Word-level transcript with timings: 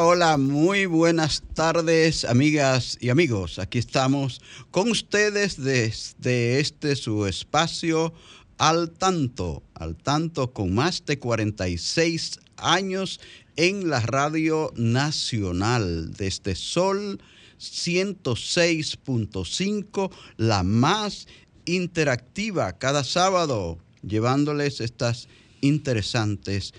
Hola, 0.00 0.38
muy 0.38 0.86
buenas 0.86 1.44
tardes 1.54 2.24
amigas 2.24 2.98
y 3.00 3.10
amigos. 3.10 3.60
Aquí 3.60 3.78
estamos 3.78 4.40
con 4.72 4.90
ustedes 4.90 5.62
desde 5.62 6.58
este 6.58 6.96
su 6.96 7.26
espacio 7.26 8.12
al 8.58 8.90
tanto, 8.90 9.62
al 9.72 9.94
tanto 9.94 10.52
con 10.52 10.74
más 10.74 11.06
de 11.06 11.20
46 11.20 12.40
años 12.56 13.20
en 13.54 13.88
la 13.88 14.00
radio 14.00 14.72
nacional, 14.74 16.12
desde 16.14 16.56
Sol 16.56 17.20
106.5, 17.60 20.10
la 20.38 20.64
más 20.64 21.28
interactiva 21.66 22.78
cada 22.78 23.04
sábado, 23.04 23.78
llevándoles 24.02 24.80
estas 24.80 25.28
interesantes 25.60 26.74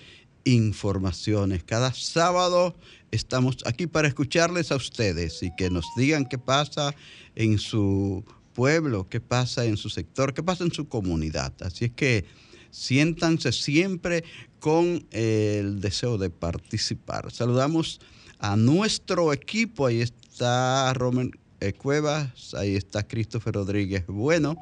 informaciones. 0.46 1.64
Cada 1.64 1.92
sábado 1.92 2.76
estamos 3.10 3.58
aquí 3.66 3.86
para 3.86 4.08
escucharles 4.08 4.72
a 4.72 4.76
ustedes 4.76 5.42
y 5.42 5.54
que 5.56 5.70
nos 5.70 5.84
digan 5.96 6.26
qué 6.26 6.38
pasa 6.38 6.94
en 7.34 7.58
su 7.58 8.24
pueblo, 8.52 9.08
qué 9.08 9.20
pasa 9.20 9.64
en 9.64 9.76
su 9.76 9.90
sector, 9.90 10.34
qué 10.34 10.42
pasa 10.42 10.64
en 10.64 10.72
su 10.72 10.88
comunidad. 10.88 11.52
Así 11.60 11.86
es 11.86 11.92
que 11.92 12.24
siéntanse 12.70 13.52
siempre 13.52 14.24
con 14.60 15.06
el 15.10 15.80
deseo 15.80 16.18
de 16.18 16.30
participar. 16.30 17.30
Saludamos 17.30 18.00
a 18.38 18.56
nuestro 18.56 19.32
equipo, 19.32 19.86
ahí 19.86 20.00
está 20.00 20.92
Roman 20.94 21.30
Cuevas, 21.78 22.54
ahí 22.54 22.76
está 22.76 23.02
Christopher 23.06 23.54
Rodríguez 23.54 24.06
Bueno 24.06 24.56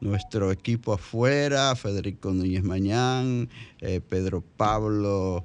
nuestro 0.00 0.52
equipo 0.52 0.92
afuera, 0.92 1.74
Federico 1.74 2.32
Núñez 2.32 2.62
Mañán, 2.62 3.48
eh, 3.80 4.00
Pedro 4.00 4.42
Pablo 4.42 5.42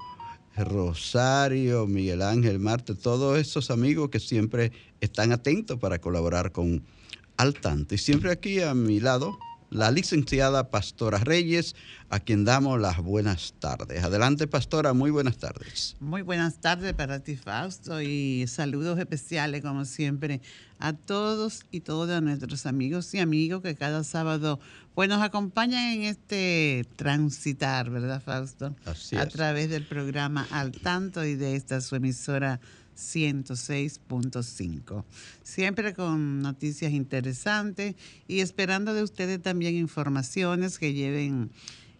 Rosario, 0.56 1.88
Miguel 1.88 2.22
Ángel 2.22 2.60
Marte, 2.60 2.96
todos 2.96 3.40
esos 3.40 3.72
amigos 3.72 4.10
que 4.10 4.20
siempre 4.20 4.72
están 5.02 5.32
atentos 5.32 5.80
para 5.80 6.00
colaborar 6.00 6.52
con 6.52 6.84
Al 7.38 7.56
Tanto. 7.56 7.96
Y 7.96 7.98
siempre 7.98 8.32
aquí 8.32 8.62
a 8.62 8.74
mi 8.74 9.00
lado, 9.00 9.38
la 9.74 9.90
licenciada 9.90 10.70
Pastora 10.70 11.18
Reyes, 11.18 11.76
a 12.10 12.20
quien 12.20 12.46
damos 12.46 12.80
las 12.80 12.98
buenas 13.00 13.56
tardes. 13.60 14.04
Adelante, 14.04 14.46
Pastora, 14.46 14.94
muy 14.94 15.10
buenas 15.10 15.38
tardes. 15.38 15.96
Muy 16.00 16.22
buenas 16.22 16.62
tardes 16.62 16.94
para 16.94 17.22
ti, 17.22 17.36
Fausto, 17.36 18.00
y 18.00 18.46
saludos 18.48 19.00
especiales, 19.00 19.64
como 19.64 19.86
siempre, 19.86 20.42
a 20.78 20.94
todos 20.94 21.66
y 21.72 21.80
todas 21.80 22.22
nuestros 22.22 22.68
amigos 22.68 23.12
y 23.16 23.20
amigos 23.20 23.64
que 23.64 23.74
cada 23.76 24.04
sábado 24.04 24.60
pues, 24.96 25.10
nos 25.10 25.22
acompañan 25.22 25.94
en 25.94 26.04
este 26.04 26.86
transitar, 26.96 27.90
¿verdad, 27.90 28.22
Fausto? 28.22 28.76
Así 28.86 29.16
A 29.16 29.24
es. 29.24 29.34
través 29.34 29.70
del 29.70 29.86
programa 29.86 30.48
Al 30.52 30.72
Tanto 30.72 31.26
y 31.26 31.36
de 31.36 31.56
esta 31.56 31.82
su 31.82 31.96
emisora 31.96 32.60
106.5. 32.96 35.04
Siempre 35.42 35.94
con 35.94 36.42
noticias 36.42 36.92
interesantes 36.92 37.96
y 38.28 38.42
esperando 38.42 38.94
de 38.94 39.04
ustedes 39.04 39.42
también 39.42 39.76
informaciones 39.76 40.78
que 40.78 40.94
lleven 40.94 41.50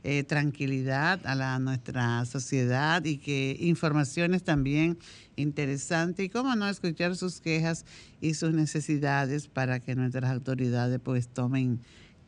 eh, 0.06 0.24
tranquilidad 0.24 1.26
a 1.26 1.34
la, 1.34 1.58
nuestra 1.60 2.26
sociedad 2.26 3.06
y 3.06 3.20
que 3.20 3.56
informaciones 3.60 4.44
también 4.44 4.98
interesantes 5.38 6.26
y 6.26 6.30
cómo 6.30 6.58
no 6.58 6.68
escuchar 6.68 7.16
sus 7.16 7.40
quejas 7.40 7.86
y 8.20 8.34
sus 8.34 8.54
necesidades 8.54 9.48
para 9.48 9.80
que 9.80 9.96
nuestras 9.96 10.30
autoridades 10.30 11.00
pues 11.02 11.30
tomen 11.30 11.80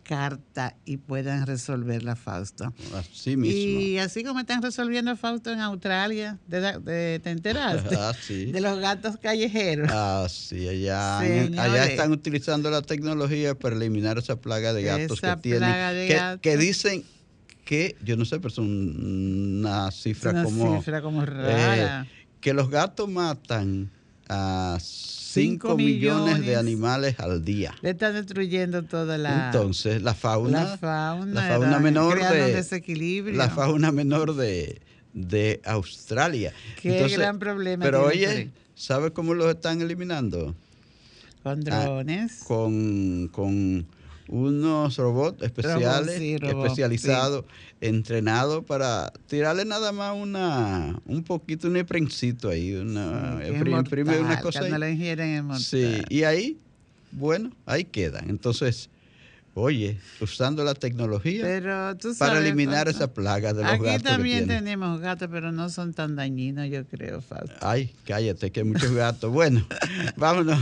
carta 0.06 0.78
y 0.86 0.98
puedan 0.98 1.46
resolverla, 1.48 2.16
Fausto. 2.16 2.72
Así 2.94 3.36
mismo. 3.36 3.80
Y 3.82 3.98
así 3.98 4.24
como 4.24 4.40
están 4.40 4.62
resolviendo 4.62 5.16
Fausto 5.18 5.52
en 5.52 5.60
Australia, 5.60 6.38
¿de, 6.48 6.62
de- 6.80 7.20
¿te 7.20 7.32
enteraste? 7.32 7.96
Ah, 8.00 8.14
sí. 8.20 8.52
De 8.52 8.62
los 8.62 8.80
gatos 8.80 9.18
callejeros. 9.18 9.90
Ah, 9.92 10.28
sí, 10.30 10.68
allá, 10.68 11.20
Señores. 11.22 11.60
allá 11.60 11.86
están 11.86 12.12
utilizando 12.12 12.70
la 12.70 12.82
tecnología 12.84 13.56
para 13.58 13.76
eliminar 13.76 14.18
esa 14.20 14.36
plaga 14.40 14.74
de 14.74 14.84
gatos 14.84 15.18
Esa 15.18 15.36
que 15.38 15.42
tienen. 15.42 15.96
de 15.96 16.08
que, 16.08 16.14
gatos. 16.14 16.42
que 16.42 16.58
dicen 16.58 17.04
que, 17.66 17.96
yo 18.04 18.16
no 18.16 18.26
sé, 18.26 18.38
pero 18.40 18.52
son 18.52 18.68
una 19.60 19.90
cifra 19.90 20.32
Una 20.32 20.44
como... 20.44 20.78
cifra 20.78 21.02
como 21.02 21.26
rara. 21.26 22.04
eh, 22.04 22.10
que 22.40 22.54
los 22.54 22.70
gatos 22.70 23.10
matan 23.10 23.90
a 24.30 24.78
5 24.80 25.06
Cinco 25.36 25.75
millones, 25.75 26.46
de 26.46 26.56
animales 26.56 27.19
al 27.19 27.44
día. 27.44 27.75
Le 27.81 27.90
están 27.90 28.13
destruyendo 28.13 28.84
toda 28.84 29.18
la, 29.18 29.47
Entonces, 29.47 30.02
la 30.02 30.13
fauna, 30.13 30.63
la 30.63 30.78
fauna, 30.78 31.34
la 31.41 31.47
fauna 31.50 31.80
menor 31.80 32.19
de 32.22 32.53
desequilibrio. 32.53 33.35
la 33.35 33.50
fauna 33.50 33.91
menor 33.91 34.35
de, 34.35 34.81
de 35.14 35.59
Australia. 35.66 36.53
Qué 36.81 37.06
gran 37.09 37.38
problema 37.40 37.84
Pero 37.84 38.06
oye, 38.06 38.50
¿sabe 38.75 39.12
cómo 39.12 39.34
los 39.34 39.53
están 39.53 39.81
eliminando? 39.81 40.56
Con 41.44 41.59
Ah, 41.69 41.84
drones. 41.84 42.41
Con, 42.47 43.28
con 43.34 43.85
unos 44.28 44.97
robots 44.97 45.41
especiales, 45.44 46.18
sí, 46.18 46.38
especializados, 46.63 47.46
entrenados 47.81 48.63
para 48.66 49.12
tirarle 49.28 49.66
nada 49.66 49.91
más 49.91 50.16
una, 50.16 51.00
un 51.06 51.24
poquito, 51.24 51.68
un 51.68 51.78
imprencito 51.78 52.50
ahí, 52.50 52.74
una, 52.74 53.40
imprim- 53.50 53.53
imprime 53.80 54.12
una 54.25 54.35
cosa 54.41 54.59
ahí. 54.66 54.72
Sí, 55.59 56.02
y 56.09 56.24
ahí, 56.24 56.59
bueno, 57.12 57.52
ahí 57.66 57.84
quedan. 57.85 58.30
Entonces, 58.30 58.90
oye, 59.56 59.98
usando 60.20 60.64
la 60.64 60.74
tecnología 60.74 61.42
Pero 61.44 61.96
tú 61.98 62.14
para 62.18 62.40
eliminar 62.40 62.88
esa 62.90 63.14
plaga 63.14 63.54
de 63.54 63.64
los 63.64 63.72
Aquí 63.72 63.84
gatos 63.84 64.04
que 64.04 64.10
también 64.10 64.48
tenemos 64.48 65.00
gatos, 65.00 65.30
pero 65.32 65.52
no 65.52 65.70
son 65.70 65.94
tan 65.94 66.16
dañinos, 66.16 66.70
yo 66.70 66.86
creo, 66.86 67.22
Fausto. 67.22 67.56
Ay, 67.62 67.92
cállate, 68.06 68.52
que 68.52 68.60
hay 68.60 68.66
muchos 68.66 68.92
gatos. 68.92 69.32
Bueno, 69.32 69.66
vámonos, 70.18 70.59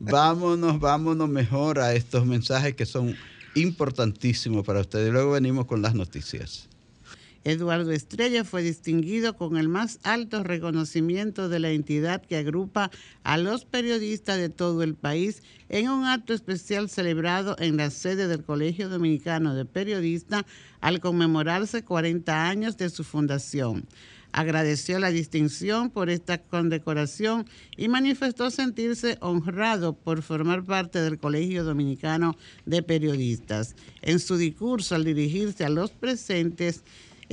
vámonos, 0.00 0.80
vámonos 0.80 1.28
mejor 1.28 1.78
a 1.78 1.94
estos 1.94 2.26
mensajes 2.26 2.74
que 2.74 2.84
son 2.84 3.16
importantísimos 3.54 4.66
para 4.66 4.80
ustedes. 4.80 5.12
Luego 5.12 5.32
venimos 5.32 5.66
con 5.66 5.80
las 5.80 5.94
noticias. 5.94 6.68
Eduardo 7.44 7.90
Estrella 7.90 8.44
fue 8.44 8.62
distinguido 8.62 9.36
con 9.36 9.56
el 9.56 9.68
más 9.68 9.98
alto 10.04 10.42
reconocimiento 10.42 11.48
de 11.48 11.58
la 11.58 11.70
entidad 11.70 12.22
que 12.22 12.36
agrupa 12.36 12.90
a 13.24 13.36
los 13.36 13.64
periodistas 13.64 14.38
de 14.38 14.48
todo 14.48 14.82
el 14.82 14.94
país 14.94 15.42
en 15.68 15.88
un 15.88 16.04
acto 16.04 16.34
especial 16.34 16.88
celebrado 16.88 17.56
en 17.58 17.76
la 17.76 17.90
sede 17.90 18.28
del 18.28 18.44
Colegio 18.44 18.88
Dominicano 18.88 19.54
de 19.54 19.64
Periodistas 19.64 20.44
al 20.80 21.00
conmemorarse 21.00 21.82
40 21.82 22.48
años 22.48 22.76
de 22.76 22.90
su 22.90 23.02
fundación. 23.02 23.86
Agradeció 24.34 24.98
la 24.98 25.10
distinción 25.10 25.90
por 25.90 26.08
esta 26.08 26.38
condecoración 26.38 27.46
y 27.76 27.88
manifestó 27.88 28.50
sentirse 28.50 29.18
honrado 29.20 29.92
por 29.92 30.22
formar 30.22 30.64
parte 30.64 31.02
del 31.02 31.18
Colegio 31.18 31.64
Dominicano 31.64 32.38
de 32.64 32.82
Periodistas. 32.82 33.76
En 34.00 34.20
su 34.20 34.38
discurso 34.38 34.94
al 34.94 35.04
dirigirse 35.04 35.66
a 35.66 35.68
los 35.68 35.90
presentes, 35.90 36.82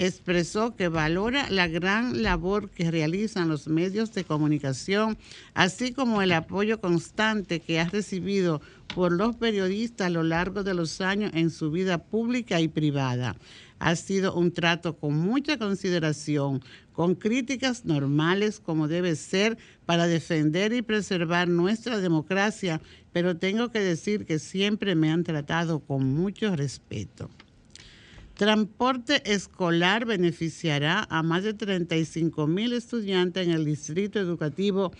expresó 0.05 0.75
que 0.75 0.87
valora 0.87 1.49
la 1.49 1.67
gran 1.67 2.23
labor 2.23 2.69
que 2.69 2.89
realizan 2.89 3.49
los 3.49 3.67
medios 3.67 4.13
de 4.13 4.23
comunicación, 4.23 5.17
así 5.53 5.91
como 5.91 6.21
el 6.21 6.31
apoyo 6.31 6.79
constante 6.79 7.59
que 7.59 7.79
ha 7.79 7.89
recibido 7.89 8.61
por 8.93 9.11
los 9.11 9.35
periodistas 9.35 10.07
a 10.07 10.09
lo 10.09 10.23
largo 10.23 10.63
de 10.63 10.73
los 10.73 11.01
años 11.01 11.31
en 11.33 11.49
su 11.49 11.71
vida 11.71 11.97
pública 11.97 12.59
y 12.61 12.67
privada. 12.67 13.35
Ha 13.79 13.95
sido 13.95 14.35
un 14.35 14.51
trato 14.51 14.97
con 14.97 15.15
mucha 15.15 15.57
consideración, 15.57 16.61
con 16.91 17.15
críticas 17.15 17.85
normales 17.85 18.59
como 18.59 18.87
debe 18.87 19.15
ser 19.15 19.57
para 19.85 20.07
defender 20.07 20.73
y 20.73 20.81
preservar 20.81 21.47
nuestra 21.47 21.99
democracia, 21.99 22.81
pero 23.13 23.37
tengo 23.37 23.69
que 23.69 23.79
decir 23.79 24.25
que 24.25 24.39
siempre 24.39 24.95
me 24.95 25.11
han 25.11 25.23
tratado 25.23 25.79
con 25.79 26.05
mucho 26.13 26.55
respeto. 26.55 27.29
Transporte 28.39 29.21
escolar 29.33 30.05
beneficiará 30.05 31.05
a 31.09 31.23
más 31.23 31.43
de 31.43 31.53
35 31.53 32.47
mil 32.47 32.71
estudiantes 32.71 33.45
en 33.45 33.53
el 33.53 33.65
Distrito 33.65 34.17
Educativo 34.17 34.93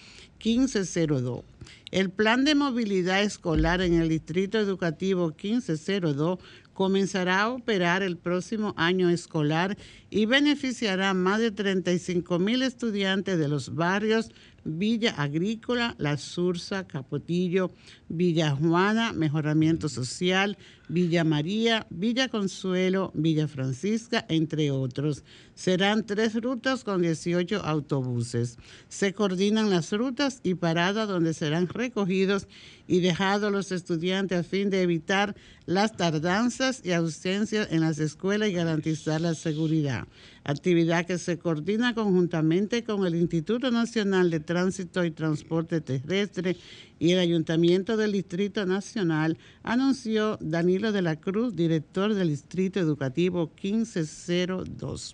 1502. 0.44 1.46
El 1.90 2.10
plan 2.10 2.44
de 2.44 2.56
movilidad 2.56 3.24
escolar 3.24 3.80
en 3.80 3.94
el 3.94 4.10
Distrito 4.10 4.60
Educativo 4.60 5.30
1502 5.42 6.40
comenzará 6.74 7.44
a 7.44 7.50
operar 7.52 8.04
el 8.04 8.18
próximo 8.18 8.74
año 8.76 9.10
escolar 9.10 9.78
y 10.10 10.26
beneficiará 10.26 11.12
a 11.12 11.14
más 11.14 11.40
de 11.40 11.52
35 11.52 12.40
mil 12.40 12.62
estudiantes 12.62 13.40
de 13.40 13.48
los 13.48 13.74
barrios 13.74 14.32
Villa 14.64 15.12
Agrícola, 15.18 15.96
La 15.98 16.18
Sursa, 16.18 16.88
Capotillo, 16.88 17.72
Villa 18.08 18.56
Juana, 18.56 19.14
Mejoramiento 19.14 19.90
Social, 19.90 20.58
Villa 20.88 21.24
María, 21.24 21.86
Villa 21.90 22.30
Consuelo, 22.30 23.12
Villa 23.14 23.48
Francisca, 23.48 24.26
entre 24.30 24.72
otros. 24.72 25.24
Serán 25.54 26.06
tres 26.06 26.34
rutas 26.42 26.84
con 26.84 27.02
18 27.02 27.64
autobuses. 27.64 28.58
Se 28.88 29.14
coordinan 29.14 29.70
las 29.70 29.92
rutas 29.92 30.40
y 30.44 30.56
paradas 30.56 31.08
donde 31.08 31.34
serán 31.34 31.68
recogidos 31.68 32.48
y 32.90 33.00
dejados 33.00 33.52
los 33.52 33.72
estudiantes 33.72 34.40
a 34.40 34.44
fin 34.44 34.70
de 34.70 34.82
evitar 34.82 35.36
las 35.68 35.96
tardanzas 35.96 36.82
y 36.84 36.92
ausencias 36.92 37.68
en 37.72 37.82
las 37.82 38.00
escuelas 38.00 38.50
y 38.50 38.54
garantizar 38.54 39.22
la 39.22 39.36
seguridad 39.36 40.08
actividad 40.44 41.06
que 41.06 41.18
se 41.18 41.38
coordina 41.38 41.94
conjuntamente 41.94 42.84
con 42.84 43.06
el 43.06 43.16
Instituto 43.16 43.72
Nacional 43.72 44.30
de 44.30 44.40
Tránsito 44.40 45.06
y 45.06 45.12
Transporte 45.12 45.82
Terrestre 45.82 46.58
y 46.98 47.12
el 47.12 47.20
Ayuntamiento 47.20 47.98
del 47.98 48.12
Distrito 48.12 48.66
Nacional, 48.66 49.38
anunció 49.64 50.38
Danilo 50.42 50.92
de 50.92 51.02
la 51.02 51.18
Cruz, 51.18 51.56
director 51.56 52.14
del 52.14 52.30
Distrito 52.30 52.80
Educativo 52.80 53.52
1502. 53.62 55.14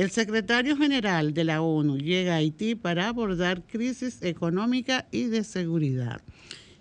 El 0.00 0.10
secretario 0.10 0.78
general 0.78 1.34
de 1.34 1.44
la 1.44 1.60
ONU 1.60 1.98
llega 1.98 2.32
a 2.32 2.36
Haití 2.36 2.74
para 2.74 3.08
abordar 3.08 3.66
crisis 3.66 4.22
económica 4.22 5.06
y 5.10 5.24
de 5.24 5.44
seguridad. 5.44 6.22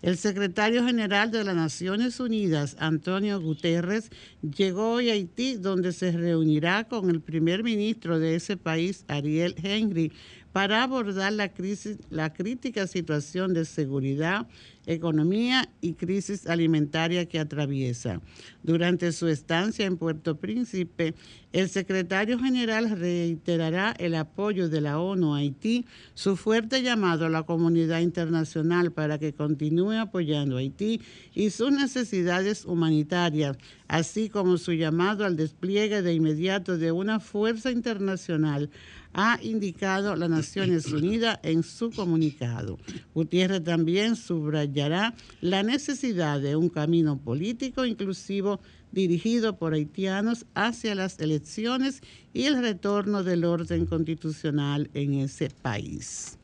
El 0.02 0.16
secretario 0.16 0.86
general 0.86 1.30
de 1.30 1.44
las 1.44 1.54
Naciones 1.54 2.22
Unidas, 2.22 2.78
Antonio 2.80 3.42
Guterres, 3.42 4.10
llegó 4.42 4.94
hoy 4.94 5.10
a 5.10 5.14
Haití, 5.16 5.56
donde 5.56 5.92
se 5.92 6.14
reunirá 6.14 6.86
con 6.86 7.10
el 7.10 7.20
primer 7.20 7.62
ministro 7.62 8.20
de 8.20 8.36
ese 8.36 8.56
país, 8.56 9.04
Ariel 9.10 9.54
Henry, 9.62 10.14
para 10.52 10.84
abordar 10.84 11.34
la, 11.34 11.50
crisis, 11.50 11.98
la 12.10 12.34
crítica 12.34 12.88
situación 12.88 13.54
de 13.54 13.66
seguridad, 13.66 14.48
economía 14.86 15.70
y 15.82 15.94
crisis 15.94 16.48
alimentaria 16.48 17.28
que 17.28 17.40
atraviesa. 17.40 18.22
Durante 18.64 19.12
su 19.12 19.28
estancia 19.28 19.86
en 19.86 19.98
Puerto 19.98 20.38
Príncipe, 20.38 21.14
el 21.54 21.70
secretario 21.70 22.40
general 22.40 22.90
reiterará 22.98 23.92
el 24.00 24.16
apoyo 24.16 24.70
de 24.70 24.82
la 24.82 25.00
ONU 25.00 25.36
a 25.36 25.40
Haití, 25.40 25.86
su 26.16 26.36
fuerte 26.36 26.82
llamado 26.82 27.28
a 27.28 27.30
la 27.30 27.44
comunidad 27.44 28.00
internacional 28.00 28.92
para 28.92 29.20
que 29.20 29.34
continúe 29.34 29.94
apoyando 30.00 30.56
a 30.56 30.60
Haití 30.60 31.02
y 31.36 31.52
sus 31.52 31.72
necesidades 31.72 32.66
humanitarias, 32.66 33.58
así 33.88 34.30
como 34.30 34.58
su 34.58 34.74
llamado 34.74 35.26
al 35.26 35.36
despliegue 35.36 36.02
de 36.02 36.14
inmediato 36.14 36.78
de 36.78 36.92
una 36.92 37.20
fuerza 37.20 37.72
internacional 37.72 38.70
ha 39.14 39.40
indicado 39.42 40.16
las 40.16 40.30
Naciones 40.30 40.86
Unidas 40.88 41.40
en 41.44 41.64
su 41.64 41.92
comunicado. 41.92 42.78
Gutiérrez 43.14 43.64
también 43.64 44.16
subrayará 44.16 45.16
la 45.42 45.64
necesidad 45.64 46.40
de 46.40 46.56
un 46.56 46.70
camino 46.70 47.18
político 47.18 47.86
inclusivo 47.86 48.60
dirigido 48.92 49.58
por 49.58 49.74
haitianos 49.74 50.46
hacia 50.56 50.96
las 50.96 51.20
elecciones 51.20 52.02
y 52.34 52.46
el 52.46 52.62
retorno 52.62 53.24
del 53.24 53.46
orden 53.46 53.86
constitucional 53.86 54.90
en 54.94 55.16
ese 55.16 55.50
país. 55.50 56.38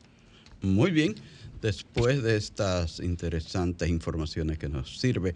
Muy 0.62 0.90
bien, 0.90 1.14
después 1.62 2.22
de 2.22 2.36
estas 2.36 3.00
interesantes 3.00 3.88
informaciones 3.88 4.58
que 4.58 4.68
nos 4.68 4.98
sirve 4.98 5.34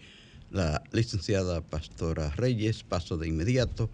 la 0.51 0.83
licenciada 0.93 1.61
Pastora 1.61 2.31
Reyes, 2.31 2.83
paso 2.83 3.17
de 3.17 3.29
inmediato 3.29 3.91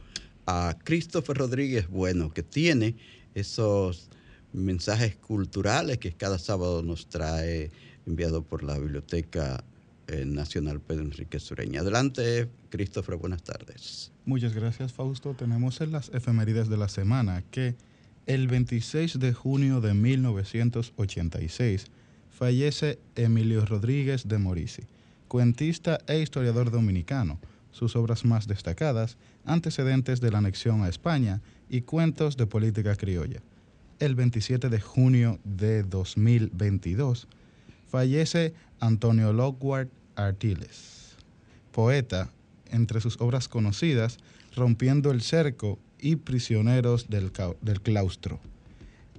a 0.46 0.76
Christopher 0.84 1.36
Rodríguez 1.36 1.88
Bueno, 1.88 2.32
que 2.32 2.42
tiene 2.42 2.96
esos 3.34 4.08
mensajes 4.52 5.16
culturales 5.16 5.98
que 5.98 6.12
cada 6.12 6.38
sábado 6.38 6.82
nos 6.82 7.08
trae 7.08 7.70
enviado 8.06 8.42
por 8.42 8.62
la 8.62 8.78
Biblioteca 8.78 9.62
eh, 10.06 10.24
Nacional 10.24 10.80
Pedro 10.80 11.02
Enrique 11.02 11.40
Sureña. 11.40 11.80
Adelante, 11.80 12.48
Christopher, 12.70 13.16
buenas 13.16 13.42
tardes. 13.42 14.12
Muchas 14.24 14.54
gracias, 14.54 14.92
Fausto. 14.92 15.34
Tenemos 15.34 15.80
en 15.80 15.90
las 15.92 16.10
efemérides 16.10 16.68
de 16.68 16.76
la 16.76 16.88
semana 16.88 17.42
que 17.50 17.74
el 18.26 18.46
26 18.48 19.18
de 19.18 19.32
junio 19.32 19.80
de 19.80 19.94
1986 19.94 21.86
fallece 22.30 22.98
Emilio 23.14 23.66
Rodríguez 23.66 24.28
de 24.28 24.38
Morisi, 24.38 24.82
cuentista 25.26 25.98
e 26.06 26.20
historiador 26.20 26.70
dominicano. 26.70 27.40
Sus 27.76 27.94
obras 27.94 28.24
más 28.24 28.46
destacadas, 28.46 29.18
Antecedentes 29.44 30.22
de 30.22 30.30
la 30.30 30.38
anexión 30.38 30.82
a 30.82 30.88
España 30.88 31.42
y 31.68 31.82
Cuentos 31.82 32.38
de 32.38 32.46
Política 32.46 32.96
Criolla. 32.96 33.42
El 33.98 34.14
27 34.14 34.70
de 34.70 34.80
junio 34.80 35.38
de 35.44 35.82
2022 35.82 37.28
fallece 37.86 38.54
Antonio 38.80 39.34
Lockward 39.34 39.88
Artiles, 40.14 41.16
poeta, 41.70 42.30
entre 42.70 43.02
sus 43.02 43.20
obras 43.20 43.46
conocidas, 43.46 44.16
Rompiendo 44.54 45.10
el 45.10 45.20
cerco 45.20 45.78
y 46.00 46.16
Prisioneros 46.16 47.10
del, 47.10 47.30
del 47.60 47.82
claustro. 47.82 48.40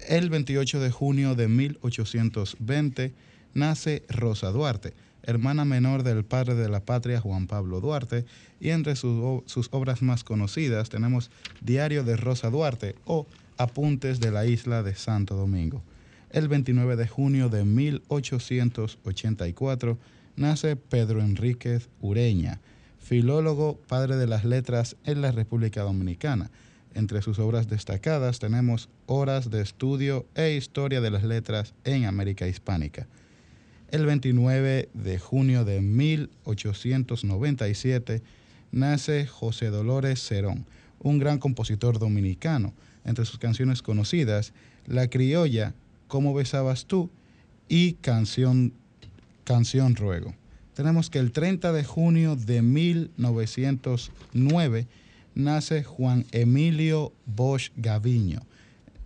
El 0.08 0.32
28 0.32 0.80
de 0.80 0.90
junio 0.90 1.36
de 1.36 1.48
1820 1.48 3.14
nace 3.54 4.04
Rosa 4.10 4.50
Duarte, 4.50 4.96
hermana 5.28 5.64
menor 5.66 6.02
del 6.02 6.26
padre 6.26 6.56
de 6.56 6.70
la 6.70 6.80
patria 6.80 7.22
Juan 7.22 7.46
Pablo 7.48 7.82
Duarte, 7.82 8.26
y 8.60 8.70
entre 8.70 8.96
sus, 8.96 9.70
obras 9.72 10.02
más 10.02 10.24
conocidas 10.24 10.90
tenemos 10.90 11.30
Diario 11.62 12.04
de 12.04 12.18
Rosa 12.18 12.50
Duarte 12.50 12.96
o 13.06 13.28
Apuntes 13.58 14.20
de 14.20 14.32
la 14.32 14.46
isla 14.46 14.82
de 14.84 14.96
Santo 14.96 15.36
Domingo. 15.36 15.84
El 16.32 16.48
29 16.48 16.96
de 16.96 17.08
junio 17.08 17.50
de 17.50 17.66
1884 17.66 19.98
nace 20.36 20.76
Pedro 20.76 21.22
Enríquez 21.22 21.90
Ureña, 22.02 22.60
filólogo, 23.00 23.80
padre 23.88 24.16
de 24.16 24.26
las 24.28 24.46
letras 24.46 24.96
en 25.04 25.22
la 25.22 25.32
República 25.32 25.82
Dominicana. 25.82 26.50
Entre 26.94 27.22
sus 27.22 27.38
obras 27.40 27.68
destacadas 27.68 28.40
tenemos 28.40 28.88
Horas 29.08 29.50
de 29.50 29.62
Estudio 29.62 30.26
e 30.36 30.56
Historia 30.56 31.02
de 31.02 31.12
las 31.12 31.24
Letras 31.24 31.74
en 31.84 32.06
América 32.06 32.48
Hispánica. 32.48 33.08
El 33.90 34.06
29 34.06 34.90
de 34.94 35.20
junio 35.20 35.64
de 35.64 35.80
1897 35.82 38.22
nace 38.72 39.26
José 39.26 39.68
Dolores 39.68 40.22
Cerón, 40.22 40.66
un 41.00 41.20
gran 41.20 41.40
compositor 41.40 42.00
dominicano. 42.00 42.74
Entre 43.06 43.24
sus 43.24 43.40
canciones 43.40 43.82
conocidas, 43.82 44.52
La 44.86 45.08
Criolla, 45.08 45.74
¿Cómo 46.08 46.34
besabas 46.34 46.86
tú? 46.86 47.10
y 47.70 47.94
Canción, 47.94 48.74
Canción 49.44 49.96
Ruego. 49.96 50.34
Tenemos 50.74 51.10
que 51.10 51.20
el 51.20 51.32
30 51.34 51.74
de 51.74 51.84
junio 51.84 52.38
de 52.38 52.62
1909 52.62 54.88
nace 55.36 55.84
Juan 55.84 56.26
Emilio 56.32 57.12
Bosch 57.26 57.72
Gaviño. 57.76 58.40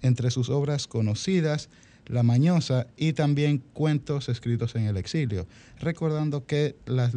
Entre 0.04 0.30
sus 0.32 0.50
obras 0.50 0.88
conocidas, 0.88 1.70
la 2.12 2.24
Mañosa 2.24 2.88
y 2.98 3.14
también 3.14 3.64
cuentos 3.74 4.30
escritos 4.30 4.76
en 4.76 4.84
el 4.84 4.98
exilio. 4.98 5.48
Recordando 5.80 6.46
que 6.46 6.76
las 6.86 7.14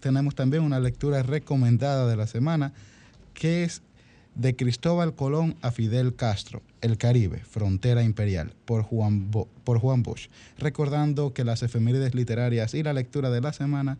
tenemos 0.00 0.34
también 0.34 0.62
una 0.62 0.80
lectura 0.80 1.22
recomendada 1.22 2.06
de 2.08 2.16
la 2.16 2.26
semana 2.26 2.72
que 3.34 3.64
es 3.64 3.82
de 4.34 4.54
Cristóbal 4.54 5.14
Colón 5.14 5.56
a 5.62 5.72
Fidel 5.72 6.14
Castro, 6.14 6.62
El 6.80 6.96
Caribe, 6.96 7.38
Frontera 7.38 8.04
Imperial, 8.04 8.54
por 8.64 8.82
Juan, 8.82 9.30
por 9.30 9.78
Juan 9.80 10.04
Bosch. 10.04 10.28
Recordando 10.58 11.34
que 11.34 11.44
las 11.44 11.64
efemérides 11.64 12.14
literarias 12.14 12.74
y 12.74 12.84
la 12.84 12.92
lectura 12.92 13.30
de 13.30 13.40
la 13.40 13.52
semana 13.52 13.98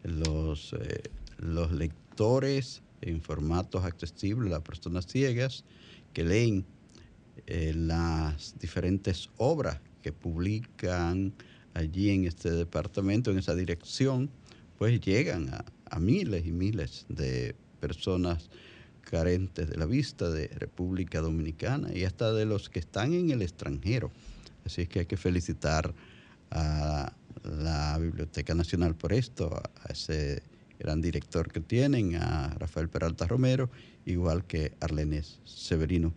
Los, 0.05 0.75
eh, 0.75 1.11
los 1.39 1.73
lectores 1.73 2.83
en 3.01 3.21
formatos 3.21 3.85
accesibles, 3.85 4.51
las 4.51 4.63
personas 4.63 5.07
ciegas 5.07 5.65
que 6.13 6.25
leen 6.25 6.65
eh, 7.47 7.73
las 7.75 8.55
diferentes 8.59 9.31
obras 9.37 9.81
que 10.03 10.13
publican 10.13 11.33
allí 11.75 12.11
en 12.11 12.27
este 12.27 12.51
departamento, 12.51 13.31
en 13.31 13.39
esa 13.39 13.55
dirección, 13.55 14.31
pues 14.79 15.01
llegan 15.01 15.53
a, 15.53 15.65
a 15.91 15.99
miles 15.99 16.47
y 16.47 16.53
miles 16.53 17.07
de 17.09 17.57
personas 17.81 18.51
carentes 19.05 19.69
de 19.69 19.77
la 19.77 19.87
vista 19.87 20.31
de 20.31 20.49
República 20.49 21.21
Dominicana 21.21 21.93
y 21.95 22.05
hasta 22.05 22.33
de 22.33 22.45
los 22.45 22.69
que 22.69 22.81
están 22.81 23.13
en 23.15 23.31
el 23.31 23.43
extranjero. 23.43 24.11
Así 24.65 24.83
es 24.83 24.89
que 24.89 25.01
hay 25.01 25.07
que 25.07 25.17
felicitar 25.17 25.95
a 26.51 27.13
la 27.43 27.99
Biblioteca 27.99 28.55
Nacional 28.55 28.95
por 28.95 29.13
esto, 29.13 29.55
a 29.55 29.93
ese 29.93 30.43
gran 30.79 31.01
director 31.01 31.51
que 31.51 31.61
tienen, 31.61 32.17
a 32.17 32.55
Rafael 32.59 32.89
Peralta 32.89 33.27
Romero, 33.27 33.71
igual 34.07 34.45
que 34.45 34.73
Arlenes 34.81 35.41
Severino 35.45 36.13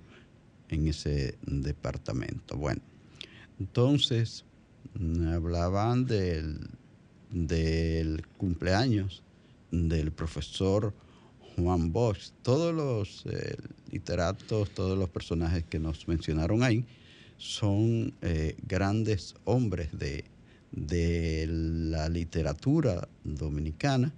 en 0.70 0.88
ese 0.88 1.38
departamento. 1.46 2.58
Bueno, 2.58 2.82
entonces 3.60 4.46
hablaban 5.34 6.06
del, 6.06 6.70
del 7.30 8.26
cumpleaños 8.38 9.24
del 9.72 10.12
profesor 10.12 10.94
Juan 11.58 11.92
Bosch. 11.92 12.32
Todos 12.44 12.74
los 12.74 13.26
eh, 13.26 13.56
literatos, 13.92 14.70
todos 14.72 14.98
los 14.98 15.10
personajes 15.10 15.64
que 15.66 15.80
nos 15.80 16.08
mencionaron 16.08 16.64
ahí 16.64 16.86
son 17.38 18.14
eh, 18.22 18.56
grandes 18.68 19.36
hombres 19.44 19.98
de, 19.98 20.26
de 20.72 21.46
la 21.50 22.10
literatura 22.10 23.08
dominicana. 23.24 24.14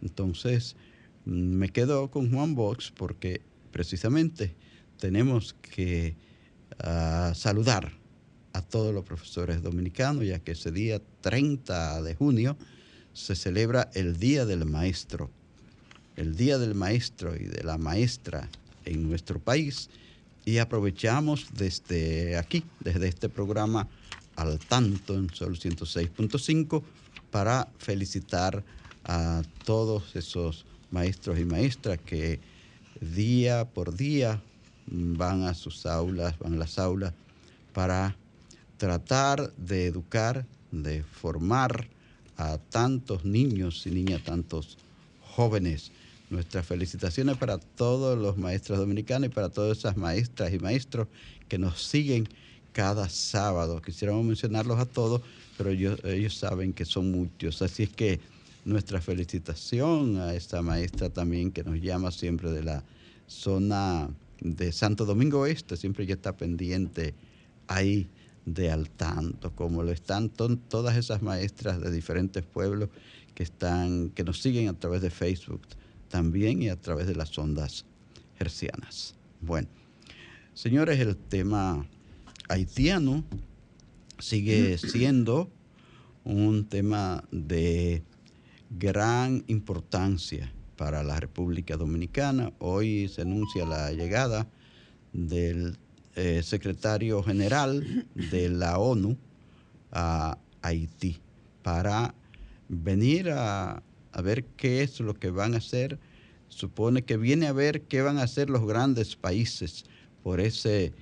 Entonces, 0.00 0.76
me 1.24 1.68
quedo 1.68 2.10
con 2.10 2.30
Juan 2.30 2.54
Bosch 2.54 2.92
porque 2.92 3.42
precisamente 3.70 4.54
tenemos 4.98 5.54
que 5.54 6.14
ah, 6.78 7.32
saludar 7.34 7.92
a 8.52 8.62
todos 8.62 8.94
los 8.94 9.04
profesores 9.04 9.62
dominicanos, 9.62 10.24
ya 10.24 10.38
que 10.40 10.52
ese 10.52 10.70
día 10.70 11.00
30 11.22 12.02
de 12.02 12.14
junio 12.14 12.56
se 13.12 13.34
celebra 13.34 13.90
el 13.94 14.18
Día 14.18 14.46
del 14.46 14.64
Maestro 14.64 15.30
el 16.16 16.36
Día 16.36 16.58
del 16.58 16.74
Maestro 16.74 17.34
y 17.34 17.44
de 17.44 17.62
la 17.64 17.78
Maestra 17.78 18.48
en 18.84 19.08
nuestro 19.08 19.38
país 19.38 19.88
y 20.44 20.58
aprovechamos 20.58 21.46
desde 21.54 22.36
aquí, 22.36 22.64
desde 22.80 23.08
este 23.08 23.28
programa 23.28 23.88
al 24.36 24.58
tanto 24.58 25.14
en 25.14 25.30
Sol 25.30 25.58
106.5 25.58 26.82
para 27.30 27.68
felicitar 27.78 28.64
a 29.04 29.42
todos 29.64 30.14
esos 30.16 30.64
maestros 30.90 31.38
y 31.38 31.44
maestras 31.44 31.98
que 32.04 32.40
día 33.00 33.64
por 33.64 33.96
día 33.96 34.40
van 34.86 35.44
a 35.44 35.54
sus 35.54 35.86
aulas, 35.86 36.38
van 36.38 36.54
a 36.54 36.58
las 36.58 36.78
aulas 36.78 37.14
para 37.72 38.16
tratar 38.76 39.52
de 39.56 39.86
educar, 39.86 40.46
de 40.70 41.02
formar 41.02 41.88
a 42.36 42.58
tantos 42.58 43.24
niños 43.24 43.86
y 43.86 43.90
niñas, 43.90 44.22
tantos 44.22 44.76
jóvenes 45.20 45.92
Nuestras 46.32 46.64
felicitaciones 46.64 47.36
para 47.36 47.58
todos 47.58 48.18
los 48.18 48.38
maestros 48.38 48.78
dominicanos 48.78 49.26
y 49.26 49.28
para 49.28 49.50
todas 49.50 49.76
esas 49.76 49.98
maestras 49.98 50.50
y 50.54 50.58
maestros 50.58 51.08
que 51.46 51.58
nos 51.58 51.82
siguen 51.82 52.26
cada 52.72 53.10
sábado. 53.10 53.82
Quisiéramos 53.82 54.24
mencionarlos 54.24 54.78
a 54.78 54.86
todos, 54.86 55.20
pero 55.58 55.68
ellos, 55.68 56.34
saben 56.34 56.72
que 56.72 56.86
son 56.86 57.10
muchos. 57.10 57.60
Así 57.60 57.82
es 57.82 57.90
que 57.90 58.18
nuestra 58.64 59.02
felicitación 59.02 60.16
a 60.16 60.34
esta 60.34 60.62
maestra 60.62 61.10
también 61.10 61.52
que 61.52 61.64
nos 61.64 61.78
llama 61.82 62.10
siempre 62.10 62.50
de 62.50 62.62
la 62.62 62.82
zona 63.26 64.08
de 64.40 64.72
Santo 64.72 65.04
Domingo 65.04 65.40
Oeste, 65.40 65.76
siempre 65.76 66.06
que 66.06 66.14
está 66.14 66.34
pendiente 66.34 67.12
ahí 67.66 68.08
de 68.46 68.70
al 68.70 68.88
tanto, 68.88 69.54
como 69.54 69.82
lo 69.82 69.92
están 69.92 70.30
todas 70.30 70.96
esas 70.96 71.20
maestras 71.20 71.78
de 71.78 71.90
diferentes 71.90 72.42
pueblos 72.42 72.88
que 73.34 73.42
están, 73.42 74.08
que 74.08 74.24
nos 74.24 74.40
siguen 74.40 74.68
a 74.68 74.72
través 74.72 75.02
de 75.02 75.10
Facebook 75.10 75.60
también 76.12 76.60
y 76.62 76.68
a 76.68 76.76
través 76.76 77.06
de 77.06 77.16
las 77.16 77.36
ondas 77.38 77.86
hercianas. 78.38 79.14
Bueno, 79.40 79.68
señores, 80.52 81.00
el 81.00 81.16
tema 81.16 81.88
haitiano 82.50 83.24
sigue 84.18 84.76
siendo 84.76 85.50
un 86.22 86.66
tema 86.68 87.24
de 87.32 88.02
gran 88.68 89.42
importancia 89.46 90.52
para 90.76 91.02
la 91.02 91.18
República 91.18 91.78
Dominicana. 91.78 92.52
Hoy 92.58 93.08
se 93.08 93.22
anuncia 93.22 93.64
la 93.64 93.90
llegada 93.92 94.46
del 95.14 95.78
eh, 96.14 96.42
secretario 96.42 97.22
general 97.22 98.06
de 98.14 98.50
la 98.50 98.78
ONU 98.78 99.16
a 99.90 100.36
Haití 100.60 101.18
para 101.62 102.14
venir 102.68 103.30
a 103.30 103.82
a 104.12 104.22
ver 104.22 104.44
qué 104.44 104.82
es 104.82 105.00
lo 105.00 105.14
que 105.14 105.30
van 105.30 105.54
a 105.54 105.58
hacer. 105.58 105.98
Supone 106.48 107.02
que 107.02 107.16
viene 107.16 107.46
a 107.46 107.52
ver 107.52 107.82
qué 107.82 108.02
van 108.02 108.18
a 108.18 108.24
hacer 108.24 108.50
los 108.50 108.66
grandes 108.66 109.16
países 109.16 109.84
por 110.22 110.40
ese 110.40 110.92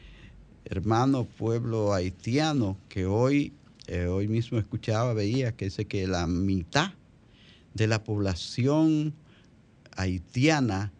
hermano 0.64 1.24
pueblo 1.24 1.92
haitiano 1.92 2.78
que 2.88 3.06
hoy, 3.06 3.52
eh, 3.86 4.06
hoy 4.06 4.28
mismo 4.28 4.58
escuchaba, 4.58 5.12
veía 5.14 5.52
que 5.52 5.66
dice 5.66 5.86
que 5.86 6.06
la 6.06 6.26
mitad 6.26 6.92
de 7.74 7.86
la 7.86 8.04
población 8.04 9.14
haitiana 9.96 10.92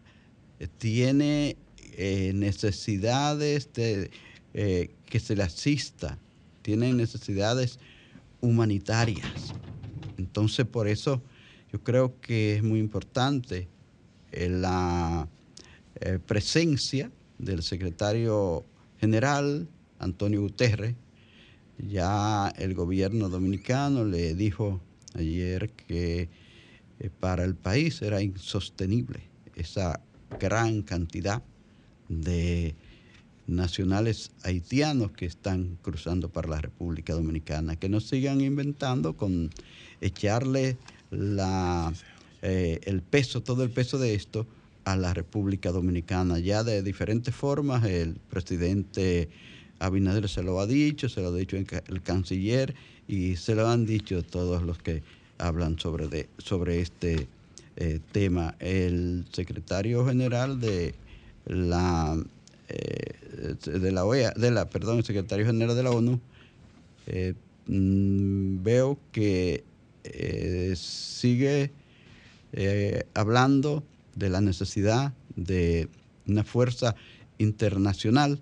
eh, 0.59 0.67
tiene 0.77 1.55
eh, 1.93 2.31
necesidades 2.35 3.71
de 3.73 4.11
que 4.53 5.19
se 5.21 5.33
le 5.33 5.43
asista, 5.43 6.17
tienen 6.61 6.97
necesidades 6.97 7.79
humanitarias. 8.41 9.53
Entonces 10.17 10.65
por 10.65 10.89
eso 10.89 11.21
yo 11.71 11.83
creo 11.83 12.19
que 12.19 12.55
es 12.55 12.63
muy 12.63 12.79
importante 12.79 13.67
eh, 14.31 14.49
la 14.49 15.27
eh, 15.95 16.19
presencia 16.25 17.11
del 17.37 17.63
secretario 17.63 18.65
general, 18.99 19.67
Antonio 19.99 20.41
Guterres. 20.41 20.95
Ya 21.77 22.49
el 22.57 22.73
gobierno 22.73 23.29
dominicano 23.29 24.05
le 24.05 24.35
dijo 24.35 24.81
ayer 25.15 25.69
que 25.71 26.29
eh, 26.99 27.09
para 27.19 27.43
el 27.43 27.55
país 27.55 28.01
era 28.01 28.21
insostenible 28.21 29.21
esa 29.55 30.01
gran 30.39 30.81
cantidad 30.81 31.41
de 32.09 32.75
nacionales 33.47 34.31
haitianos 34.43 35.11
que 35.11 35.25
están 35.25 35.77
cruzando 35.81 36.29
para 36.29 36.49
la 36.49 36.61
República 36.61 37.13
Dominicana, 37.13 37.75
que 37.75 37.89
no 37.89 37.99
sigan 37.99 38.41
inventando 38.41 39.17
con 39.17 39.49
echarle 39.99 40.77
la, 41.11 41.93
eh, 42.41 42.79
el 42.85 43.01
peso, 43.01 43.41
todo 43.41 43.63
el 43.63 43.69
peso 43.69 43.99
de 43.99 44.15
esto 44.15 44.47
a 44.85 44.95
la 44.95 45.13
República 45.13 45.71
Dominicana. 45.71 46.39
Ya 46.39 46.63
de 46.63 46.81
diferentes 46.81 47.35
formas, 47.35 47.85
el 47.85 48.15
presidente 48.29 49.29
Abinader 49.79 50.27
se 50.29 50.41
lo 50.41 50.59
ha 50.59 50.67
dicho, 50.67 51.09
se 51.09 51.21
lo 51.21 51.27
ha 51.27 51.35
dicho 51.35 51.57
el 51.57 52.01
canciller 52.01 52.73
y 53.07 53.35
se 53.35 53.55
lo 53.55 53.67
han 53.67 53.85
dicho 53.85 54.23
todos 54.23 54.63
los 54.63 54.77
que 54.79 55.03
hablan 55.37 55.77
sobre, 55.79 56.07
de, 56.07 56.29
sobre 56.37 56.81
este 56.81 57.27
eh, 57.75 57.99
tema. 58.11 58.55
El 58.59 59.25
secretario 59.31 60.05
general 60.05 60.59
de 60.59 60.95
la 61.45 62.17
eh, 62.69 63.15
de 63.65 63.91
la 63.91 64.05
OEA, 64.05 64.31
de 64.31 64.51
la, 64.51 64.69
perdón, 64.69 64.99
el 64.99 65.03
secretario 65.03 65.45
general 65.45 65.75
de 65.75 65.83
la 65.83 65.91
ONU, 65.91 66.19
mm, 67.67 68.63
veo 68.63 68.97
que 69.11 69.63
eh, 70.03 70.73
sigue 70.75 71.71
eh, 72.53 73.05
hablando 73.13 73.83
de 74.15 74.29
la 74.29 74.41
necesidad 74.41 75.13
de 75.35 75.89
una 76.27 76.43
fuerza 76.43 76.95
internacional 77.37 78.39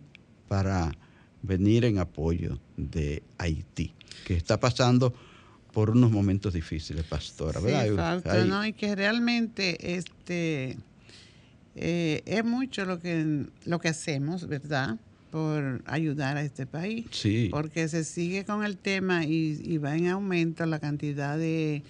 para 0.48 0.92
venir 1.42 1.86
en 1.86 2.00
apoyo 2.00 2.60
de 2.76 3.24
Haití, 3.38 3.94
que 4.26 4.36
está 4.36 4.60
pasando 4.60 5.14
por 5.72 5.92
unos 5.92 6.12
momentos 6.12 6.54
difíciles, 6.54 7.06
pastora, 7.06 7.60
¿verdad? 7.60 8.24
Sí, 8.24 8.50
no, 8.50 8.66
y 8.66 8.74
que 8.74 8.96
realmente 8.96 9.96
este 9.96 10.78
eh, 11.76 12.24
es 12.26 12.44
mucho 12.44 12.86
lo 12.86 13.00
que 13.00 13.46
lo 13.66 13.80
que 13.80 13.88
hacemos, 13.90 14.48
¿verdad? 14.48 14.98
Por 15.32 15.82
ayudar 15.86 16.38
a 16.38 16.44
este 16.44 16.66
país. 16.66 17.06
Sí. 17.12 17.50
Porque 17.52 17.88
se 17.88 18.04
sigue 18.04 18.46
con 18.46 18.64
el 18.64 18.78
tema 18.78 19.26
y, 19.26 19.78
va 19.78 19.96
en 19.96 20.08
aumento 20.08 20.66
la 20.66 20.80
cantidad 20.80 21.38
de, 21.38 21.84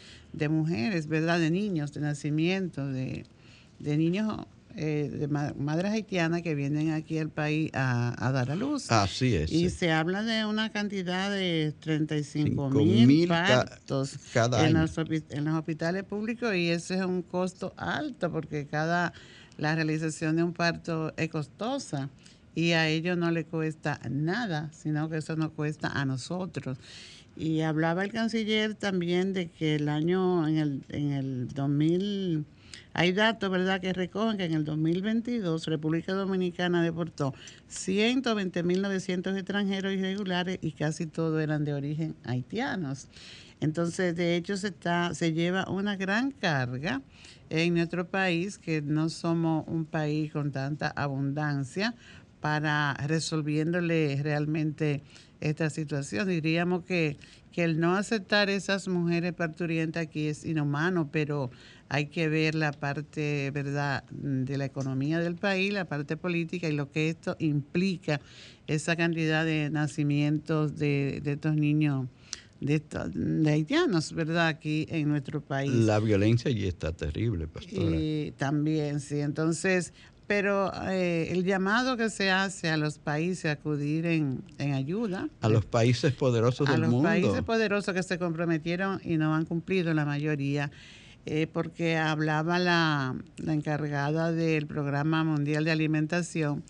mujeres, 0.50 1.08
¿verdad? 1.08 1.40
De 1.40 1.50
niños, 1.50 1.94
de 1.94 2.02
nacimiento, 2.02 2.86
de, 2.88 3.26
niños, 3.80 4.46
eh, 4.76 5.10
de 5.12 5.28
madres 5.28 5.92
haitianas 5.92 6.42
que 6.42 6.56
vienen 6.56 6.92
aquí 6.92 7.18
al 7.18 7.30
país 7.30 7.72
a, 7.74 8.32
dar 8.34 8.52
a 8.52 8.56
luz. 8.56 8.92
Así 8.92 9.36
es. 9.36 9.52
Y 9.52 9.70
se 9.70 9.92
habla 9.92 10.24
de 10.24 10.46
una 10.46 10.72
cantidad 10.72 11.32
de 11.32 11.74
35 11.80 12.70
mil 12.70 13.28
partos 13.28 14.18
cada 14.34 14.68
en, 14.68 14.74
Los, 14.74 14.98
en 14.98 15.46
los 15.46 15.56
hospitales 15.56 16.04
públicos 16.04 16.56
y 16.56 16.70
ese 16.70 16.96
es 16.96 17.02
un 17.02 17.22
costo 17.22 17.74
alto 17.78 18.32
porque 18.32 18.68
cada 18.68 19.14
la 19.60 19.76
realización 19.76 20.38
de 20.38 20.44
un 20.44 20.54
parto 20.54 21.14
es 21.18 21.30
costosa 21.30 22.10
y 22.56 22.72
a 22.72 22.88
ellos 22.88 23.18
no 23.18 23.32
le 23.32 23.46
cuesta 23.46 24.00
nada, 24.10 24.70
sino 24.74 25.10
que 25.10 25.18
eso 25.18 25.36
nos 25.36 25.52
cuesta 25.52 25.88
a 25.90 26.06
nosotros. 26.06 26.78
Y 27.36 27.62
hablaba 27.62 28.04
el 28.04 28.12
canciller 28.12 28.76
también 28.76 29.34
de 29.34 29.48
que 29.48 29.76
el 29.76 29.88
año, 29.88 30.48
en 30.48 30.58
el, 30.58 30.84
en 30.90 31.12
el 31.12 31.48
2000, 31.48 32.46
hay 32.94 33.14
datos, 33.14 33.50
¿verdad?, 33.50 33.80
que 33.80 33.94
recogen 33.94 34.38
que 34.38 34.46
en 34.46 34.54
el 34.54 34.66
2022 34.66 35.68
República 35.68 36.14
Dominicana 36.14 36.84
deportó 36.84 37.34
120.900 37.70 39.38
extranjeros 39.38 39.94
irregulares 39.94 40.60
y 40.62 40.72
casi 40.72 41.06
todos 41.06 41.42
eran 41.42 41.64
de 41.64 41.74
origen 41.74 42.16
haitianos. 42.26 43.08
Entonces, 43.62 44.16
de 44.16 44.36
hecho, 44.36 44.58
se, 44.58 44.68
está, 44.68 45.14
se 45.14 45.34
lleva 45.34 45.70
una 45.70 45.98
gran 45.98 46.32
carga 46.32 47.02
en 47.50 47.74
nuestro 47.74 48.08
país, 48.08 48.58
que 48.58 48.82
no 48.82 49.10
somos 49.10 49.66
un 49.68 49.86
país 49.86 50.32
con 50.32 50.52
tanta 50.52 50.90
abundancia 50.90 51.96
para 52.40 52.94
resolviéndole 53.08 54.20
realmente 54.22 55.02
esta 55.42 55.70
situación. 55.70 56.28
Diríamos 56.28 56.84
que, 56.84 57.18
que 57.52 57.64
el 57.64 57.80
no 57.80 57.96
aceptar 57.96 58.50
esas 58.50 58.88
mujeres 58.88 59.34
parturientas 59.34 60.04
aquí 60.04 60.28
es 60.28 60.46
inhumano, 60.46 61.10
pero 61.12 61.50
hay 61.90 62.06
que 62.06 62.30
ver 62.30 62.56
la 62.56 62.72
parte, 62.72 63.52
¿verdad?, 63.52 64.04
de 64.12 64.58
la 64.58 64.66
economía 64.66 65.20
del 65.20 65.36
país, 65.36 65.74
la 65.74 65.86
parte 65.86 66.18
política 66.18 66.70
y 66.70 66.74
lo 66.74 66.92
que 66.92 67.10
esto 67.10 67.36
implica, 67.40 68.22
esa 68.68 68.96
cantidad 68.96 69.44
de 69.44 69.70
nacimientos 69.70 70.78
de, 70.78 71.22
de 71.24 71.34
estos 71.34 71.56
niños. 71.56 72.08
De, 72.62 72.84
de, 73.14 73.52
haitianos, 73.52 74.12
¿verdad? 74.12 74.48
Aquí 74.48 74.86
en 74.90 75.08
nuestro 75.08 75.40
país. 75.40 75.72
La 75.72 75.98
violencia 76.02 76.52
allí 76.52 76.68
está 76.68 76.92
terrible, 76.92 77.48
pastora. 77.48 77.96
Y 77.96 78.34
también, 78.38 79.00
sí. 79.00 79.22
Entonces, 79.22 79.94
pero 80.30 80.72
eh, 80.88 81.30
el 81.32 81.44
llamado 81.44 81.98
que 81.98 82.12
se 82.12 82.30
hace 82.30 82.70
a 82.70 82.78
los 82.78 83.00
países 83.00 83.46
a 83.46 83.54
acudir 83.54 84.06
en, 84.06 84.44
ayuda. 84.60 85.28
A 85.42 85.50
los 85.50 85.66
países 85.66 86.14
poderosos 86.14 86.70
del 86.70 86.82
mundo. 86.82 87.10
A 87.10 87.16
los 87.16 87.24
países 87.24 87.44
poderosos 87.44 87.96
que 87.96 88.04
se 88.04 88.20
comprometieron 88.20 89.02
y 89.04 89.18
no 89.18 89.34
han 89.34 89.46
cumplido 89.46 89.92
la 89.96 90.06
mayoría. 90.06 90.70
Eh, 91.26 91.48
porque 91.52 91.98
hablaba 91.98 92.60
la, 92.60 93.16
encargada 93.48 94.32
del 94.32 94.68
Programa 94.68 95.24
Mundial 95.24 95.66
de 95.66 95.72
Alimentación 95.72 96.64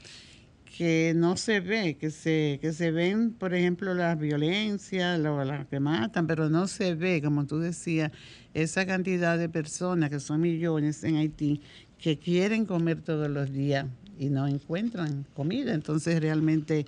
que 0.77 1.11
no 1.13 1.35
se 1.35 1.59
ve, 1.59 1.97
que 1.97 2.11
se, 2.11 2.59
que 2.61 2.71
se 2.71 2.91
ven, 2.91 3.33
por 3.33 3.53
ejemplo, 3.53 3.93
las 3.93 4.17
violencias, 4.17 5.19
las 5.19 5.67
que 5.67 5.81
matan, 5.81 6.27
pero 6.27 6.49
no 6.49 6.67
se 6.67 6.95
ve, 6.95 7.21
como 7.21 7.45
tú 7.45 7.59
decías, 7.59 8.11
esa 8.53 8.85
cantidad 8.85 9.37
de 9.37 9.49
personas, 9.49 10.09
que 10.09 10.21
son 10.21 10.39
millones 10.39 11.03
en 11.03 11.17
Haití, 11.17 11.61
que 12.01 12.17
quieren 12.17 12.65
comer 12.65 13.01
todos 13.01 13.29
los 13.29 13.51
días 13.51 13.85
y 14.17 14.29
no 14.29 14.47
encuentran 14.47 15.25
comida. 15.35 15.73
Entonces 15.73 16.19
realmente 16.19 16.85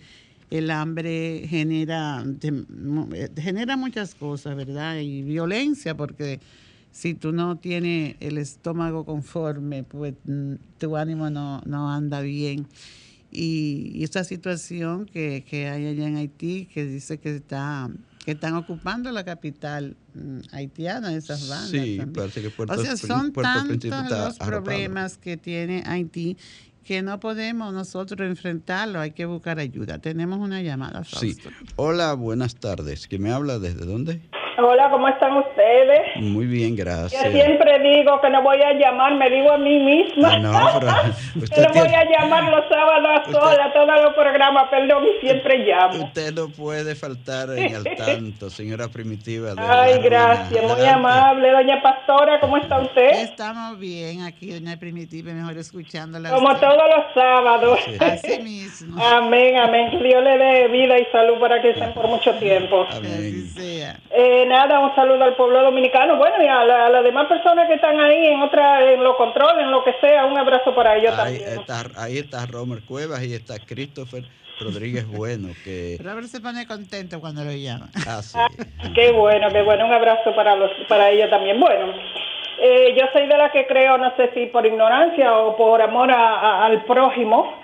el 0.49 0.69
hambre 0.71 1.45
genera, 1.47 2.23
genera 3.37 3.77
muchas 3.77 4.15
cosas, 4.15 4.55
¿verdad? 4.55 4.99
Y 4.99 5.21
violencia, 5.21 5.95
porque 5.95 6.39
si 6.91 7.13
tú 7.13 7.31
no 7.31 7.57
tienes 7.57 8.15
el 8.19 8.37
estómago 8.37 9.05
conforme, 9.05 9.83
pues 9.83 10.13
mm, 10.25 10.55
tu 10.77 10.97
ánimo 10.97 11.29
no, 11.29 11.61
no 11.65 11.89
anda 11.89 12.21
bien. 12.21 12.67
Y, 13.31 14.03
esta 14.03 14.25
situación 14.25 15.05
que, 15.05 15.45
que 15.49 15.69
hay 15.69 15.87
allá 15.87 16.07
en 16.07 16.17
Haití, 16.17 16.65
que 16.65 16.85
dice 16.85 17.17
que 17.17 17.35
está 17.35 17.89
que 18.23 18.31
están 18.31 18.55
ocupando 18.55 19.11
la 19.11 19.23
capital 19.23 19.95
mm, 20.13 20.39
haitiana, 20.51 21.13
esas 21.15 21.47
bandas. 21.47 21.69
Sí, 21.69 21.99
parece 22.13 22.41
que 22.41 22.49
Puerto, 22.49 22.73
o 22.73 22.77
sea, 22.83 22.97
son 22.97 23.31
tantos 23.31 24.09
los 24.09 24.37
problemas 24.37 25.17
que 25.17 25.37
tiene 25.37 25.83
Haití 25.85 26.37
que 26.83 27.01
no 27.03 27.19
podemos 27.19 27.73
nosotros 27.73 28.27
enfrentarlo, 28.27 28.99
hay 28.99 29.11
que 29.11 29.25
buscar 29.25 29.59
ayuda. 29.59 29.99
Tenemos 29.99 30.39
una 30.39 30.61
llamada. 30.61 31.03
Sí. 31.03 31.37
Hola, 31.75 32.13
buenas 32.13 32.55
tardes. 32.55 33.07
¿Quién 33.07 33.21
me 33.21 33.31
habla? 33.31 33.59
¿Desde 33.59 33.85
dónde? 33.85 34.21
Hola, 34.63 34.89
¿cómo 34.91 35.07
están 35.07 35.37
ustedes? 35.37 36.01
Muy 36.17 36.45
bien, 36.45 36.75
gracias. 36.75 37.23
Yo 37.23 37.31
siempre 37.31 37.79
digo 37.79 38.21
que 38.21 38.29
no 38.29 38.43
voy 38.43 38.61
a 38.61 38.73
llamar, 38.73 39.15
me 39.15 39.29
digo 39.29 39.51
a 39.51 39.57
mí 39.57 39.79
misma. 39.79 40.37
No, 40.37 40.51
pero 40.79 40.91
que 41.55 41.61
no 41.61 41.73
voy 41.73 41.93
a 41.93 42.05
llamar 42.05 42.43
los 42.43 42.65
sábados 42.69 43.21
sola, 43.31 43.73
todos 43.73 44.01
los 44.03 44.13
programas, 44.13 44.69
perdón, 44.69 45.03
y 45.05 45.25
siempre 45.25 45.59
llamo. 45.59 46.05
Usted 46.05 46.33
no 46.33 46.49
puede 46.49 46.95
faltar 46.95 47.49
en 47.57 47.75
el 47.75 47.83
tanto, 47.97 48.49
señora 48.49 48.87
Primitiva. 48.87 49.53
Ay, 49.57 49.99
gracias, 50.03 50.63
muy 50.63 50.85
amable. 50.85 51.51
Doña 51.51 51.81
Pastora, 51.81 52.39
¿cómo 52.39 52.57
está 52.57 52.79
usted? 52.79 53.11
Estamos 53.23 53.79
bien 53.79 54.21
aquí, 54.21 54.51
doña 54.51 54.77
Primitiva, 54.77 55.33
mejor 55.33 55.57
escuchándola. 55.57 56.29
Como 56.29 56.55
todos 56.57 56.83
los 56.95 57.13
sábados. 57.13 57.79
Así 57.99 58.41
mismo. 58.41 59.03
Amén, 59.03 59.57
amén. 59.57 60.01
Dios 60.03 60.23
le 60.23 60.37
dé 60.37 60.67
vida 60.67 60.99
y 60.99 61.05
salud 61.11 61.39
para 61.39 61.61
que 61.61 61.71
estén 61.71 61.93
por 61.93 62.07
mucho 62.07 62.33
tiempo. 62.35 62.85
Amén. 62.91 63.47
Sea. 63.55 63.99
Eh, 64.11 64.45
nada, 64.51 64.79
un 64.79 64.93
saludo 64.95 65.23
al 65.23 65.35
pueblo 65.35 65.63
dominicano, 65.63 66.17
bueno, 66.17 66.35
y 66.43 66.47
a, 66.47 66.63
las 66.63 67.03
demás 67.03 67.27
personas 67.27 67.67
que 67.67 67.75
están 67.75 67.99
ahí 67.99 68.27
en 68.27 68.41
otra, 68.41 68.91
en 68.91 69.03
los 69.03 69.15
controles, 69.15 69.63
en 69.63 69.71
lo 69.71 69.83
que 69.83 69.93
sea, 70.01 70.25
un 70.25 70.37
abrazo 70.37 70.75
para 70.75 70.97
ellos 70.97 71.17
ahí 71.17 71.39
también. 71.39 71.59
Está, 71.59 72.01
ahí 72.01 72.17
está 72.17 72.45
Romer 72.45 72.83
Cuevas 72.85 73.23
y 73.23 73.33
está 73.33 73.55
Christopher 73.65 74.23
Rodríguez 74.59 75.07
Bueno, 75.07 75.49
que... 75.63 75.97
Robert 76.03 76.27
se 76.27 76.41
pone 76.41 76.67
contento 76.67 77.19
cuando 77.19 77.43
lo 77.43 77.51
llama. 77.51 77.89
Ah, 78.07 78.21
sí. 78.21 78.37
qué 78.93 79.11
bueno, 79.11 79.47
qué 79.49 79.61
bueno, 79.63 79.85
un 79.85 79.93
abrazo 79.93 80.35
para, 80.35 80.55
los, 80.55 80.69
para 80.87 81.09
ellos 81.09 81.29
también. 81.29 81.59
Bueno, 81.59 81.93
eh, 82.59 82.93
yo 82.95 83.07
soy 83.13 83.27
de 83.27 83.37
la 83.37 83.51
que 83.51 83.65
creo, 83.65 83.97
no 83.97 84.15
sé 84.17 84.31
si 84.33 84.47
por 84.47 84.65
ignorancia 84.65 85.35
o 85.37 85.55
por 85.55 85.81
amor 85.81 86.11
al 86.11 86.83
prójimo, 86.83 87.60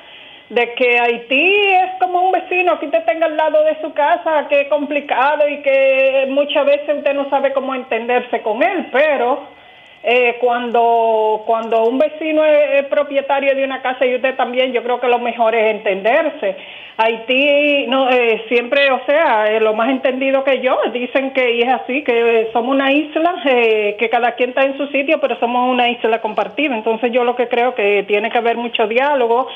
de 0.50 0.74
que 0.76 1.00
Haití 1.00 1.56
es 1.74 1.92
como 2.00 2.22
un 2.22 2.32
vecino 2.32 2.80
que 2.80 2.86
usted 2.86 3.04
tenga 3.04 3.26
al 3.26 3.36
lado 3.36 3.64
de 3.66 3.82
su 3.82 3.94
casa, 3.94 4.48
que 4.48 4.62
es 4.62 4.68
complicado 4.70 5.48
y 5.48 5.62
que 5.62 6.26
muchas 6.30 6.66
veces 6.66 6.98
usted 6.98 7.14
no 7.14 7.30
sabe 7.30 7.52
cómo 7.52 7.76
entenderse 7.76 8.42
con 8.42 8.64
él, 8.64 8.88
pero 8.92 9.58
eh, 10.04 10.38
cuando, 10.40 11.44
cuando 11.46 11.84
un 11.84 11.98
vecino 11.98 12.46
es, 12.46 12.86
propietario 12.86 13.54
de 13.56 13.66
una 13.66 13.82
casa 13.82 14.06
y 14.06 14.16
usted 14.16 14.36
también, 14.36 14.72
yo 14.72 14.82
creo 14.84 15.02
que 15.02 15.08
lo 15.10 15.20
mejor 15.20 15.54
es 15.54 15.76
entenderse. 15.76 16.56
Haití 16.96 17.86
no 17.88 18.10
eh, 18.10 18.46
siempre, 18.48 18.90
o 18.90 19.02
sea, 19.06 19.60
lo 19.60 19.74
más 19.74 19.90
entendido 19.90 20.46
que 20.46 20.62
yo, 20.62 20.80
dicen 20.94 21.32
que 21.32 21.60
es 21.60 21.68
así, 21.68 22.04
que 22.04 22.50
somos 22.54 22.74
una 22.74 22.92
isla, 22.92 23.36
eh, 23.46 23.98
que 24.00 24.10
cada 24.10 24.32
quien 24.32 24.52
está 24.52 24.64
en 24.64 24.78
su 24.78 24.88
sitio, 24.88 25.20
pero 25.20 25.38
somos 25.40 25.70
una 25.70 25.90
isla 25.90 26.22
compartida. 26.22 26.74
Entonces 26.74 27.12
yo 27.12 27.26
lo 27.26 27.36
que 27.36 27.50
creo 27.50 27.76
que 27.76 28.04
tiene 28.08 28.30
que 28.30 28.38
haber 28.38 28.56
mucho 28.56 28.88
diálogo 28.88 29.48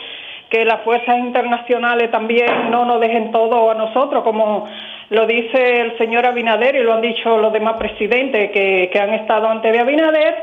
que 0.51 0.65
las 0.65 0.81
fuerzas 0.81 1.17
internacionales 1.17 2.11
también 2.11 2.69
no 2.69 2.83
nos 2.83 2.99
dejen 2.99 3.31
todo 3.31 3.71
a 3.71 3.73
nosotros, 3.73 4.21
como 4.21 4.67
lo 5.09 5.25
dice 5.25 5.79
el 5.79 5.97
señor 5.97 6.25
Abinader 6.25 6.75
y 6.75 6.83
lo 6.83 6.93
han 6.93 7.01
dicho 7.01 7.37
los 7.37 7.53
demás 7.53 7.77
presidentes 7.77 8.51
que, 8.51 8.91
han 9.01 9.13
estado 9.13 9.47
antes 9.47 9.71
de 9.71 9.79
Abinader, 9.79 10.35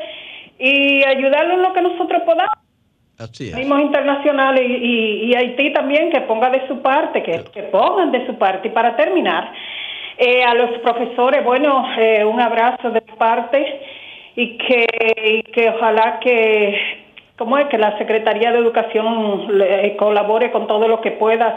y 0.58 1.04
ayudarlo 1.04 1.54
en 1.54 1.62
lo 1.62 1.72
que 1.74 1.82
nosotros 1.82 2.22
podamos. 2.22 2.54
Así 3.18 3.50
internacionales 3.50 4.64
y, 4.66 5.34
Haití 5.34 5.72
también 5.72 6.10
que 6.10 6.22
ponga 6.22 6.48
de 6.48 6.66
su 6.68 6.80
parte, 6.80 7.22
que, 7.22 7.62
pongan 7.64 8.10
de 8.10 8.26
su 8.26 8.38
parte. 8.38 8.68
Y 8.68 8.70
para 8.70 8.96
terminar, 8.96 9.52
eh, 10.16 10.42
a 10.42 10.54
los 10.54 10.78
profesores, 10.78 11.44
bueno, 11.44 11.86
eh, 11.98 12.24
un 12.24 12.40
abrazo 12.40 12.90
de 12.90 13.02
parte 13.02 13.80
y 14.36 14.56
que, 14.56 14.86
y 15.22 15.42
que 15.52 15.68
ojalá 15.68 16.18
que 16.20 17.07
¿Cómo 17.38 17.56
es 17.56 17.68
que 17.68 17.78
la 17.78 17.96
Secretaría 17.98 18.50
de 18.52 18.58
Educación 18.58 19.48
colabore 19.96 20.50
con 20.50 20.66
todo 20.66 20.88
lo 20.88 21.00
que 21.00 21.12
pueda 21.12 21.56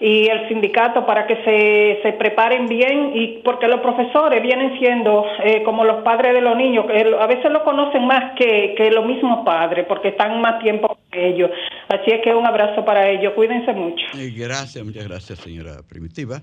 y 0.00 0.28
el 0.28 0.48
sindicato 0.48 1.04
para 1.04 1.26
que 1.26 1.34
se, 1.44 2.02
se 2.02 2.12
preparen 2.12 2.68
bien 2.68 3.10
y 3.14 3.40
porque 3.44 3.66
los 3.66 3.80
profesores 3.80 4.40
vienen 4.40 4.78
siendo 4.78 5.24
eh, 5.42 5.62
como 5.64 5.84
los 5.84 6.04
padres 6.04 6.34
de 6.34 6.40
los 6.40 6.56
niños, 6.56 6.86
que 6.86 7.16
a 7.18 7.26
veces 7.26 7.50
lo 7.50 7.64
conocen 7.64 8.06
más 8.06 8.34
que, 8.38 8.74
que 8.76 8.90
los 8.90 9.04
mismos 9.04 9.44
padres 9.44 9.86
porque 9.88 10.08
están 10.08 10.40
más 10.40 10.62
tiempo 10.62 10.98
que 11.10 11.28
ellos. 11.30 11.50
Así 11.88 12.12
es 12.12 12.20
que 12.22 12.32
un 12.32 12.46
abrazo 12.46 12.84
para 12.84 13.08
ellos, 13.10 13.32
cuídense 13.34 13.72
mucho. 13.72 14.04
Gracias, 14.14 14.84
muchas 14.84 15.08
gracias 15.08 15.40
señora 15.40 15.82
Primitiva. 15.88 16.42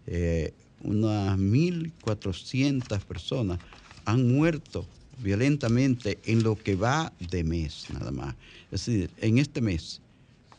eh, 0.05 0.53
unas 0.83 1.37
1.400 1.37 3.03
personas 3.03 3.59
han 4.05 4.31
muerto 4.31 4.87
violentamente 5.19 6.19
en 6.25 6.43
lo 6.43 6.55
que 6.55 6.75
va 6.75 7.13
de 7.19 7.43
mes 7.43 7.87
nada 7.91 8.11
más. 8.11 8.35
Es 8.71 8.85
decir, 8.85 9.09
en 9.17 9.37
este 9.37 9.61
mes 9.61 10.01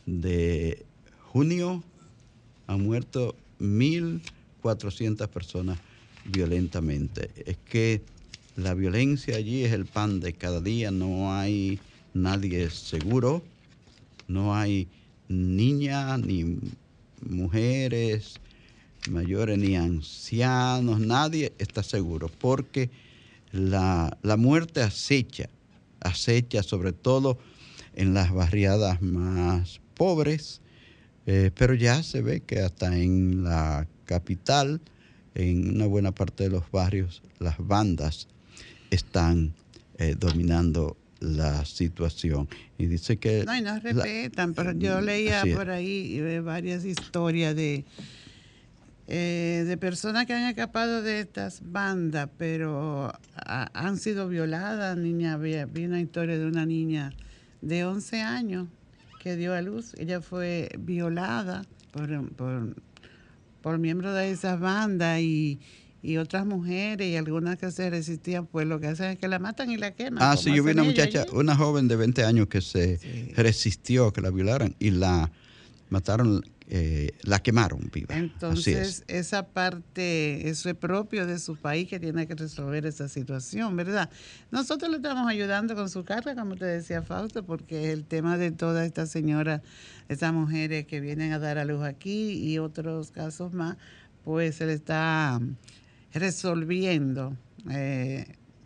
de 0.05 0.85
junio 1.31 1.83
han 2.67 2.83
muerto 2.83 3.35
1.400 3.59 5.27
personas 5.27 5.79
violentamente. 6.25 7.29
Es 7.45 7.57
que 7.65 8.01
la 8.55 8.73
violencia 8.73 9.35
allí 9.35 9.63
es 9.63 9.73
el 9.73 9.85
pan 9.85 10.19
de 10.19 10.33
cada 10.33 10.61
día, 10.61 10.91
no 10.91 11.33
hay 11.33 11.79
nadie 12.13 12.69
seguro, 12.69 13.43
no 14.27 14.55
hay 14.55 14.87
niñas 15.27 16.19
ni 16.19 16.57
mujeres 17.21 18.39
mayores 19.09 19.57
ni 19.57 19.75
ancianos, 19.75 20.99
nadie 20.99 21.53
está 21.59 21.83
seguro 21.83 22.29
porque 22.39 22.89
la, 23.55 24.17
muerte 24.37 24.81
acecha, 24.81 25.49
acecha 26.01 26.63
sobre 26.63 26.93
todo 26.93 27.37
en 27.95 28.13
las 28.13 28.33
barriadas 28.33 29.01
más 29.01 29.81
pobres, 29.95 30.61
eh, 31.25 31.51
pero 31.55 31.73
ya 31.73 32.03
se 32.03 32.21
ve 32.21 32.41
que 32.41 32.59
hasta 32.59 32.97
en 32.97 33.43
la 33.43 33.87
capital, 34.05 34.81
en 35.33 35.75
una 35.75 35.85
buena 35.87 36.11
parte 36.11 36.43
de 36.43 36.49
los 36.49 36.69
barrios, 36.71 37.23
las 37.39 37.55
bandas 37.57 38.27
están 38.91 39.53
eh, 39.97 40.15
dominando 40.17 40.97
la 41.19 41.65
situación. 41.65 42.47
Y 42.77 42.85
dice 42.85 43.17
que... 43.17 43.43
No, 43.45 43.55
y 43.55 43.61
no 43.61 43.79
respetan, 43.79 44.53
pero 44.53 44.73
yo 44.73 45.01
leía 45.01 45.43
por 45.53 45.69
ahí 45.69 46.19
eh, 46.19 46.41
varias 46.41 46.85
historias 46.85 47.55
de 47.55 47.85
eh, 49.07 49.63
de 49.67 49.77
personas 49.77 50.25
que 50.25 50.33
han 50.33 50.43
escapado 50.43 51.01
de 51.01 51.19
estas 51.19 51.61
bandas, 51.63 52.29
pero 52.37 53.13
han 53.45 53.97
sido 53.97 54.27
violadas. 54.27 54.97
Niña, 54.97 55.37
vi, 55.37 55.55
una 55.85 56.01
historia 56.01 56.37
de 56.37 56.45
una 56.45 56.65
niña 56.65 57.13
de 57.61 57.85
11 57.85 58.21
años 58.21 58.67
que 59.21 59.35
dio 59.35 59.53
a 59.53 59.61
luz. 59.61 59.93
Ella 59.97 60.21
fue 60.21 60.69
violada 60.79 61.65
por, 61.91 62.29
por, 62.31 62.75
por 63.61 63.77
miembros 63.77 64.15
de 64.15 64.31
esas 64.31 64.59
bandas 64.59 65.19
y, 65.19 65.59
y 66.05 66.17
otras 66.17 66.45
mujeres 66.45 67.07
y 67.07 67.15
algunas 67.15 67.57
que 67.57 67.71
se 67.71 67.89
resistían, 67.89 68.45
pues 68.45 68.67
lo 68.67 68.79
que 68.79 68.87
hacen 68.87 69.11
es 69.11 69.19
que 69.19 69.27
la 69.27 69.39
matan 69.39 69.71
y 69.71 69.77
la 69.77 69.91
queman. 69.91 70.21
Ah, 70.21 70.37
sí, 70.37 70.55
yo 70.55 70.63
vi 70.63 70.71
una 70.71 70.83
muchacha, 70.83 71.25
una 71.33 71.55
joven 71.55 71.87
de 71.87 71.95
20 71.95 72.23
años 72.23 72.47
que 72.47 72.61
se 72.61 72.99
resistió 73.35 74.07
a 74.07 74.13
que 74.13 74.21
la 74.21 74.29
violaran 74.29 74.75
y 74.79 74.91
la 74.91 75.31
mataron 75.89 76.43
eh, 76.67 77.11
la 77.21 77.39
quemaron 77.39 77.91
viva. 77.93 78.17
Entonces, 78.17 79.03
esa 79.07 79.47
parte, 79.47 80.49
eso 80.49 80.69
es 80.69 80.75
propio 80.75 81.27
de 81.27 81.37
su 81.37 81.55
país 81.57 81.87
que 81.87 81.99
tiene 81.99 82.25
que 82.25 82.33
resolver 82.33 82.87
esa 82.87 83.07
situación, 83.07 83.75
¿verdad? 83.75 84.09
Nosotros 84.49 84.89
le 84.89 84.97
estamos 84.97 85.27
ayudando 85.27 85.75
con 85.75 85.89
su 85.89 86.03
carga, 86.03 86.33
como 86.35 86.55
te 86.55 86.65
decía 86.65 87.03
Fausto, 87.03 87.45
porque 87.45 87.91
el 87.91 88.03
tema 88.03 88.37
de 88.39 88.51
todas 88.51 88.87
estas 88.87 89.11
señoras, 89.11 89.61
estas 90.09 90.33
mujeres 90.33 90.87
que 90.87 91.01
vienen 91.01 91.33
a 91.33 91.39
dar 91.39 91.59
a 91.59 91.65
luz 91.65 91.83
aquí 91.83 92.31
y 92.31 92.57
otros 92.57 93.11
casos 93.11 93.53
más, 93.53 93.77
pues 94.23 94.55
se 94.55 94.65
le 94.65 94.73
está 94.73 95.39
resolviendo. 96.13 97.37
Eh, 97.69 98.25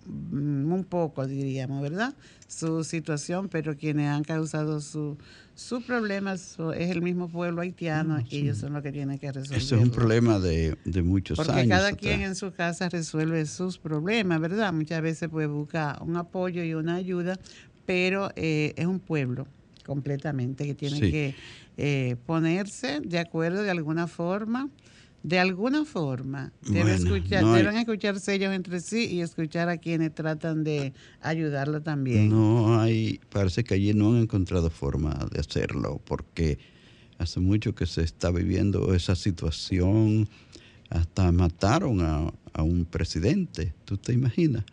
un 0.10 0.86
poco, 0.90 1.28
diríamos, 1.28 1.82
¿verdad? 1.82 2.14
Su 2.48 2.84
situación, 2.84 3.48
pero 3.50 3.78
quienes 3.78 4.10
han 4.10 4.24
causado 4.24 4.82
su, 4.82 5.18
su 5.60 5.82
problema 5.82 6.34
es 6.34 6.58
el 6.58 7.02
mismo 7.02 7.28
pueblo 7.28 7.62
haitiano 7.62 8.24
y 8.30 8.38
ellos 8.38 8.60
son 8.60 8.72
los 8.72 8.82
que 8.82 8.94
tienen 8.94 9.20
que 9.20 9.30
resolver. 9.30 9.58
Ese 9.62 9.76
es 9.76 9.82
un 9.82 9.90
problema 9.90 10.40
de, 10.40 10.78
muchos 11.04 11.38
años. 11.38 11.54
Porque 11.54 11.68
cada 11.68 11.92
quien 11.92 12.22
en 12.22 12.36
su 12.36 12.54
casa 12.54 12.88
resuelve 12.88 13.46
sus 13.46 13.78
problemas, 13.78 14.40
¿verdad? 14.40 14.72
Muchas 14.72 15.02
veces 15.02 15.28
puede 15.28 15.48
buscar 15.48 16.02
un 16.02 16.16
apoyo 16.16 16.64
y 16.64 16.74
una 16.74 16.96
ayuda, 16.96 17.38
pero 17.86 18.32
eh, 18.38 18.74
es 18.78 18.86
un 18.86 19.02
pueblo 19.02 19.48
completamente 19.86 20.66
que 20.66 20.76
tiene 20.76 21.02
que 21.02 21.36
eh, 21.76 22.16
ponerse 22.26 23.02
de 23.02 23.20
acuerdo 23.20 23.62
de 23.62 23.72
alguna 23.72 24.08
forma 24.08 24.70
de 25.24 25.40
alguna 25.40 25.86
forma 25.86 26.54
deben, 26.62 26.96
escuchar, 26.96 27.46
deben 27.46 27.76
escucharse 27.76 28.36
ellos 28.36 28.54
entre 28.54 28.80
sí 28.80 29.08
y 29.12 29.22
escuchar 29.22 29.70
a 29.70 29.78
quienes 29.78 30.14
tratan 30.16 30.64
de 30.64 30.94
ayudarlo 31.22 31.82
también. 31.82 32.30
No 32.30 32.80
hay, 32.80 33.20
parece 33.30 33.64
que 33.64 33.74
allí 33.74 33.94
no 33.94 34.14
han 34.14 34.22
encontrado 34.22 34.70
forma 34.70 35.28
de 35.32 35.40
hacerlo, 35.40 36.02
porque 36.06 36.58
hace 37.18 37.40
mucho 37.40 37.76
que 37.76 37.86
se 37.86 38.02
está 38.02 38.32
viviendo 38.32 38.94
esa 38.94 39.16
situación, 39.16 40.30
hasta 40.90 41.32
mataron 41.32 42.02
a, 42.02 42.32
un 42.62 42.84
presidente, 42.84 43.74
¿tú 43.86 43.96
te 43.96 44.12
imaginas? 44.12 44.66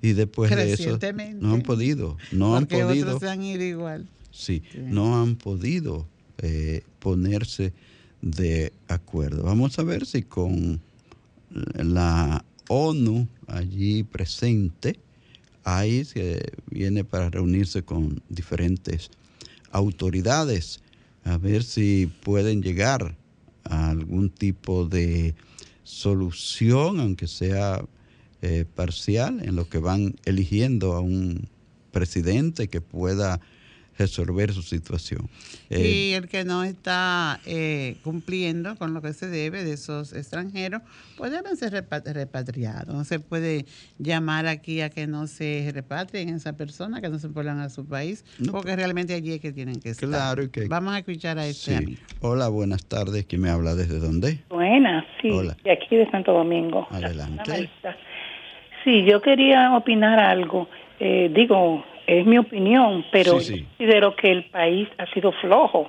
Y 0.00 0.12
después 0.12 0.54
de 0.54 0.72
eso 0.74 0.98
no 1.40 1.54
han 1.54 1.62
podido, 1.62 2.16
no 2.30 2.56
han 2.56 2.66
podido. 2.66 3.06
Otros 3.06 3.20
se 3.20 3.28
han 3.28 3.42
ido 3.42 3.64
igual. 3.64 4.06
Sí, 4.30 4.62
no 4.76 5.20
han 5.20 5.34
podido 5.34 6.06
eh, 6.38 6.82
ponerse 7.00 7.72
de 8.22 8.72
acuerdo. 8.88 9.42
Vamos 9.42 9.78
a 9.78 9.82
ver 9.82 10.06
si 10.06 10.22
con 10.22 10.80
la 11.74 12.44
ONU 12.68 13.28
allí 13.48 14.04
presente, 14.04 14.98
ahí 15.64 16.04
se 16.04 16.40
viene 16.70 17.04
para 17.04 17.28
reunirse 17.28 17.82
con 17.82 18.22
diferentes 18.28 19.10
autoridades, 19.70 20.80
a 21.24 21.36
ver 21.36 21.62
si 21.62 22.10
pueden 22.22 22.62
llegar 22.62 23.16
a 23.64 23.90
algún 23.90 24.30
tipo 24.30 24.86
de 24.86 25.34
solución, 25.82 27.00
aunque 27.00 27.26
sea 27.26 27.84
eh, 28.40 28.64
parcial, 28.74 29.40
en 29.42 29.56
lo 29.56 29.68
que 29.68 29.78
van 29.78 30.16
eligiendo 30.24 30.94
a 30.94 31.00
un 31.00 31.48
presidente 31.90 32.68
que 32.68 32.80
pueda 32.80 33.40
resolver 33.98 34.52
su 34.52 34.62
situación. 34.62 35.28
y 35.70 36.12
eh, 36.12 36.16
el 36.16 36.28
que 36.28 36.44
no 36.44 36.64
está 36.64 37.40
eh, 37.46 37.96
cumpliendo 38.02 38.76
con 38.76 38.94
lo 38.94 39.02
que 39.02 39.12
se 39.12 39.28
debe 39.28 39.64
de 39.64 39.74
esos 39.74 40.12
extranjeros, 40.12 40.82
pues 41.16 41.30
deben 41.30 41.56
ser 41.56 41.72
repatriados. 41.72 42.94
No 42.94 43.04
se 43.04 43.20
puede 43.20 43.64
llamar 43.98 44.46
aquí 44.46 44.80
a 44.80 44.90
que 44.90 45.06
no 45.06 45.26
se 45.26 45.70
repatrien 45.74 46.30
esa 46.30 46.54
persona, 46.54 47.00
que 47.00 47.08
no 47.08 47.18
se 47.18 47.28
vuelvan 47.28 47.60
a 47.60 47.68
su 47.68 47.86
país, 47.86 48.24
porque 48.50 48.76
realmente 48.76 49.14
allí 49.14 49.32
es 49.32 49.40
que 49.40 49.52
tienen 49.52 49.80
que 49.80 49.90
estar. 49.90 50.08
Claro 50.08 50.50
que, 50.50 50.66
Vamos 50.66 50.94
a 50.94 50.98
escuchar 50.98 51.38
a 51.38 51.46
este 51.46 51.76
amigo. 51.76 52.00
Hola, 52.20 52.48
buenas 52.48 52.84
tardes. 52.86 53.26
¿Quién 53.26 53.42
me 53.42 53.50
habla 53.50 53.74
desde 53.74 53.98
dónde? 53.98 54.40
Buenas, 54.48 55.04
sí, 55.20 55.30
de 55.64 55.72
aquí 55.72 55.96
de 55.96 56.10
Santo 56.10 56.32
Domingo. 56.32 56.86
Adelante. 56.90 57.70
Sí, 58.84 59.04
yo 59.04 59.20
quería 59.20 59.76
opinar 59.76 60.18
algo. 60.18 60.68
Eh, 60.98 61.30
digo, 61.34 61.84
es 62.06 62.26
mi 62.26 62.38
opinión, 62.38 63.04
pero 63.10 63.32
considero 63.32 64.14
que 64.16 64.30
el 64.30 64.44
país 64.44 64.88
ha 64.98 65.06
sido 65.12 65.32
flojo 65.32 65.88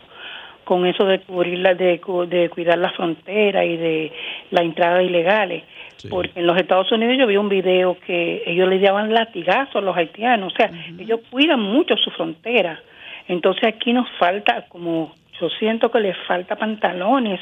con 0.63 0.85
eso 0.85 1.05
de 1.05 1.19
cubrir 1.19 1.59
la, 1.59 1.73
de, 1.73 1.99
cuidar 1.99 2.77
la 2.77 2.91
frontera 2.91 3.65
y 3.65 3.77
de 3.77 4.11
la 4.51 4.63
entrada 4.63 5.03
ilegales. 5.03 5.63
Porque 6.09 6.39
en 6.39 6.47
los 6.47 6.57
Estados 6.57 6.91
Unidos 6.91 7.15
yo 7.17 7.27
vi 7.27 7.37
un 7.37 7.49
video 7.49 7.97
que 8.05 8.43
ellos 8.45 8.67
le 8.67 8.79
daban 8.79 9.13
latigazos 9.13 9.77
a 9.77 9.81
los 9.81 9.95
haitianos, 9.95 10.53
o 10.53 10.55
sea, 10.55 10.69
ellos 10.99 11.21
cuidan 11.29 11.61
mucho 11.61 11.95
su 11.95 12.11
frontera. 12.11 12.81
Entonces 13.27 13.63
aquí 13.63 13.93
nos 13.93 14.09
falta, 14.19 14.65
como 14.67 15.15
yo 15.39 15.49
siento 15.59 15.89
que 15.91 15.99
les 15.99 16.17
falta 16.27 16.57
pantalones 16.57 17.39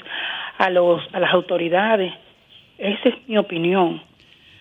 a 0.57 0.69
los 0.69 1.01
a 1.12 1.19
las 1.19 1.34
autoridades 1.34 2.13
Esa 2.77 3.10
es 3.10 3.15
mi 3.27 3.38
opinión. 3.38 4.01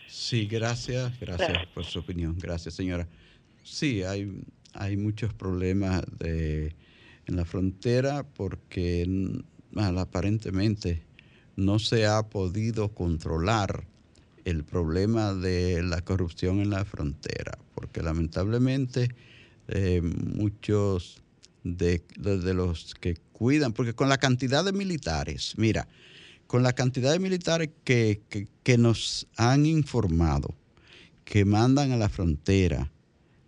Sí, 0.07 0.47
gracias, 0.47 1.19
gracias 1.21 1.67
por 1.75 1.85
su 1.85 2.01
opinión. 2.01 2.35
Gracias, 2.39 2.75
señora. 2.75 3.07
Sí, 3.63 4.03
hay, 4.03 4.43
hay 4.75 4.97
muchos 4.97 5.33
problemas 5.35 6.03
de, 6.19 6.75
en 7.27 7.37
la 7.37 7.45
frontera 7.45 8.25
porque 8.25 9.43
aparentemente 9.77 11.03
no 11.57 11.79
se 11.79 12.07
ha 12.07 12.23
podido 12.23 12.89
controlar 12.95 13.85
el 14.45 14.65
problema 14.65 15.35
de 15.35 15.83
la 15.83 16.01
corrupción 16.01 16.61
en 16.61 16.71
la 16.71 16.85
frontera, 16.85 17.59
porque 17.75 18.03
lamentablemente 18.03 19.15
eh, 19.69 20.01
muchos 20.03 21.23
de, 21.63 22.03
los 22.17 22.95
que 22.95 23.17
cuidan, 23.33 23.73
porque 23.73 23.95
con 23.95 24.09
la 24.09 24.19
cantidad 24.19 24.65
de 24.65 24.73
militares, 24.73 25.55
mira, 25.57 25.87
con 26.47 26.63
la 26.63 26.73
cantidad 26.73 27.13
de 27.13 27.19
militares 27.19 27.71
que, 27.85 28.23
que 28.63 28.79
nos 28.79 29.27
han 29.37 29.67
informado, 29.67 30.55
que 31.25 31.45
mandan 31.45 31.93
a 31.93 31.97
la 31.97 32.09
frontera, 32.09 32.91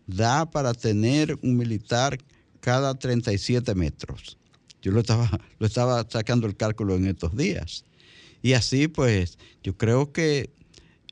da 0.07 0.51
para 0.51 0.75
tener 0.75 1.38
un 1.43 1.57
militar 1.57 2.19
cada 2.61 2.95
37 2.95 3.75
metros. 3.75 4.38
Yo 4.81 4.93
lo 4.93 5.01
estaba, 5.01 5.31
lo 5.59 5.67
estaba 5.67 6.07
sacando 6.09 6.47
el 6.47 6.57
cálculo 6.57 6.97
en 6.97 7.07
estos 7.07 7.37
días. 7.37 7.85
Y 8.43 8.55
así 8.55 8.88
pues 8.88 9.38
yo 9.62 9.77
creo 9.77 10.12
que 10.12 10.51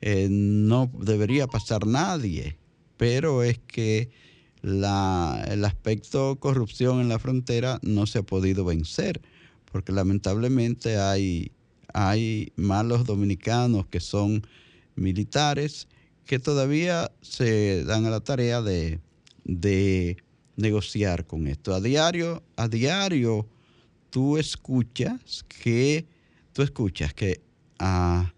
eh, 0.01 0.29
no 0.31 0.91
debería 0.99 1.47
pasar 1.47 1.87
nadie, 1.87 2.57
pero 2.97 3.43
es 3.43 3.59
que 3.59 4.11
la, 4.63 5.45
el 5.49 5.65
aspecto 5.65 6.37
corrupción 6.37 7.01
en 7.01 7.09
la 7.09 7.19
frontera 7.19 7.79
no 7.83 8.07
se 8.07 8.19
ha 8.19 8.23
podido 8.23 8.65
vencer, 8.65 9.21
porque 9.71 9.93
lamentablemente 9.93 10.99
hay, 10.99 11.53
hay 11.95 12.53
malos 12.57 13.05
dominicanos 13.05 13.87
que 13.87 14.01
son 14.01 14.43
militares 14.97 15.87
que 16.31 16.39
todavía 16.39 17.11
se 17.23 17.83
dan 17.83 18.07
a 18.07 18.11
la 18.11 18.21
tarea 18.21 18.63
de, 18.63 19.01
de 19.43 20.17
negociar 20.55 21.27
con 21.27 21.49
esto. 21.49 21.75
A 21.75 21.81
diario, 21.81 22.45
a 22.55 22.69
diario 22.69 23.49
tú 24.11 24.39
escuchas 24.39 25.45
que, 25.49 26.07
tú 26.53 26.63
escuchas 26.63 27.15
que 27.15 27.41
a 27.81 28.33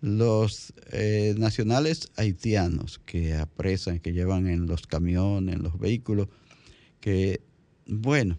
los 0.00 0.72
eh, 0.92 1.34
nacionales 1.36 2.10
haitianos 2.16 2.98
que 3.04 3.34
apresan, 3.34 4.00
que 4.00 4.14
llevan 4.14 4.48
en 4.48 4.66
los 4.66 4.86
camiones, 4.86 5.56
en 5.56 5.62
los 5.62 5.78
vehículos, 5.78 6.28
que, 7.00 7.42
bueno, 7.84 8.38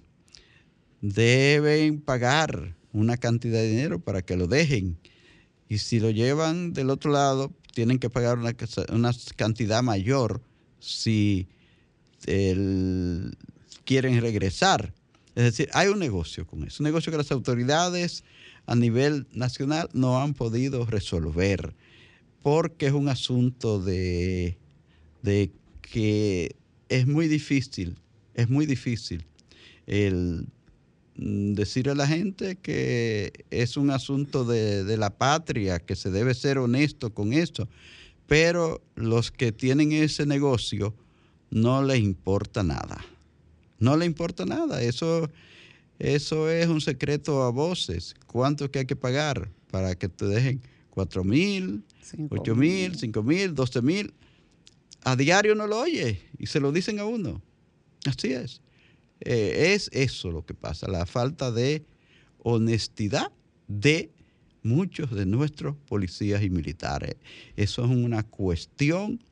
deben 1.02 2.02
pagar 2.02 2.76
una 2.94 3.16
cantidad 3.18 3.60
de 3.60 3.70
dinero 3.70 4.00
para 4.00 4.24
que 4.24 4.36
lo 4.36 4.48
dejen. 4.48 4.98
Y 5.68 5.78
si 5.78 6.00
lo 6.00 6.10
llevan 6.10 6.74
del 6.74 6.90
otro 6.90 7.12
lado, 7.12 7.54
tienen 7.74 8.00
que 8.00 8.10
pagar 8.10 8.38
una, 8.38 8.56
una 8.92 9.12
cantidad 9.36 9.84
mayor 9.84 10.42
si 10.80 11.48
quieren 13.86 14.22
regresar. 14.22 14.94
Es 15.36 15.44
decir, 15.44 15.70
hay 15.74 15.88
un 15.88 16.00
negocio 16.00 16.46
con 16.46 16.64
eso, 16.64 16.84
un 16.84 16.86
negocio 16.86 17.12
que 17.12 17.18
las 17.18 17.32
autoridades 17.32 18.24
a 18.66 18.76
nivel 18.76 19.28
nacional 19.32 19.90
no 19.94 20.22
han 20.22 20.34
podido 20.34 20.86
resolver, 20.86 21.74
porque 22.42 22.88
es 22.88 22.94
un 22.94 23.08
asunto 23.10 23.80
de, 23.80 24.58
de 25.22 25.52
que 25.82 26.56
es 26.90 27.08
muy 27.08 27.28
difícil, 27.28 27.98
es 28.34 28.50
muy 28.50 28.66
difícil 28.66 29.26
el 29.88 30.48
decir 31.22 31.90
a 31.90 31.96
la 31.96 32.08
gente 32.08 32.56
que 32.56 33.46
es 33.52 33.78
un 33.78 33.92
asunto 33.92 34.46
de, 34.46 34.84
de, 34.84 34.98
la 34.98 35.10
patria, 35.10 35.80
que 35.80 35.96
se 35.96 36.12
debe 36.12 36.34
ser 36.34 36.58
honesto 36.58 37.14
con 37.14 37.34
esto, 37.34 37.68
pero 38.28 38.82
los 38.96 39.32
que 39.32 39.52
tienen 39.52 39.92
ese 39.92 40.26
negocio 40.26 40.94
no 41.52 41.84
les 41.84 42.00
importa 42.00 42.64
nada. 42.64 43.04
No 43.80 43.98
le 43.98 44.06
importa 44.06 44.46
nada. 44.46 44.82
Eso, 44.82 45.30
eso 45.98 46.50
es 46.50 46.68
un 46.68 46.82
secreto 46.82 47.44
a 47.44 47.50
voces. 47.50 48.16
¿Cuánto 48.28 48.70
que 48.70 48.80
hay 48.80 48.86
que 48.86 48.96
pagar 48.96 49.50
para 49.72 49.96
que 49.96 50.10
te 50.10 50.26
dejen? 50.26 50.62
¿Cuatro 50.90 51.24
mil? 51.24 51.84
¿Ocho 52.30 52.56
mil? 52.56 52.98
¿Cinco 52.98 53.24
mil? 53.24 53.54
¿Doce 53.54 53.82
mil? 53.82 54.14
A 55.04 55.16
diario 55.16 55.56
no 55.56 55.68
lo 55.68 55.80
oye 55.80 56.22
y 56.38 56.48
se 56.48 56.60
lo 56.60 56.72
dicen 56.72 57.00
a 57.00 57.06
uno. 57.06 57.42
Así 58.06 58.34
es. 58.34 58.62
Eh, 59.22 59.74
es 59.74 59.90
eso 59.92 60.32
lo 60.32 60.46
que 60.46 60.54
pasa, 60.54 60.88
la 60.88 61.06
falta 61.06 61.52
de 61.52 61.86
honestidad 62.40 63.32
de 63.68 64.12
muchos 64.64 65.12
de 65.12 65.26
nuestros 65.26 65.76
policías 65.88 66.42
y 66.44 66.50
militares. 66.50 67.16
Eso 67.56 67.84
es 67.84 67.90
una 67.90 68.24
cuestión 68.24 69.24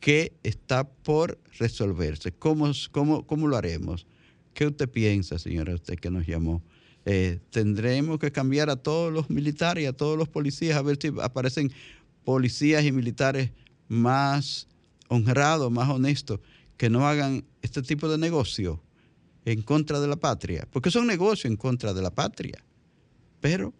que 0.00 0.32
está 0.42 0.84
por 0.84 1.38
resolverse. 1.58 2.32
¿Cómo, 2.32 2.70
cómo, 2.90 3.26
cómo 3.26 3.48
lo 3.48 3.56
haremos? 3.56 4.06
¿Qué 4.54 4.66
usted 4.66 4.88
piensa, 4.88 5.38
señora, 5.38 5.74
usted 5.74 5.98
que 5.98 6.10
nos 6.10 6.26
llamó? 6.26 6.62
Eh, 7.04 7.40
tendremos 7.50 8.18
que 8.18 8.30
cambiar 8.30 8.70
a 8.70 8.76
todos 8.76 9.12
los 9.12 9.30
militares 9.30 9.84
y 9.84 9.86
a 9.86 9.92
todos 9.92 10.16
los 10.16 10.28
policías, 10.28 10.76
a 10.76 10.82
ver 10.82 10.98
si 11.00 11.12
aparecen 11.20 11.72
policías 12.24 12.84
y 12.84 12.92
militares 12.92 13.50
más 13.88 14.68
honrados, 15.08 15.70
más 15.70 15.88
honestos, 15.88 16.40
que 16.76 16.90
no 16.90 17.06
hagan 17.06 17.44
este 17.62 17.82
tipo 17.82 18.08
de 18.08 18.18
negocio 18.18 18.80
en 19.44 19.62
contra 19.62 20.00
de 20.00 20.08
la 20.08 20.16
patria, 20.16 20.68
porque 20.70 20.88
es 20.88 20.94
un 20.94 21.06
negocio 21.06 21.48
en 21.48 21.56
contra 21.56 21.92
de 21.94 22.02
la 22.02 22.10
patria. 22.10 22.64
Pero 23.40 23.72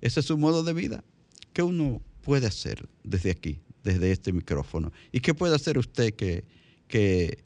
ese 0.00 0.20
es 0.20 0.26
su 0.26 0.38
modo 0.38 0.62
de 0.62 0.72
vida. 0.72 1.04
¿Qué 1.52 1.62
uno 1.62 2.00
puede 2.22 2.46
hacer 2.46 2.88
desde 3.02 3.30
aquí? 3.30 3.60
desde 3.82 4.12
este 4.12 4.32
micrófono. 4.32 4.92
¿Y 5.12 5.20
qué 5.20 5.34
puede 5.34 5.54
hacer 5.54 5.78
usted 5.78 6.14
que, 6.14 6.44
que, 6.88 7.44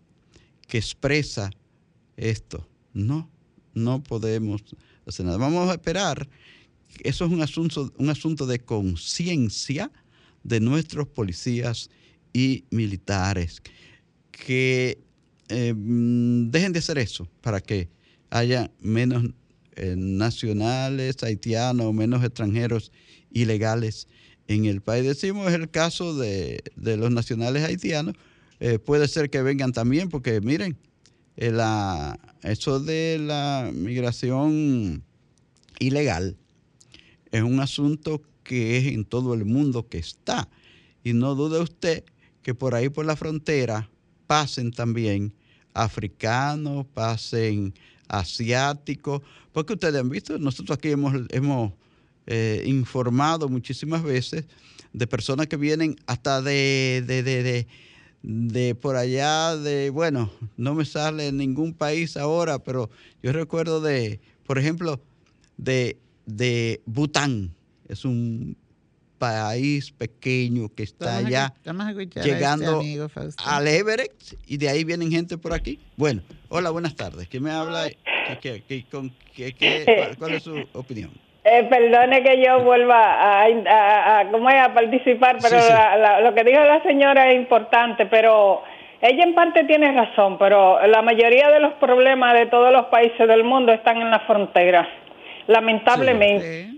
expresa 0.70 1.50
esto? 2.16 2.68
No, 2.92 3.30
no 3.74 4.02
podemos 4.02 4.62
hacer 5.06 5.26
nada. 5.26 5.38
Vamos 5.38 5.68
a 5.68 5.74
esperar. 5.74 6.28
Eso 7.00 7.24
es 7.24 7.32
un 7.32 7.42
asunto, 7.42 7.92
un 7.96 8.10
asunto 8.10 8.46
de 8.46 8.60
conciencia 8.60 9.90
de 10.42 10.60
nuestros 10.60 11.08
policías 11.08 11.90
y 12.32 12.64
militares. 12.70 13.62
Que 14.30 14.98
eh, 15.48 15.74
dejen 15.76 16.72
de 16.72 16.78
hacer 16.78 16.98
eso 16.98 17.28
para 17.40 17.60
que 17.60 17.88
haya 18.30 18.70
menos 18.80 19.24
eh, 19.76 19.94
nacionales 19.96 21.22
haitianos, 21.22 21.92
menos 21.92 22.24
extranjeros 22.24 22.92
ilegales 23.30 24.08
en 24.48 24.64
el 24.64 24.80
país. 24.80 25.04
Decimos 25.04 25.52
el 25.52 25.70
caso 25.70 26.16
de, 26.16 26.62
los 26.76 27.10
nacionales 27.10 27.64
haitianos, 27.64 28.14
eh, 28.60 28.78
puede 28.78 29.08
ser 29.08 29.30
que 29.30 29.42
vengan 29.42 29.72
también, 29.72 30.08
porque 30.08 30.40
miren, 30.40 30.76
la, 31.36 32.18
eso 32.42 32.80
de 32.80 33.18
la 33.20 33.70
migración 33.74 35.02
ilegal 35.78 36.36
es 37.32 37.42
un 37.42 37.58
asunto 37.60 38.22
que 38.44 38.76
es 38.78 38.86
en 38.86 39.04
todo 39.04 39.34
el 39.34 39.44
mundo 39.44 39.88
que 39.88 39.98
está. 39.98 40.48
Y 41.02 41.12
no 41.12 41.34
dude 41.34 41.60
usted 41.60 42.04
que 42.42 42.54
por 42.54 42.74
ahí 42.74 42.88
por 42.88 43.06
la 43.06 43.16
frontera 43.16 43.90
pasen 44.26 44.72
también 44.72 45.32
africanos, 45.72 46.86
pasen 46.94 47.74
asiáticos, 48.08 49.22
porque 49.52 49.74
ustedes 49.74 50.00
han 50.00 50.08
visto, 50.08 50.38
nosotros 50.38 50.78
aquí 50.78 50.90
hemos, 50.90 51.14
hemos 51.30 51.72
eh, 52.26 52.62
informado 52.66 53.48
muchísimas 53.48 54.02
veces 54.02 54.44
de 54.92 55.06
personas 55.06 55.48
que 55.48 55.56
vienen 55.56 55.96
hasta 56.06 56.40
de, 56.40 57.02
de, 57.06 57.22
de, 57.22 57.66
de, 58.22 58.74
por 58.74 58.96
allá, 58.96 59.56
de, 59.56 59.90
bueno, 59.90 60.30
no 60.56 60.74
me 60.74 60.84
sale 60.84 61.28
en 61.28 61.36
ningún 61.36 61.74
país 61.74 62.16
ahora, 62.16 62.58
pero 62.58 62.90
yo 63.22 63.32
recuerdo 63.32 63.80
de, 63.80 64.20
por 64.46 64.58
ejemplo, 64.58 65.00
de, 65.56 65.98
de 66.26 66.80
Bután. 66.86 67.54
Es 67.88 68.04
un 68.04 68.56
país 69.24 69.90
pequeño 69.92 70.68
que 70.74 70.82
está 70.82 71.18
allá 71.18 71.54
este 71.64 72.22
llegando 72.22 72.82
al 73.44 73.68
Everett 73.68 74.12
y 74.46 74.56
de 74.58 74.68
ahí 74.68 74.84
vienen 74.84 75.10
gente 75.10 75.38
por 75.38 75.54
aquí. 75.54 75.80
Bueno, 75.96 76.22
hola, 76.48 76.70
buenas 76.70 76.94
tardes. 76.94 77.28
¿Quién 77.28 77.42
me 77.42 77.50
habla? 77.50 77.88
cuál 80.18 80.34
es 80.34 80.42
su 80.42 80.56
opinión? 80.74 81.10
Eh, 81.44 81.64
perdone 81.64 82.22
que 82.22 82.42
yo 82.42 82.62
vuelva 82.62 82.96
a, 82.96 83.44
a, 83.44 84.20
a, 84.20 84.64
a 84.64 84.74
participar, 84.74 85.36
pero 85.42 85.58
lo 86.22 86.34
que 86.34 86.42
dijo 86.42 86.60
la 86.60 86.82
señora 86.82 87.30
es 87.30 87.36
importante, 87.36 88.06
pero 88.06 88.62
ella 89.02 89.24
en 89.24 89.34
parte 89.34 89.64
tiene 89.64 89.92
razón, 89.92 90.38
pero 90.38 90.86
la 90.86 91.02
mayoría 91.02 91.50
de 91.50 91.60
los 91.60 91.74
problemas 91.74 92.32
de 92.34 92.46
todos 92.46 92.72
los 92.72 92.86
países 92.86 93.28
del 93.28 93.44
mundo 93.44 93.72
están 93.72 93.98
en 93.98 94.10
la 94.10 94.20
frontera, 94.20 94.88
lamentablemente. 95.46 96.70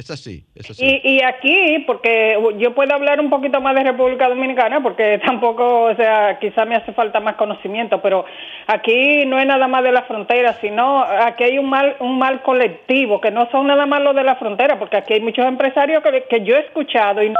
Es 0.00 0.10
así, 0.10 0.42
es 0.54 0.70
así. 0.70 0.82
Y, 0.82 1.16
y 1.16 1.22
aquí, 1.22 1.84
porque 1.86 2.34
yo 2.56 2.74
puedo 2.74 2.94
hablar 2.94 3.20
un 3.20 3.28
poquito 3.28 3.60
más 3.60 3.74
de 3.74 3.84
República 3.84 4.30
Dominicana, 4.30 4.82
porque 4.82 5.20
tampoco, 5.26 5.82
o 5.84 5.94
sea, 5.94 6.38
quizá 6.40 6.64
me 6.64 6.74
hace 6.74 6.94
falta 6.94 7.20
más 7.20 7.34
conocimiento, 7.34 8.00
pero 8.00 8.24
aquí 8.66 9.26
no 9.26 9.38
es 9.38 9.44
nada 9.46 9.68
más 9.68 9.84
de 9.84 9.92
la 9.92 10.04
frontera, 10.04 10.56
sino 10.62 11.02
aquí 11.02 11.44
hay 11.44 11.58
un 11.58 11.68
mal, 11.68 11.96
un 12.00 12.18
mal 12.18 12.40
colectivo, 12.40 13.20
que 13.20 13.30
no 13.30 13.50
son 13.50 13.66
nada 13.66 13.84
más 13.84 14.00
los 14.00 14.14
de 14.14 14.24
la 14.24 14.36
frontera, 14.36 14.78
porque 14.78 14.96
aquí 14.96 15.12
hay 15.12 15.20
muchos 15.20 15.44
empresarios 15.44 16.02
que, 16.02 16.24
que 16.30 16.44
yo 16.44 16.56
he 16.56 16.60
escuchado 16.60 17.22
y 17.22 17.28
no 17.28 17.38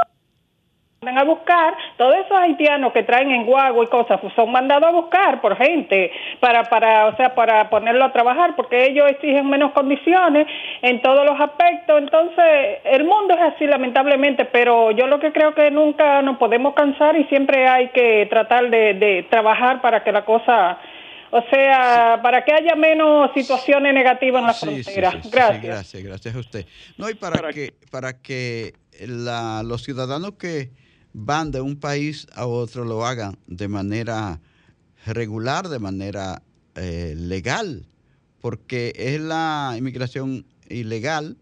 a 1.03 1.23
buscar, 1.23 1.73
todos 1.97 2.13
esos 2.23 2.37
haitianos 2.37 2.93
que 2.93 3.01
traen 3.01 3.31
en 3.31 3.47
guagua 3.47 3.85
y 3.85 3.87
cosas, 3.87 4.19
pues 4.21 4.31
son 4.35 4.51
mandados 4.51 4.87
a 4.87 4.91
buscar 4.91 5.41
por 5.41 5.57
gente 5.57 6.11
para, 6.39 6.65
para, 6.65 7.07
o 7.07 7.15
sea, 7.17 7.33
para 7.33 7.71
ponerlo 7.71 8.05
a 8.05 8.13
trabajar, 8.13 8.55
porque 8.55 8.85
ellos 8.85 9.09
exigen 9.09 9.49
menos 9.49 9.71
condiciones 9.71 10.45
en 10.83 11.01
todos 11.01 11.25
los 11.25 11.41
aspectos. 11.41 11.97
Entonces, 11.97 12.81
el 12.83 13.03
mundo 13.05 13.33
es 13.33 13.41
así, 13.41 13.65
lamentablemente, 13.65 14.45
pero 14.45 14.91
yo 14.91 15.07
lo 15.07 15.19
que 15.19 15.31
creo 15.31 15.55
que 15.55 15.71
nunca 15.71 16.21
nos 16.21 16.37
podemos 16.37 16.75
cansar 16.75 17.17
y 17.17 17.23
siempre 17.23 17.67
hay 17.67 17.89
que 17.89 18.27
tratar 18.29 18.69
de, 18.69 19.25
trabajar 19.31 19.81
para 19.81 20.03
que 20.03 20.11
la 20.11 20.23
cosa 20.23 20.77
o 21.31 21.41
sea, 21.49 22.19
para 22.21 22.43
que 22.43 22.53
haya 22.53 22.75
menos 22.75 23.31
situaciones 23.33 23.91
negativas 23.93 24.41
en 24.41 24.47
la 24.47 24.53
frontera. 24.53 25.11
gracias. 25.31 25.63
gracias, 25.63 26.03
gracias 26.03 26.35
a 26.35 26.39
usted. 26.39 26.65
No, 26.97 27.09
y 27.09 27.15
para, 27.15 27.51
que, 27.53 27.73
para 27.89 28.21
que 28.21 28.73
la, 28.99 29.63
los 29.63 29.81
ciudadanos 29.81 30.33
que 30.33 30.69
van 31.13 31.51
de 31.51 31.61
un 31.61 31.77
país 31.77 32.27
a 32.33 32.45
otro 32.45 32.85
lo 32.85 33.05
hagan 33.05 33.37
de 33.47 33.67
manera 33.67 34.39
regular, 35.05 35.69
de 35.69 35.79
manera 35.79 36.43
eh, 36.75 37.13
legal, 37.17 37.87
porque 38.39 38.93
es 38.95 39.19
la 39.19 39.75
inmigración 39.77 40.45
ilegal 40.69 41.37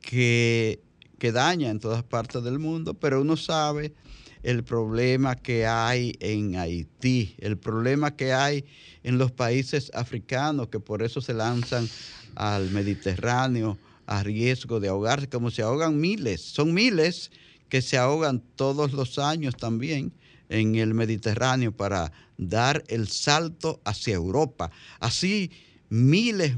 que, 0.00 0.80
que 1.18 1.32
daña 1.32 1.70
en 1.70 1.80
todas 1.80 2.02
partes 2.02 2.42
del 2.42 2.58
mundo, 2.58 2.94
pero 2.94 3.20
uno 3.20 3.36
sabe 3.36 3.94
el 4.42 4.64
problema 4.64 5.36
que 5.36 5.66
hay 5.66 6.16
en 6.20 6.56
Haití, 6.56 7.34
el 7.38 7.56
problema 7.56 8.16
que 8.16 8.32
hay 8.32 8.64
en 9.02 9.18
los 9.18 9.30
países 9.30 9.90
africanos, 9.94 10.68
que 10.68 10.80
por 10.80 11.02
eso 11.02 11.20
se 11.20 11.32
lanzan 11.32 11.88
al 12.34 12.70
Mediterráneo 12.70 13.78
a 14.06 14.22
riesgo 14.22 14.80
de 14.80 14.88
ahogarse, 14.88 15.28
como 15.28 15.50
se 15.50 15.62
ahogan 15.62 16.00
miles, 16.00 16.40
son 16.40 16.74
miles 16.74 17.30
que 17.72 17.80
se 17.80 17.96
ahogan 17.96 18.42
todos 18.54 18.92
los 18.92 19.18
años 19.18 19.56
también 19.56 20.12
en 20.50 20.74
el 20.74 20.92
Mediterráneo 20.92 21.74
para 21.74 22.12
dar 22.36 22.84
el 22.88 23.08
salto 23.08 23.80
hacia 23.86 24.12
Europa. 24.12 24.70
Así 25.00 25.50
miles 25.88 26.54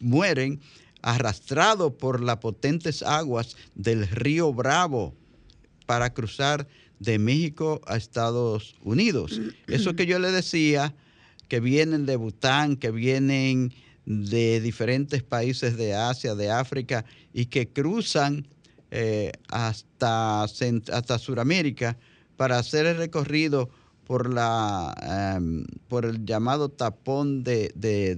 mueren 0.00 0.60
arrastrados 1.00 1.92
por 1.92 2.20
las 2.20 2.38
potentes 2.38 3.04
aguas 3.04 3.56
del 3.76 4.08
río 4.08 4.52
Bravo 4.52 5.14
para 5.86 6.12
cruzar 6.12 6.66
de 6.98 7.20
México 7.20 7.80
a 7.86 7.96
Estados 7.96 8.74
Unidos. 8.82 9.40
Eso 9.68 9.94
que 9.94 10.06
yo 10.06 10.18
le 10.18 10.32
decía, 10.32 10.92
que 11.46 11.60
vienen 11.60 12.04
de 12.04 12.16
Bután, 12.16 12.74
que 12.74 12.90
vienen 12.90 13.72
de 14.06 14.60
diferentes 14.60 15.22
países 15.22 15.76
de 15.76 15.94
Asia, 15.94 16.34
de 16.34 16.50
África, 16.50 17.04
y 17.32 17.46
que 17.46 17.68
cruzan 17.68 18.48
eh, 18.90 19.32
hasta, 19.48 20.44
hasta 20.44 21.18
Sudamérica 21.18 21.98
para 22.36 22.58
hacer 22.58 22.86
el 22.86 22.96
recorrido 22.96 23.68
por, 24.04 24.32
la, 24.32 25.34
em, 25.36 25.66
por 25.88 26.04
el 26.06 26.24
llamado 26.24 26.70
tapón 26.70 27.44
de, 27.44 27.72
de 27.74 28.16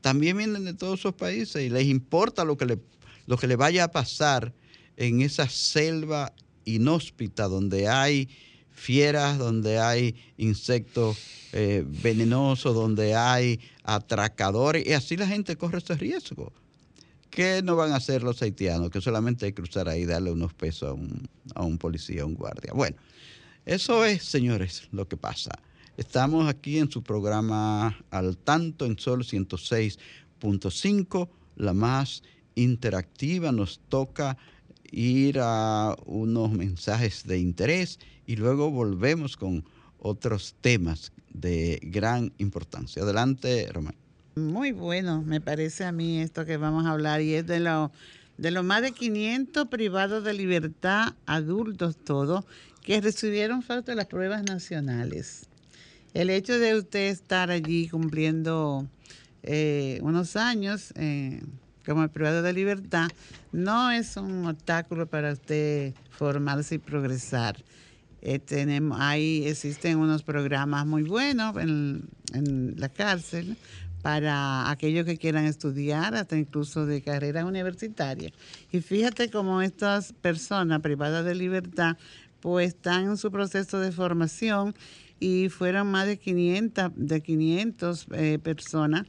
también 0.00 0.38
vienen 0.38 0.64
de 0.64 0.74
todos 0.74 1.00
esos 1.00 1.14
países 1.14 1.62
y 1.62 1.68
les 1.68 1.86
importa 1.86 2.44
lo 2.44 2.56
que 2.56 2.64
le, 2.64 2.78
lo 3.26 3.36
que 3.36 3.46
le 3.46 3.56
vaya 3.56 3.84
a 3.84 3.90
pasar 3.90 4.54
en 4.96 5.20
esa 5.20 5.48
selva 5.48 6.32
inhóspita 6.64 7.48
donde 7.48 7.88
hay 7.88 8.28
fieras, 8.70 9.38
donde 9.38 9.78
hay 9.78 10.14
insectos 10.36 11.18
eh, 11.52 11.84
venenosos, 11.86 12.74
donde 12.74 13.14
hay 13.14 13.58
atracadores, 13.82 14.86
y 14.86 14.92
así 14.92 15.16
la 15.16 15.26
gente 15.26 15.56
corre 15.56 15.78
ese 15.78 15.94
riesgo. 15.94 16.52
¿Qué 17.36 17.62
no 17.62 17.76
van 17.76 17.92
a 17.92 17.96
hacer 17.96 18.22
los 18.22 18.40
haitianos? 18.40 18.88
Que 18.88 19.02
solamente 19.02 19.44
hay 19.44 19.52
que 19.52 19.60
cruzar 19.60 19.90
ahí 19.90 20.04
y 20.04 20.06
darle 20.06 20.30
unos 20.30 20.54
pesos 20.54 20.88
a 20.88 20.94
un, 20.94 21.28
a 21.54 21.64
un 21.64 21.76
policía, 21.76 22.22
a 22.22 22.24
un 22.24 22.32
guardia. 22.32 22.72
Bueno, 22.72 22.96
eso 23.66 24.06
es, 24.06 24.24
señores, 24.24 24.88
lo 24.90 25.06
que 25.06 25.18
pasa. 25.18 25.50
Estamos 25.98 26.48
aquí 26.48 26.78
en 26.78 26.90
su 26.90 27.02
programa 27.02 27.94
Al 28.10 28.38
Tanto 28.38 28.86
en 28.86 28.98
Sol 28.98 29.22
106.5, 29.22 31.28
la 31.56 31.74
más 31.74 32.22
interactiva. 32.54 33.52
Nos 33.52 33.80
toca 33.90 34.38
ir 34.90 35.38
a 35.38 35.94
unos 36.06 36.52
mensajes 36.52 37.26
de 37.26 37.38
interés 37.38 37.98
y 38.26 38.36
luego 38.36 38.70
volvemos 38.70 39.36
con 39.36 39.62
otros 39.98 40.54
temas 40.62 41.12
de 41.28 41.80
gran 41.82 42.32
importancia. 42.38 43.02
Adelante, 43.02 43.68
Román. 43.70 44.05
Muy 44.38 44.72
bueno, 44.72 45.22
me 45.22 45.40
parece 45.40 45.86
a 45.86 45.92
mí 45.92 46.20
esto 46.20 46.44
que 46.44 46.58
vamos 46.58 46.84
a 46.84 46.90
hablar 46.90 47.22
y 47.22 47.32
es 47.32 47.46
de 47.46 47.58
lo 47.58 47.90
de 48.36 48.50
los 48.50 48.62
más 48.66 48.82
de 48.82 48.92
500 48.92 49.68
privados 49.68 50.24
de 50.24 50.34
libertad, 50.34 51.14
adultos 51.24 51.96
todos, 51.96 52.44
que 52.82 53.00
recibieron 53.00 53.62
falta 53.62 53.92
de 53.92 53.96
las 53.96 54.04
pruebas 54.04 54.42
nacionales. 54.42 55.46
El 56.12 56.28
hecho 56.28 56.58
de 56.58 56.76
usted 56.76 57.08
estar 57.08 57.50
allí 57.50 57.88
cumpliendo 57.88 58.86
eh, 59.42 60.00
unos 60.02 60.36
años 60.36 60.92
eh, 60.96 61.42
como 61.86 62.06
privado 62.08 62.42
de 62.42 62.52
libertad 62.52 63.08
no 63.52 63.90
es 63.90 64.18
un 64.18 64.44
obstáculo 64.44 65.06
para 65.06 65.32
usted 65.32 65.94
formarse 66.10 66.74
y 66.74 66.78
progresar. 66.78 67.56
Eh, 68.20 68.38
tenemos, 68.38 68.98
ahí 69.00 69.46
existen 69.46 69.96
unos 69.96 70.22
programas 70.22 70.84
muy 70.84 71.04
buenos 71.04 71.56
en, 71.56 72.06
en 72.34 72.74
la 72.76 72.90
cárcel 72.90 73.56
para 74.06 74.70
aquellos 74.70 75.04
que 75.04 75.18
quieran 75.18 75.46
estudiar, 75.46 76.14
hasta 76.14 76.36
incluso 76.38 76.86
de 76.86 77.02
carrera 77.02 77.44
universitaria. 77.44 78.30
Y 78.70 78.80
fíjate 78.80 79.30
cómo 79.30 79.62
estas 79.62 80.12
personas 80.12 80.80
privadas 80.80 81.24
de 81.24 81.34
libertad, 81.34 81.96
pues 82.38 82.68
están 82.68 83.06
en 83.06 83.16
su 83.16 83.32
proceso 83.32 83.80
de 83.80 83.90
formación 83.90 84.76
y 85.18 85.48
fueron 85.48 85.90
más 85.90 86.06
de 86.06 86.18
500, 86.18 86.92
de 86.94 87.20
500 87.20 88.06
eh, 88.12 88.38
personas 88.40 89.08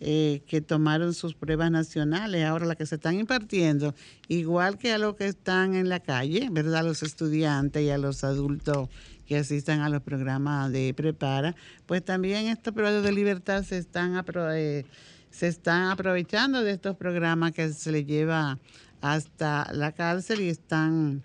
eh, 0.00 0.42
que 0.48 0.60
tomaron 0.60 1.14
sus 1.14 1.34
pruebas 1.34 1.70
nacionales, 1.70 2.44
ahora 2.44 2.66
las 2.66 2.76
que 2.76 2.86
se 2.86 2.96
están 2.96 3.20
impartiendo, 3.20 3.94
igual 4.26 4.76
que 4.76 4.90
a 4.90 4.98
los 4.98 5.14
que 5.14 5.26
están 5.26 5.76
en 5.76 5.88
la 5.88 6.00
calle, 6.00 6.48
¿verdad? 6.50 6.80
A 6.80 6.82
los 6.82 7.04
estudiantes 7.04 7.80
y 7.84 7.90
a 7.90 7.98
los 7.98 8.24
adultos 8.24 8.88
que 9.32 9.38
asistan 9.38 9.80
a 9.80 9.88
los 9.88 10.02
programas 10.02 10.70
de 10.72 10.92
Prepara, 10.92 11.56
pues 11.86 12.04
también 12.04 12.48
estos 12.48 12.74
periodos 12.74 13.02
de 13.02 13.12
libertad 13.12 13.62
se 13.62 13.78
están, 13.78 14.22
eh, 14.52 14.84
se 15.30 15.48
están 15.48 15.90
aprovechando 15.90 16.62
de 16.62 16.72
estos 16.72 16.96
programas 16.96 17.52
que 17.52 17.72
se 17.72 17.92
les 17.92 18.04
lleva 18.04 18.58
hasta 19.00 19.72
la 19.72 19.92
cárcel 19.92 20.42
y 20.42 20.50
están 20.50 21.22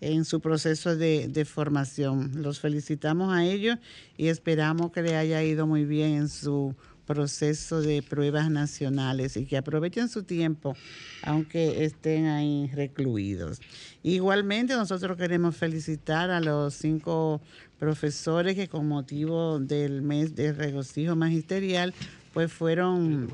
en 0.00 0.24
su 0.24 0.40
proceso 0.40 0.96
de, 0.96 1.28
de, 1.28 1.44
formación. 1.44 2.30
Los 2.36 2.60
felicitamos 2.60 3.30
a 3.30 3.44
ellos 3.44 3.76
y 4.16 4.28
esperamos 4.28 4.90
que 4.90 5.02
les 5.02 5.12
haya 5.12 5.42
ido 5.42 5.66
muy 5.66 5.84
bien 5.84 6.14
en 6.14 6.28
su 6.30 6.74
proceso 7.10 7.82
de 7.82 8.04
pruebas 8.04 8.52
nacionales 8.52 9.36
y 9.36 9.44
que 9.44 9.56
aprovechen 9.56 10.08
su 10.08 10.22
tiempo 10.22 10.76
aunque 11.24 11.84
estén 11.84 12.26
ahí 12.26 12.70
recluidos. 12.72 13.60
Igualmente 14.04 14.74
nosotros 14.74 15.16
queremos 15.16 15.56
felicitar 15.56 16.30
a 16.30 16.38
los 16.38 16.72
cinco 16.74 17.40
profesores 17.80 18.54
que 18.54 18.68
con 18.68 18.86
motivo 18.86 19.58
del 19.58 20.02
mes 20.02 20.36
de 20.36 20.52
regocijo 20.52 21.16
magisterial 21.16 21.92
pues 22.32 22.52
fueron 22.52 23.28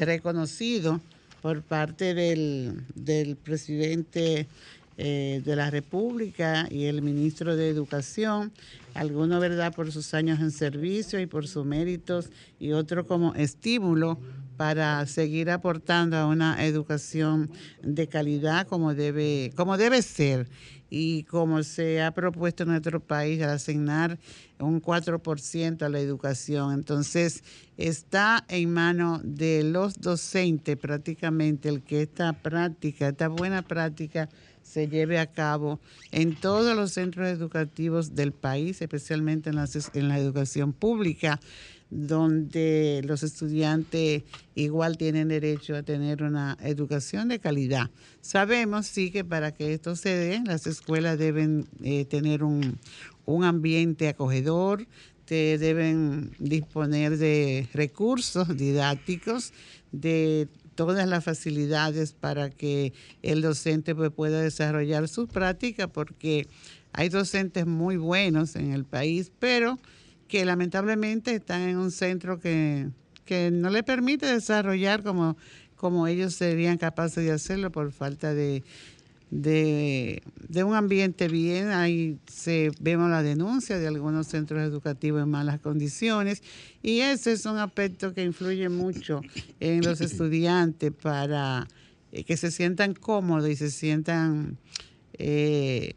reconocidos 0.00 1.00
por 1.42 1.62
parte 1.62 2.14
del, 2.14 2.82
del 2.96 3.36
presidente 3.36 4.48
eh, 4.96 5.42
de 5.44 5.56
la 5.56 5.70
República 5.70 6.66
y 6.70 6.84
el 6.84 7.02
ministro 7.02 7.56
de 7.56 7.68
Educación, 7.68 8.52
algunos, 8.94 9.40
¿verdad?, 9.40 9.74
por 9.74 9.90
sus 9.90 10.14
años 10.14 10.40
en 10.40 10.50
servicio 10.50 11.20
y 11.20 11.26
por 11.26 11.46
sus 11.46 11.64
méritos, 11.64 12.30
y 12.58 12.72
otro 12.72 13.06
como 13.06 13.34
estímulo 13.34 14.18
para 14.56 15.04
seguir 15.06 15.50
aportando 15.50 16.16
a 16.16 16.26
una 16.26 16.64
educación 16.64 17.50
de 17.82 18.06
calidad 18.06 18.66
como 18.66 18.94
debe, 18.94 19.52
como 19.56 19.76
debe 19.76 20.02
ser 20.02 20.48
y 20.94 21.24
como 21.24 21.62
se 21.62 22.02
ha 22.02 22.10
propuesto 22.10 22.64
en 22.64 22.68
nuestro 22.68 23.00
país 23.00 23.42
al 23.42 23.48
asignar 23.48 24.18
un 24.58 24.82
4% 24.82 25.82
a 25.82 25.88
la 25.88 25.98
educación. 26.00 26.74
Entonces, 26.74 27.42
está 27.78 28.44
en 28.48 28.70
manos 28.72 29.22
de 29.24 29.64
los 29.64 29.98
docentes 30.00 30.76
prácticamente 30.76 31.70
el 31.70 31.82
que 31.82 32.02
esta 32.02 32.34
práctica, 32.34 33.08
esta 33.08 33.28
buena 33.28 33.62
práctica, 33.62 34.28
se 34.72 34.88
lleve 34.88 35.18
a 35.18 35.26
cabo 35.26 35.80
en 36.12 36.34
todos 36.34 36.74
los 36.74 36.92
centros 36.92 37.28
educativos 37.28 38.14
del 38.14 38.32
país, 38.32 38.80
especialmente 38.80 39.50
en 39.50 39.56
la, 39.56 39.68
en 39.92 40.08
la 40.08 40.18
educación 40.18 40.72
pública, 40.72 41.40
donde 41.90 43.02
los 43.04 43.22
estudiantes 43.22 44.22
igual 44.54 44.96
tienen 44.96 45.28
derecho 45.28 45.76
a 45.76 45.82
tener 45.82 46.22
una 46.22 46.56
educación 46.62 47.28
de 47.28 47.38
calidad. 47.38 47.90
Sabemos, 48.22 48.86
sí, 48.86 49.10
que 49.10 49.24
para 49.24 49.52
que 49.52 49.74
esto 49.74 49.94
se 49.94 50.16
dé, 50.16 50.40
las 50.46 50.66
escuelas 50.66 51.18
deben 51.18 51.66
eh, 51.82 52.06
tener 52.06 52.42
un, 52.42 52.78
un 53.26 53.44
ambiente 53.44 54.08
acogedor, 54.08 54.86
deben 55.32 56.32
disponer 56.38 57.16
de 57.16 57.68
recursos 57.72 58.54
didácticos, 58.56 59.52
de 59.92 60.48
todas 60.74 61.06
las 61.08 61.24
facilidades 61.24 62.12
para 62.12 62.50
que 62.50 62.92
el 63.22 63.42
docente 63.42 63.94
pues, 63.94 64.10
pueda 64.10 64.40
desarrollar 64.40 65.08
su 65.08 65.26
práctica, 65.28 65.88
porque 65.88 66.46
hay 66.92 67.08
docentes 67.08 67.66
muy 67.66 67.96
buenos 67.96 68.56
en 68.56 68.72
el 68.72 68.84
país, 68.84 69.32
pero 69.38 69.78
que 70.28 70.44
lamentablemente 70.44 71.34
están 71.34 71.62
en 71.62 71.76
un 71.76 71.90
centro 71.90 72.40
que, 72.40 72.90
no 73.50 73.70
le 73.70 73.82
permite 73.82 74.26
desarrollar 74.26 75.02
como, 75.02 75.38
como 75.74 76.06
ellos 76.06 76.34
serían 76.34 76.76
capaces 76.76 77.24
de 77.24 77.32
hacerlo 77.32 77.72
por 77.72 77.90
falta 77.92 78.34
de, 78.34 78.62
de, 79.32 80.22
un 80.62 80.74
ambiente 80.74 81.26
bien. 81.26 81.68
Ahí 81.70 82.18
se, 82.30 82.70
vemos 82.80 83.10
la 83.10 83.22
denuncia 83.22 83.78
de 83.78 83.88
algunos 83.88 84.26
centros 84.26 84.60
educativos 84.60 85.22
en 85.22 85.30
malas 85.30 85.58
condiciones 85.58 86.42
y 86.82 87.00
ese 87.00 87.32
es 87.32 87.46
un 87.46 87.56
aspecto 87.56 88.12
que 88.12 88.22
influye 88.22 88.68
mucho 88.68 89.22
en 89.58 89.82
los 89.82 90.00
estudiantes 90.02 90.92
para 90.92 91.66
eh, 92.12 92.24
que 92.24 92.36
se 92.36 92.50
sientan 92.50 92.94
cómodos 92.94 93.48
y 93.48 93.56
se 93.56 93.70
sientan... 93.70 94.58
Eh, 95.14 95.94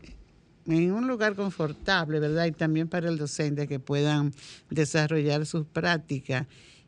en 0.68 0.92
un 0.92 1.08
lugar 1.08 1.36
confortable, 1.36 2.20
¿verdad? 2.20 2.48
Y 2.48 2.52
también 2.52 2.88
para 2.88 3.08
el 3.08 3.20
docente 3.20 3.68
que 3.68 3.80
puedan 3.80 4.34
desarrollar 4.72 5.46
sus 5.46 5.68
prácticas 5.68 6.48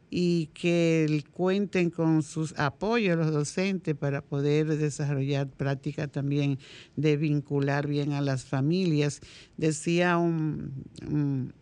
y 0.09 0.47
que 0.47 1.23
cuenten 1.31 1.89
con 1.89 2.23
sus 2.23 2.57
apoyos 2.57 3.17
los 3.17 3.31
docentes 3.31 3.95
para 3.95 4.21
poder 4.21 4.67
desarrollar 4.77 5.47
prácticas 5.49 6.11
también 6.11 6.59
de 6.95 7.17
vincular 7.17 7.87
bien 7.87 8.13
a 8.13 8.21
las 8.21 8.45
familias. 8.45 9.21
Decía 9.57 10.17
un, 10.17 11.53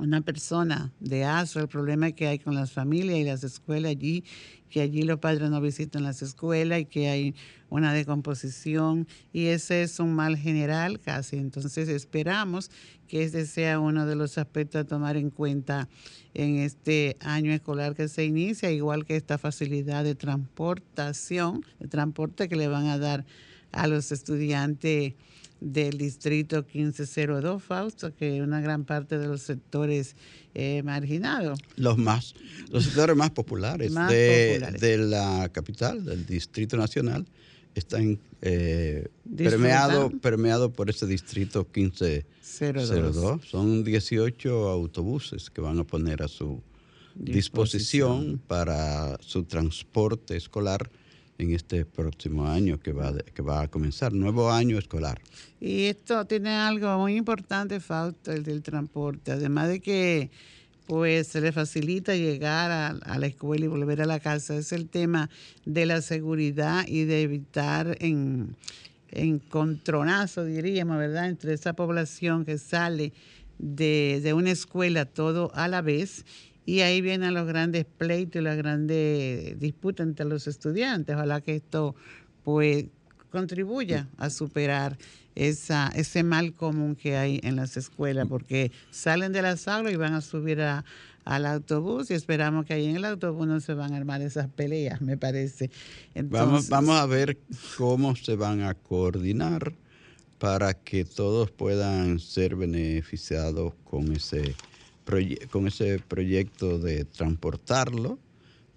una 0.00 0.22
persona 0.22 0.92
de 0.98 1.24
ASO 1.24 1.60
el 1.60 1.68
problema 1.68 2.12
que 2.12 2.26
hay 2.26 2.38
con 2.38 2.54
las 2.54 2.72
familias 2.72 3.18
y 3.18 3.24
las 3.24 3.44
escuelas 3.44 3.90
allí, 3.90 4.24
que 4.70 4.80
allí 4.80 5.02
los 5.02 5.18
padres 5.18 5.50
no 5.50 5.60
visitan 5.60 6.02
las 6.02 6.22
escuelas 6.22 6.80
y 6.80 6.84
que 6.86 7.08
hay 7.08 7.34
una 7.68 7.92
decomposición 7.92 9.06
y 9.32 9.46
ese 9.46 9.82
es 9.82 10.00
un 10.00 10.14
mal 10.14 10.36
general 10.36 11.00
casi. 11.00 11.36
Entonces 11.36 11.88
esperamos 11.88 12.70
que 13.06 13.24
este 13.24 13.44
sea 13.46 13.78
uno 13.78 14.06
de 14.06 14.16
los 14.16 14.38
aspectos 14.38 14.80
a 14.80 14.84
tomar 14.84 15.16
en 15.16 15.30
cuenta 15.30 15.88
en 16.34 16.56
este 16.56 17.16
año 17.20 17.52
escolar 17.52 17.94
que 17.94 18.08
se 18.08 18.24
inicia, 18.24 18.70
igual 18.70 19.04
que 19.04 19.16
esta 19.16 19.36
facilidad 19.36 20.04
de 20.04 20.14
transportación, 20.14 21.64
de 21.78 21.88
transporte 21.88 22.48
que 22.48 22.56
le 22.56 22.68
van 22.68 22.86
a 22.86 22.98
dar 22.98 23.26
a 23.72 23.86
los 23.86 24.12
estudiantes 24.12 25.14
del 25.60 25.98
distrito 25.98 26.64
1502, 26.72 27.62
Fausto, 27.62 28.14
que 28.14 28.42
una 28.42 28.60
gran 28.60 28.84
parte 28.84 29.18
de 29.18 29.28
los 29.28 29.42
sectores 29.42 30.16
eh, 30.54 30.82
marginados. 30.82 31.58
Los 31.76 31.98
más, 31.98 32.34
los 32.70 32.84
sectores 32.84 33.16
más 33.16 33.30
populares, 33.30 33.94
de, 33.94 34.76
de 34.80 34.98
la 34.98 35.50
capital, 35.52 36.04
del 36.04 36.26
distrito 36.26 36.76
nacional, 36.76 37.26
están 37.74 38.18
eh, 38.42 39.08
permeados 39.36 40.12
permeado 40.20 40.72
por 40.72 40.90
ese 40.90 41.06
distrito 41.06 41.66
1502. 41.72 43.46
Son 43.46 43.84
18 43.84 44.68
autobuses 44.68 45.50
que 45.50 45.60
van 45.60 45.78
a 45.78 45.84
poner 45.84 46.22
a 46.22 46.28
su 46.28 46.62
disposición, 47.14 48.40
para 48.46 49.18
su 49.20 49.44
transporte 49.44 50.36
escolar 50.36 50.90
en 51.40 51.54
este 51.54 51.84
próximo 51.86 52.46
año 52.46 52.78
que 52.78 52.92
va, 52.92 53.16
que 53.16 53.42
va 53.42 53.62
a 53.62 53.68
comenzar, 53.68 54.12
nuevo 54.12 54.50
año 54.50 54.78
escolar. 54.78 55.20
Y 55.60 55.84
esto 55.84 56.24
tiene 56.26 56.50
algo 56.50 56.98
muy 56.98 57.16
importante, 57.16 57.80
Fausto, 57.80 58.32
el 58.32 58.42
del 58.42 58.62
transporte, 58.62 59.32
además 59.32 59.68
de 59.68 59.80
que 59.80 60.30
pues 60.86 61.28
se 61.28 61.40
le 61.40 61.52
facilita 61.52 62.16
llegar 62.16 62.70
a, 62.70 63.18
la 63.18 63.26
escuela 63.26 63.64
y 63.64 63.68
volver 63.68 64.02
a 64.02 64.06
la 64.06 64.18
casa. 64.18 64.56
Es 64.56 64.72
el 64.72 64.88
tema 64.88 65.30
de 65.64 65.86
la 65.86 66.02
seguridad 66.02 66.84
y 66.88 67.04
de 67.04 67.22
evitar 67.22 67.96
en, 68.00 68.56
encontronazo, 69.12 70.44
diríamos, 70.44 70.98
¿verdad?, 70.98 71.28
entre 71.28 71.54
esa 71.54 71.74
población 71.74 72.44
que 72.44 72.58
sale 72.58 73.12
de, 73.58 74.20
de, 74.22 74.32
una 74.32 74.50
escuela 74.50 75.04
todo 75.04 75.50
a 75.54 75.68
la 75.68 75.80
vez. 75.80 76.24
Y 76.66 76.80
ahí 76.80 77.00
vienen 77.00 77.34
los 77.34 77.46
grandes 77.46 77.84
pleitos 77.84 78.40
y 78.40 78.44
las 78.44 78.56
grandes 78.56 79.58
disputas 79.58 80.06
entre 80.06 80.26
los 80.26 80.46
estudiantes. 80.46 81.16
Ojalá 81.16 81.40
que 81.40 81.56
esto 81.56 81.94
pues 82.44 82.86
contribuya 83.30 84.08
a 84.18 84.30
superar 84.30 84.98
esa, 85.34 85.88
ese 85.94 86.22
mal 86.22 86.52
común 86.54 86.96
que 86.96 87.16
hay 87.16 87.40
en 87.42 87.56
las 87.56 87.76
escuelas, 87.76 88.26
porque 88.28 88.72
salen 88.90 89.32
de 89.32 89.42
las 89.42 89.68
aulas 89.68 89.92
y 89.92 89.96
van 89.96 90.14
a 90.14 90.20
subir 90.20 90.60
a, 90.60 90.84
al 91.24 91.46
autobús 91.46 92.10
y 92.10 92.14
esperamos 92.14 92.66
que 92.66 92.74
ahí 92.74 92.86
en 92.86 92.96
el 92.96 93.04
autobús 93.04 93.46
no 93.46 93.60
se 93.60 93.74
van 93.74 93.94
a 93.94 93.96
armar 93.96 94.22
esas 94.22 94.48
peleas, 94.48 95.00
me 95.00 95.16
parece. 95.16 95.70
vamos, 96.14 96.68
vamos 96.68 96.96
a 96.96 97.06
ver 97.06 97.38
cómo 97.76 98.16
se 98.16 98.36
van 98.36 98.62
a 98.62 98.74
coordinar 98.74 99.72
para 100.38 100.74
que 100.74 101.04
todos 101.04 101.50
puedan 101.50 102.18
ser 102.18 102.56
beneficiados 102.56 103.74
con 103.84 104.12
ese, 104.12 104.54
con 105.50 105.66
ese 105.66 105.98
proyecto 105.98 106.78
de 106.78 107.04
transportarlo 107.04 108.18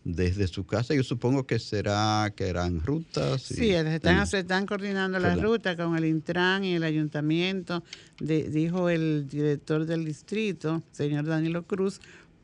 desde 0.03 0.47
su 0.47 0.65
casa. 0.65 0.93
Yo 0.93 1.03
supongo 1.03 1.45
que 1.45 1.59
será 1.59 2.31
que 2.35 2.47
eran 2.47 2.81
rutas. 2.81 3.41
sí, 3.41 3.55
se 3.55 3.95
están, 3.95 4.27
se 4.27 4.39
están 4.39 4.65
coordinando 4.65 5.19
las 5.19 5.41
rutas 5.41 5.75
con 5.75 5.95
el 5.95 6.05
Intran 6.05 6.63
y 6.63 6.75
el 6.75 6.83
ayuntamiento, 6.83 7.83
dijo 8.19 8.89
el 8.89 9.27
director 9.29 9.85
del 9.85 10.05
distrito, 10.05 10.83
señor 10.91 11.25
Danilo 11.25 11.63
Cruz, 11.63 12.01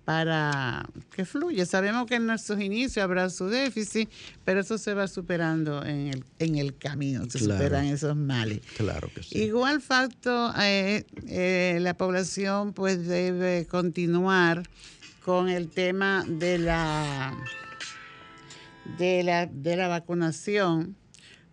para 0.09 0.89
que 1.15 1.23
fluya. 1.23 1.67
Sabemos 1.67 2.07
que 2.07 2.15
en 2.15 2.25
nuestros 2.25 2.59
inicios 2.59 2.97
habrá 3.03 3.29
su 3.29 3.45
déficit, 3.45 4.09
pero 4.43 4.61
eso 4.61 4.79
se 4.79 4.95
va 4.95 5.07
superando 5.07 5.85
en 5.85 6.07
el, 6.07 6.23
en 6.39 6.55
el 6.55 6.75
camino, 6.75 7.29
se 7.29 7.37
superan 7.37 7.85
esos 7.85 8.15
males. 8.15 8.61
Claro 8.75 9.07
que 9.13 9.21
sí. 9.21 9.37
Igual 9.37 9.81
facto, 9.81 10.51
eh, 10.59 11.05
eh, 11.27 11.77
la 11.81 11.93
población 11.93 12.73
pues 12.73 13.05
debe 13.05 13.67
continuar 13.67 14.63
con 15.23 15.47
el 15.47 15.69
tema 15.69 16.25
de 16.27 16.57
la, 16.57 17.37
de 18.97 19.21
la, 19.21 19.45
de 19.45 19.75
la 19.75 19.89
vacunación, 19.89 20.95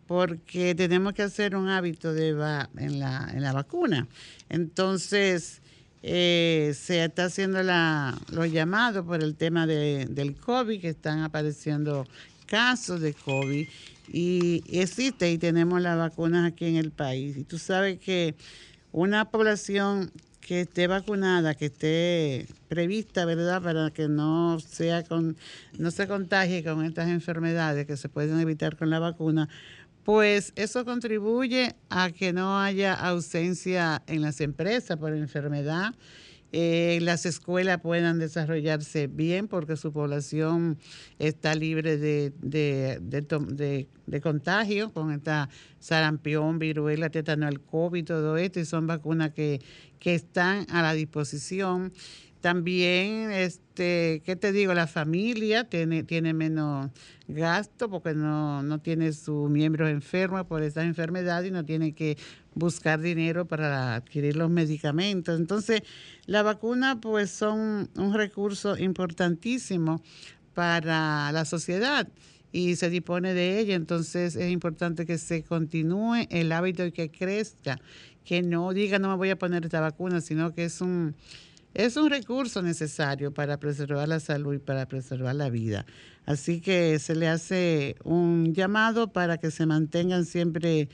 porque 0.07 0.75
tenemos 0.75 1.13
que 1.13 1.25
hacer 1.25 1.57
un 1.57 1.69
hábito 1.69 2.15
de 2.15 2.31
en, 2.31 3.01
la, 3.01 3.31
en 3.35 3.43
la 3.43 3.53
vacuna. 3.53 4.09
Entonces, 4.49 5.61
eh, 6.09 6.73
se 6.75 7.05
está 7.05 7.25
haciendo 7.25 7.65
la, 7.65 8.17
los 8.31 8.53
llamados 8.53 9.05
por 9.05 9.25
el 9.25 9.35
tema 9.35 9.67
de, 9.67 10.07
del 10.09 10.37
COVID, 10.37 10.81
que 10.81 10.91
están 10.91 11.19
apareciendo 11.23 12.07
casos 12.47 13.01
de 13.01 13.13
COVID 13.13 13.67
y 14.13 14.63
existe 14.69 15.33
y 15.33 15.37
tenemos 15.37 15.83
las 15.83 15.99
vacunas 15.99 16.47
aquí 16.47 16.67
en 16.67 16.77
el 16.77 16.93
país. 16.93 17.37
Y 17.37 17.43
tú 17.43 17.59
sabes 17.59 17.99
que 17.99 18.37
una 18.93 19.31
población 19.31 20.13
que 20.41 20.61
esté 20.61 20.87
vacunada, 20.87 21.57
que 21.57 21.67
esté 21.67 22.47
prevista, 22.69 23.25
¿verdad? 23.25 23.61
Para 23.61 23.91
que 23.91 24.07
no 24.07 24.61
sea 24.61 25.03
con, 25.03 25.37
no 25.77 25.91
se 25.91 26.07
contagie 26.07 26.63
con 26.63 26.85
estas 26.85 27.09
enfermedades 27.09 27.85
que 27.85 27.97
se 27.97 28.09
pueden 28.09 28.39
evitar 28.39 28.77
con 28.77 28.91
la 28.91 29.01
vacuna, 29.01 29.49
pues 30.07 30.53
eso 30.55 30.85
contribuye 30.85 31.75
a 31.91 32.13
que 32.13 32.33
no 32.33 32.61
haya 32.61 32.95
ausencia 32.95 34.05
en 34.07 34.23
las 34.23 34.41
empresas 34.41 34.97
por 34.99 35.13
enfermedad 35.13 35.95
eh, 36.53 37.01
las 37.03 37.27
escuelas 37.27 37.81
puedan 37.81 38.21
desarrollarse 38.21 39.09
bien 39.09 39.49
porque 39.49 39.77
su 39.77 39.93
población 39.93 40.79
está 41.19 41.57
libre 41.57 41.97
de, 41.99 42.33
de, 42.41 44.21
contagio 44.23 44.93
con 44.93 45.11
esta 45.11 45.49
sarampión, 45.81 46.61
viruela, 46.61 47.11
tétano, 47.11 47.49
el 47.49 47.61
COVID, 47.61 48.05
todo 48.05 48.37
esto, 48.37 48.61
y 48.61 48.65
son 48.65 48.87
vacunas 48.87 49.33
que, 49.33 49.61
que 49.99 50.15
están 50.15 50.67
a 50.71 50.83
la 50.83 50.95
disposición. 50.95 51.93
También, 52.47 53.33
este, 53.33 54.23
¿qué 54.25 54.37
te 54.37 54.53
digo? 54.53 54.73
La 54.73 54.87
familia 54.87 55.65
tiene, 55.65 56.05
tiene 56.05 56.33
menos 56.33 56.93
gasto 57.27 57.91
porque 57.91 58.15
no, 58.15 58.63
no 58.63 58.79
tiene 58.79 59.13
sus 59.15 59.51
miembros 59.51 59.91
enfermos 59.91 60.47
por 60.47 60.63
esa 60.63 60.85
enfermedad 60.85 61.43
y 61.43 61.51
no 61.51 61.65
tiene 61.65 61.93
que 61.93 62.17
buscar 62.55 63.01
dinero 63.01 63.47
para 63.47 63.97
adquirir 63.97 64.37
los 64.37 64.49
medicamentos. 64.49 65.37
Entonces, 65.37 65.83
la 66.27 66.45
vacuna 66.45 67.01
pues 67.01 67.33
son 67.33 67.91
un 67.97 68.15
recurso 68.15 68.79
importantísimo 68.79 70.01
para 70.55 71.33
la 71.33 71.45
sociedad 71.47 72.07
y 72.53 72.77
se 72.77 72.91
dispone 72.91 73.35
de 73.35 73.59
ella, 73.59 73.75
entonces 73.75 74.37
es 74.37 74.53
importante 74.53 75.05
que 75.05 75.19
se 75.19 75.43
continúe 75.43 76.29
el 76.31 76.53
hábito 76.53 76.87
y 76.87 76.93
que 76.93 77.11
crezca, 77.11 77.81
que 78.25 78.43
no 78.43 78.73
diga 78.73 79.01
no 79.01 79.09
me 79.09 79.17
voy 79.17 79.31
a 79.31 79.37
poner 79.37 79.65
esta 79.65 79.81
vacuna, 79.81 80.21
sino 80.21 80.55
que 80.55 80.67
es 80.67 80.81
un 80.81 81.17
es 81.77 81.99
un 81.99 82.09
recurso 82.09 82.63
necesario 82.63 83.35
para 83.35 83.59
preservar 83.59 84.09
la 84.09 84.19
salud 84.19 84.55
y 84.55 84.59
para 84.59 84.87
preservar 84.89 85.35
la 85.35 85.51
vida. 85.51 85.85
Así 86.25 86.61
que 86.63 86.99
se 86.99 87.15
le 87.15 87.29
hace 87.29 87.97
un 88.03 88.55
llamado 88.55 89.13
para 89.13 89.37
que 89.37 89.51
se 89.51 89.67
mantengan 89.67 90.25
siempre 90.25 90.89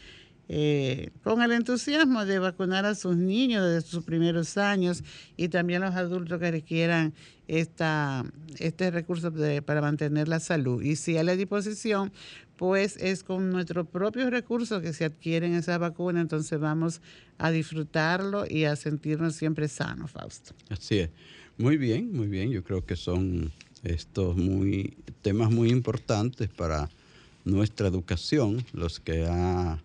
eh, 0.49 1.11
con 1.23 1.41
el 1.43 1.53
entusiasmo 1.53 2.25
de 2.25 2.39
vacunar 2.39 2.85
a 2.85 2.95
sus 2.95 3.17
niños 3.17 3.65
desde 3.65 3.89
sus 3.89 4.05
primeros 4.05 4.59
años 4.59 5.03
y 5.37 5.49
también 5.49 5.81
los 5.81 5.95
adultos 5.95 6.39
que 6.41 6.51
requieran 6.51 7.15
esta, 7.49 8.25
este 8.59 8.91
recurso 8.91 9.33
para 9.65 9.81
mantener 9.81 10.29
la 10.29 10.41
salud. 10.41 10.83
Y 10.83 10.97
si 10.97 11.17
hay 11.17 11.25
la 11.25 11.37
disposición, 11.37 12.13
pues 12.57 12.97
es 12.99 13.25
con 13.25 13.51
nuestros 13.51 13.87
propios 13.89 14.31
recursos 14.31 14.83
que 14.83 14.93
se 14.93 15.05
adquieren 15.05 15.55
esa 15.55 15.79
vacuna, 15.79 16.21
entonces 16.21 16.61
vamos 16.61 17.01
a 17.39 17.51
disfrutarlo 17.51 18.45
y 18.49 18.65
a 18.65 18.77
sentirnos 18.77 19.35
siempre 19.35 19.69
sanos, 19.69 20.11
Fausto. 20.11 20.55
Así 20.69 20.99
es. 20.99 21.11
Muy 21.59 21.77
bien, 21.77 22.13
muy 22.13 22.29
bien. 22.29 22.51
Yo 22.51 22.63
creo 22.63 22.85
que 22.85 22.97
son 22.97 23.53
estos 23.83 24.37
muy 24.37 24.97
temas 25.23 25.51
muy 25.51 25.71
importantes 25.71 26.49
para 26.49 26.89
nuestra 27.45 27.89
educación, 27.89 28.65
los 28.73 29.01
que 29.01 29.27
ha 29.27 29.83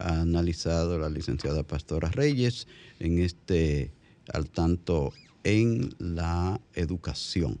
ha 0.00 0.20
analizado 0.20 0.98
la 0.98 1.08
licenciada 1.08 1.62
Pastora 1.62 2.08
Reyes 2.10 2.66
en 2.98 3.18
este 3.18 3.92
al 4.32 4.50
tanto 4.50 5.12
en 5.44 5.94
la 5.98 6.60
educación. 6.74 7.58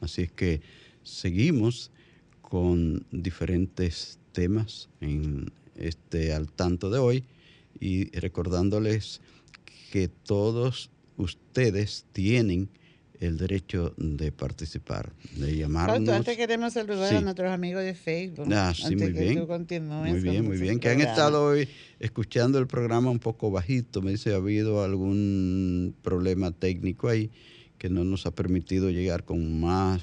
Así 0.00 0.22
es 0.22 0.32
que 0.32 0.60
seguimos 1.02 1.90
con 2.42 3.06
diferentes 3.10 4.18
temas 4.32 4.88
en 5.00 5.52
este 5.74 6.32
al 6.32 6.50
tanto 6.50 6.90
de 6.90 6.98
hoy 6.98 7.24
y 7.80 8.10
recordándoles 8.18 9.20
que 9.90 10.08
todos 10.08 10.90
ustedes 11.16 12.04
tienen 12.12 12.68
el 13.20 13.36
derecho 13.36 13.94
de 13.96 14.32
participar, 14.32 15.12
de 15.36 15.56
llamarnos. 15.56 16.08
antes 16.08 16.36
queremos 16.36 16.72
saludar 16.72 17.14
a 17.14 17.20
nuestros 17.20 17.50
amigos 17.50 17.82
de 17.82 17.94
Facebook. 17.94 18.48
Ah, 18.52 18.72
sí, 18.74 18.96
muy 18.96 19.12
bien. 19.12 19.46
muy 19.46 20.20
bien, 20.20 20.44
muy 20.44 20.58
bien. 20.58 20.78
Que 20.78 20.90
han 20.90 21.00
estado 21.00 21.44
hoy 21.44 21.68
escuchando 22.00 22.58
el 22.58 22.66
programa 22.66 23.10
un 23.10 23.18
poco 23.18 23.50
bajito. 23.50 24.02
Me 24.02 24.10
dice, 24.10 24.32
ha 24.32 24.36
habido 24.36 24.82
algún 24.82 25.94
problema 26.02 26.50
técnico 26.50 27.08
ahí 27.08 27.30
que 27.78 27.88
no 27.88 28.04
nos 28.04 28.26
ha 28.26 28.30
permitido 28.30 28.90
llegar 28.90 29.24
con 29.24 29.60
más 29.60 30.02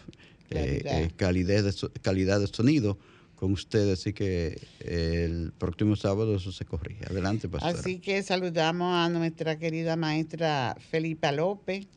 eh, 0.50 1.10
calidad, 1.16 1.64
de, 1.64 1.74
calidad 2.02 2.40
de 2.40 2.48
sonido 2.48 2.98
con 3.36 3.52
ustedes, 3.52 4.00
así 4.00 4.14
que 4.14 4.58
el 4.80 5.52
próximo 5.58 5.96
sábado 5.96 6.36
eso 6.36 6.52
se 6.52 6.66
corrige. 6.66 7.06
Adelante, 7.06 7.50
pastora. 7.50 7.78
Así 7.78 8.00
que 8.00 8.24
saludamos 8.24 8.94
a 8.96 9.10
nuestra 9.10 9.58
querida 9.58 9.96
maestra 9.96 10.78
Felipa 10.92 11.32
López, 11.32 11.88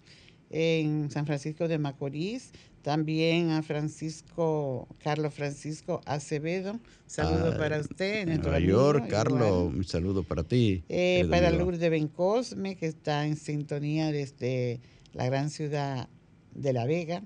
en 0.56 1.10
San 1.10 1.26
Francisco 1.26 1.68
de 1.68 1.78
Macorís, 1.78 2.50
también 2.80 3.50
a 3.50 3.62
Francisco, 3.62 4.88
Carlos 5.02 5.34
Francisco 5.34 6.00
Acevedo, 6.06 6.80
saludo 7.06 7.52
ah, 7.54 7.58
para 7.58 7.80
usted. 7.80 8.26
En 8.26 8.40
Nueva 8.40 8.60
York, 8.60 9.06
Carlos, 9.10 9.74
un 9.74 9.84
saludo 9.84 10.22
para 10.22 10.44
ti. 10.44 10.82
Eh, 10.88 11.26
para 11.28 11.50
Lourdes 11.50 11.90
Bencosme, 11.90 12.76
que 12.76 12.86
está 12.86 13.26
en 13.26 13.36
sintonía 13.36 14.10
desde 14.12 14.80
la 15.12 15.26
gran 15.26 15.50
ciudad 15.50 16.08
de 16.54 16.72
La 16.72 16.86
Vega. 16.86 17.22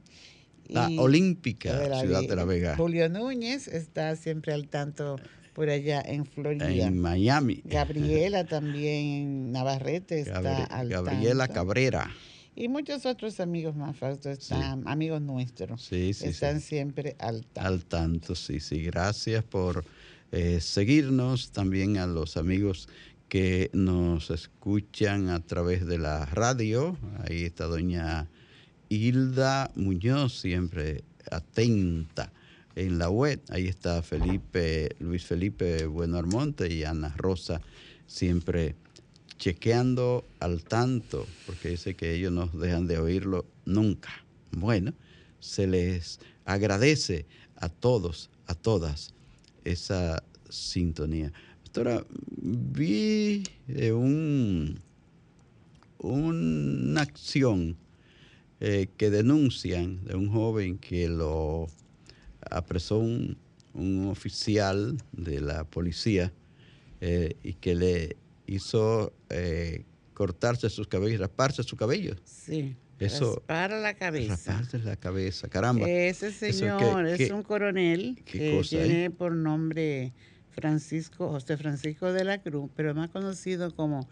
La 0.66 0.88
olímpica 0.98 2.00
ciudad 2.00 2.22
de 2.22 2.36
La 2.36 2.44
Vega. 2.44 2.76
Julio 2.76 3.08
Núñez 3.08 3.68
está 3.68 4.16
siempre 4.16 4.52
al 4.52 4.66
tanto 4.68 5.20
por 5.52 5.68
allá 5.68 6.02
en 6.04 6.26
Florida. 6.26 6.68
En 6.68 6.98
Miami. 6.98 7.62
Gabriela 7.64 8.44
también 8.44 9.04
en 9.06 9.52
Navarrete 9.52 10.20
está 10.20 10.64
al 10.64 10.88
Gabriela 10.88 11.46
Cabrera 11.46 12.10
y 12.60 12.68
muchos 12.68 13.06
otros 13.06 13.40
amigos 13.40 13.74
más, 13.74 13.96
Fausto, 13.96 14.28
están, 14.28 14.86
amigos 14.86 15.22
nuestros, 15.22 15.82
sí, 15.82 16.12
sí, 16.12 16.26
están 16.26 16.60
siempre 16.60 17.16
al 17.18 17.46
tanto. 17.46 17.60
Al 17.60 17.84
tanto, 17.86 18.34
sí, 18.34 18.60
sí. 18.60 18.82
Gracias 18.82 19.42
por 19.42 19.82
eh, 20.30 20.60
seguirnos, 20.60 21.52
también 21.52 21.96
a 21.96 22.06
los 22.06 22.36
amigos 22.36 22.88
que 23.30 23.70
nos 23.72 24.30
escuchan 24.30 25.30
a 25.30 25.40
través 25.40 25.86
de 25.86 25.96
la 25.96 26.26
radio. 26.26 26.98
Ahí 27.26 27.44
está 27.44 27.64
doña 27.64 28.28
Hilda 28.90 29.70
Muñoz, 29.74 30.38
siempre 30.38 31.02
atenta 31.30 32.30
en 32.76 32.98
la 32.98 33.08
web. 33.08 33.40
Ahí 33.48 33.68
está 33.68 34.02
Felipe, 34.02 34.90
Luis 34.98 35.24
Felipe 35.24 35.86
Bueno 35.86 36.18
Armonte 36.18 36.70
y 36.70 36.84
Ana 36.84 37.14
Rosa, 37.16 37.62
siempre 38.06 38.74
chequeando 39.40 40.26
al 40.38 40.62
tanto, 40.62 41.26
porque 41.46 41.70
dice 41.70 41.94
que 41.96 42.14
ellos 42.14 42.30
no 42.30 42.46
dejan 42.46 42.86
de 42.86 42.98
oírlo 42.98 43.46
nunca. 43.64 44.10
Bueno, 44.52 44.92
se 45.40 45.66
les 45.66 46.20
agradece 46.44 47.24
a 47.56 47.70
todos, 47.70 48.30
a 48.46 48.54
todas, 48.54 49.14
esa 49.64 50.22
sintonía. 50.50 51.32
Doctora, 51.64 52.04
vi 52.36 53.42
eh, 53.68 53.92
un, 53.92 54.78
una 55.98 57.00
acción 57.00 57.76
eh, 58.60 58.88
que 58.98 59.08
denuncian 59.08 60.04
de 60.04 60.16
un 60.16 60.30
joven 60.30 60.76
que 60.76 61.08
lo 61.08 61.66
apresó 62.50 62.98
un, 62.98 63.38
oficial 64.10 64.98
de 65.12 65.40
la 65.40 65.64
policía 65.64 66.32
eh, 67.00 67.36
y 67.42 67.54
que 67.54 67.74
le 67.76 68.16
hizo 68.50 69.12
eh, 69.28 69.84
cortarse 70.12 70.68
sus 70.68 70.88
cabellos, 70.88 71.20
raparse 71.20 71.62
su 71.62 71.76
cabello. 71.76 72.16
Sí. 72.24 72.76
Eso, 72.98 73.42
para 73.46 73.80
la 73.80 73.94
cabeza. 73.94 74.52
Raparse 74.52 74.78
la 74.80 74.96
cabeza, 74.96 75.48
caramba. 75.48 75.88
Ese 75.88 76.32
señor 76.32 77.06
es 77.06 77.30
un 77.30 77.42
coronel 77.42 78.20
que 78.26 78.60
tiene 78.68 79.10
por 79.10 79.32
nombre 79.32 80.12
Francisco, 80.50 81.30
José 81.30 81.56
Francisco 81.56 82.12
de 82.12 82.24
la 82.24 82.42
Cruz, 82.42 82.70
pero 82.76 82.94
más 82.94 83.08
conocido 83.08 83.74
como 83.74 84.06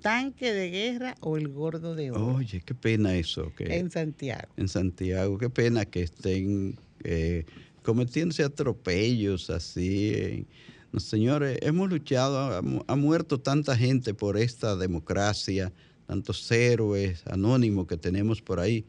tanque 0.00 0.54
de 0.54 0.70
guerra 0.70 1.14
o 1.20 1.36
el 1.36 1.48
gordo 1.48 1.94
de 1.94 2.12
oro. 2.12 2.36
Oye, 2.36 2.62
qué 2.64 2.74
pena 2.74 3.14
eso. 3.14 3.52
Que, 3.54 3.76
en 3.76 3.90
Santiago. 3.90 4.48
En 4.56 4.68
Santiago, 4.68 5.36
qué 5.36 5.50
pena 5.50 5.84
que 5.84 6.02
estén 6.04 6.78
eh, 7.04 7.44
cometiéndose 7.82 8.44
atropellos 8.44 9.50
así. 9.50 10.46
No, 10.46 10.69
señores, 10.98 11.58
hemos 11.62 11.88
luchado, 11.88 12.60
ha, 12.86 12.96
muerto 12.96 13.38
tanta 13.38 13.76
gente 13.76 14.12
por 14.14 14.36
esta 14.36 14.74
democracia, 14.76 15.72
tantos 16.06 16.50
héroes 16.50 17.22
anónimos 17.26 17.86
que 17.86 17.96
tenemos 17.96 18.42
por 18.42 18.58
ahí. 18.58 18.84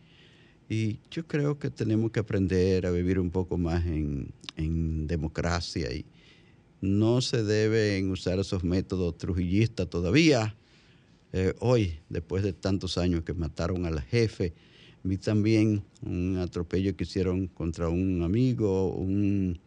Y 0.68 1.00
yo 1.12 1.28
creo 1.28 1.60
que 1.60 1.70
tenemos 1.70 2.12
que 2.12 2.22
aprender 2.22 2.86
a 2.86 2.92
vivir 2.92 3.20
un 3.20 3.30
poco 3.30 3.58
más 3.58 3.86
en, 3.86 4.34
democracia 5.08 5.92
y 5.92 6.06
no 6.82 7.20
se 7.22 7.44
deben 7.44 8.12
usar 8.12 8.40
esos 8.40 8.64
métodos 8.64 9.18
trujillistas 9.18 9.90
todavía. 9.90 10.56
Eh, 11.34 11.54
hoy, 11.60 12.00
después 12.10 12.44
de 12.44 12.54
tantos 12.54 12.98
años 12.98 13.24
que 13.24 13.34
mataron 13.34 13.86
al 13.86 14.02
jefe, 14.02 14.54
vi 15.04 15.18
también 15.18 15.84
un 16.04 16.38
atropello 16.38 16.96
que 16.96 17.04
hicieron 17.04 17.48
contra 17.48 17.90
un 17.90 18.22
amigo, 18.24 18.94
un 18.94 19.60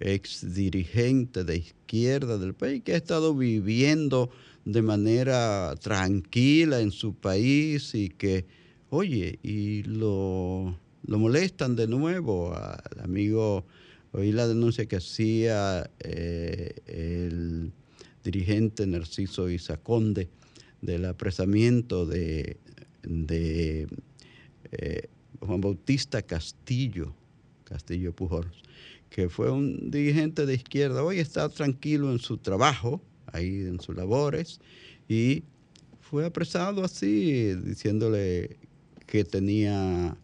ex 0.00 0.54
dirigente 0.54 1.44
de 1.44 1.56
izquierda 1.56 2.38
del 2.38 2.54
país, 2.54 2.82
que 2.82 2.94
ha 2.94 2.96
estado 2.96 3.34
viviendo 3.34 4.30
de 4.64 4.82
manera 4.82 5.74
tranquila 5.80 6.80
en 6.80 6.90
su 6.90 7.14
país 7.14 7.94
y 7.94 8.08
que, 8.08 8.46
oye, 8.90 9.38
y 9.42 9.82
lo, 9.84 10.78
lo 11.06 11.18
molestan 11.18 11.76
de 11.76 11.86
nuevo. 11.86 12.54
Al 12.54 13.00
amigo, 13.00 13.64
oí 14.12 14.32
la 14.32 14.48
denuncia 14.48 14.86
que 14.86 14.96
hacía 14.96 15.90
eh, 16.00 16.74
el 16.86 17.72
dirigente 18.22 18.86
Narciso 18.86 19.50
Isaconde 19.50 20.28
del 20.80 21.04
apresamiento 21.04 22.06
de, 22.06 22.58
eh, 24.72 25.08
Juan 25.40 25.60
Bautista 25.60 26.22
Castillo, 26.22 27.14
Castillo 27.64 28.14
Pujols 28.14 28.64
que 29.14 29.28
fue 29.28 29.48
un 29.48 29.92
dirigente 29.92 30.44
de 30.44 30.54
izquierda, 30.54 31.04
hoy 31.04 31.20
está 31.20 31.48
tranquilo 31.48 32.10
en 32.10 32.18
su 32.18 32.36
trabajo, 32.36 33.00
ahí 33.26 33.60
en 33.60 33.80
sus 33.80 33.94
labores, 33.94 34.58
y 35.08 35.44
fue 36.00 36.26
apresado 36.26 36.82
así, 36.82 37.54
diciéndole 37.54 38.56
que 39.06 39.22
tenía 39.22 40.16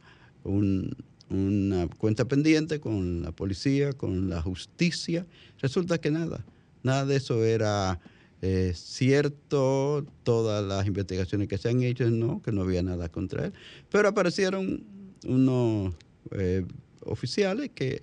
una 0.42 1.86
cuenta 1.98 2.24
pendiente 2.24 2.80
con 2.80 3.22
la 3.22 3.30
policía, 3.30 3.92
con 3.92 4.28
la 4.28 4.42
justicia. 4.42 5.24
Resulta 5.60 5.98
que 5.98 6.10
nada, 6.10 6.44
nada 6.82 7.06
de 7.06 7.14
eso 7.14 7.44
era 7.44 8.00
eh, 8.42 8.72
cierto, 8.74 10.04
todas 10.24 10.64
las 10.64 10.88
investigaciones 10.88 11.46
que 11.46 11.58
se 11.58 11.68
han 11.68 11.80
hecho, 11.84 12.10
no, 12.10 12.42
que 12.42 12.50
no 12.50 12.62
había 12.62 12.82
nada 12.82 13.08
contra 13.08 13.46
él, 13.46 13.52
pero 13.88 14.08
aparecieron 14.08 14.82
unos 15.24 15.94
eh, 16.32 16.64
oficiales 17.02 17.70
que 17.72 18.02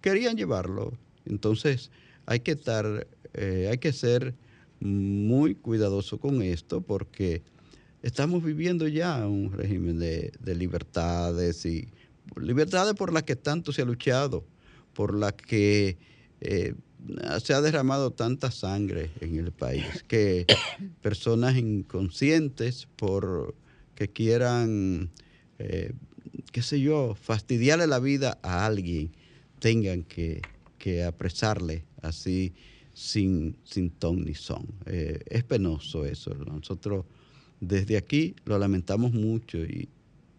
querían 0.00 0.36
llevarlo. 0.36 0.92
Entonces 1.24 1.90
hay 2.26 2.40
que 2.40 2.52
estar, 2.52 3.06
eh, 3.34 3.68
hay 3.70 3.78
que 3.78 3.92
ser 3.92 4.34
muy 4.80 5.54
cuidadoso 5.54 6.18
con 6.18 6.42
esto 6.42 6.80
porque 6.80 7.42
estamos 8.02 8.44
viviendo 8.44 8.86
ya 8.88 9.26
un 9.26 9.52
régimen 9.52 9.98
de, 9.98 10.32
libertades 10.54 11.64
y 11.64 11.88
libertades 12.36 12.94
por 12.94 13.12
las 13.12 13.22
que 13.22 13.36
tanto 13.36 13.72
se 13.72 13.82
ha 13.82 13.84
luchado, 13.84 14.44
por 14.92 15.14
las 15.14 15.32
que 15.32 15.96
eh, 16.40 16.74
se 17.42 17.54
ha 17.54 17.60
derramado 17.60 18.12
tanta 18.12 18.50
sangre 18.50 19.10
en 19.20 19.36
el 19.38 19.52
país, 19.52 20.04
que 20.08 20.46
personas 21.02 21.56
inconscientes 21.56 22.88
por 22.96 23.54
que 23.94 24.08
quieran, 24.08 25.10
eh, 25.58 25.92
qué 26.52 26.62
sé 26.62 26.80
yo, 26.80 27.16
fastidiarle 27.20 27.86
la 27.86 27.98
vida 27.98 28.38
a 28.42 28.66
alguien, 28.66 29.10
tengan 29.66 30.04
que, 30.04 30.40
apresarle 31.04 31.82
así 32.00 32.52
sin, 32.94 33.56
sin 33.64 33.90
ton 33.90 34.24
ni 34.24 34.34
son. 34.34 34.64
Eh, 34.86 35.18
es 35.26 35.42
penoso 35.42 36.04
eso. 36.04 36.32
Nosotros 36.36 37.04
desde 37.58 37.96
aquí 37.96 38.36
lo 38.44 38.56
lamentamos 38.56 39.12
mucho 39.12 39.58
y 39.58 39.88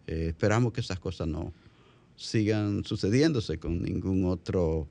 eh, 0.06 0.28
esperamos 0.28 0.72
que 0.72 0.80
esas 0.80 0.98
cosas 0.98 1.28
no 1.28 1.52
sigan 2.16 2.82
sucediéndose 2.84 3.58
con 3.58 3.82
ningún 3.82 4.24
otro 4.24 4.88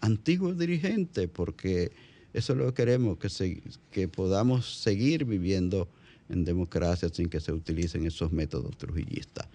antiguo 0.00 0.52
dirigente, 0.52 1.28
porque 1.28 1.92
eso 2.34 2.54
es 2.54 2.58
lo 2.58 2.66
que 2.66 2.74
queremos, 2.74 3.18
que, 3.18 3.62
que 3.92 4.08
podamos 4.08 4.80
seguir 4.82 5.24
viviendo 5.24 5.88
en 6.28 6.44
democracia 6.44 7.08
sin 7.08 7.28
que 7.28 7.40
se 7.40 7.52
utilicen 7.52 8.06
esos 8.06 8.32
métodos 8.32 8.76
trujillistas. 8.76 9.46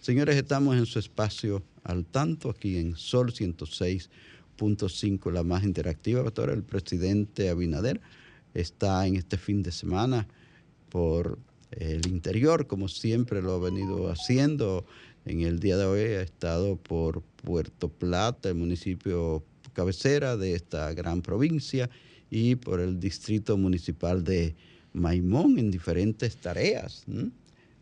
Señores, 0.00 0.36
estamos 0.36 0.76
en 0.76 0.86
su 0.86 0.98
espacio 0.98 1.62
al 1.84 2.04
tanto, 2.04 2.50
aquí 2.50 2.78
en 2.78 2.96
Sol 2.96 3.32
106.5, 3.32 5.32
la 5.32 5.42
más 5.42 5.64
interactiva. 5.64 6.20
Ahora 6.20 6.52
el 6.52 6.62
presidente 6.62 7.48
Abinader 7.48 8.00
está 8.54 9.06
en 9.06 9.16
este 9.16 9.36
fin 9.36 9.62
de 9.62 9.72
semana 9.72 10.26
por 10.88 11.38
el 11.72 12.06
interior, 12.08 12.66
como 12.66 12.88
siempre 12.88 13.42
lo 13.42 13.54
ha 13.54 13.58
venido 13.58 14.10
haciendo. 14.10 14.84
En 15.26 15.42
el 15.42 15.60
día 15.60 15.76
de 15.76 15.84
hoy 15.84 16.00
ha 16.00 16.22
estado 16.22 16.76
por 16.76 17.22
Puerto 17.22 17.88
Plata, 17.88 18.48
el 18.48 18.54
municipio 18.54 19.44
cabecera 19.72 20.36
de 20.36 20.54
esta 20.54 20.92
gran 20.94 21.22
provincia, 21.22 21.90
y 22.30 22.56
por 22.56 22.80
el 22.80 23.00
distrito 23.00 23.56
municipal 23.56 24.24
de 24.24 24.54
Maimón 24.92 25.58
en 25.58 25.70
diferentes 25.70 26.36
tareas. 26.36 27.04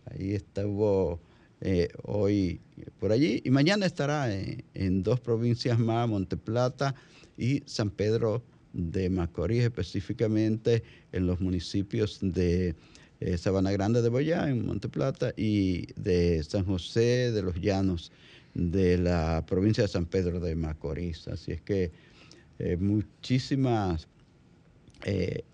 Ahí 0.07 0.35
estuvo 0.35 1.21
eh, 1.61 1.89
hoy 2.05 2.61
por 3.01 3.11
allí 3.11 3.43
y 3.45 3.51
mañana 3.51 3.87
estará 3.87 4.33
en, 4.33 5.03
dos 5.03 5.21
provincias 5.21 5.79
más, 5.79 6.09
Monteplata 6.09 6.95
y 7.37 7.63
San 7.67 7.91
Pedro 7.91 8.43
de 8.73 9.11
Macorís, 9.11 9.65
específicamente 9.65 10.85
en 11.13 11.27
los 11.27 11.41
municipios 11.41 12.19
de 12.23 12.77
eh, 13.21 13.39
Sabana 13.39 13.73
Grande 13.73 14.03
de 14.03 14.09
Boyá, 14.09 14.49
en 14.49 14.67
Monteplata, 14.67 15.33
y 15.37 15.87
de 16.01 16.45
San 16.45 16.65
José 16.65 17.33
de 17.33 17.43
los 17.43 17.61
Llanos, 17.61 18.13
de 18.55 18.99
la 18.99 19.45
provincia 19.47 19.83
de 19.83 19.89
San 19.89 20.07
Pedro 20.07 20.39
de 20.39 20.55
Macorís. 20.55 21.27
Así 21.27 21.53
es 21.53 21.61
que 21.61 21.91
eh, 22.59 22.77
muchísimas 22.77 24.07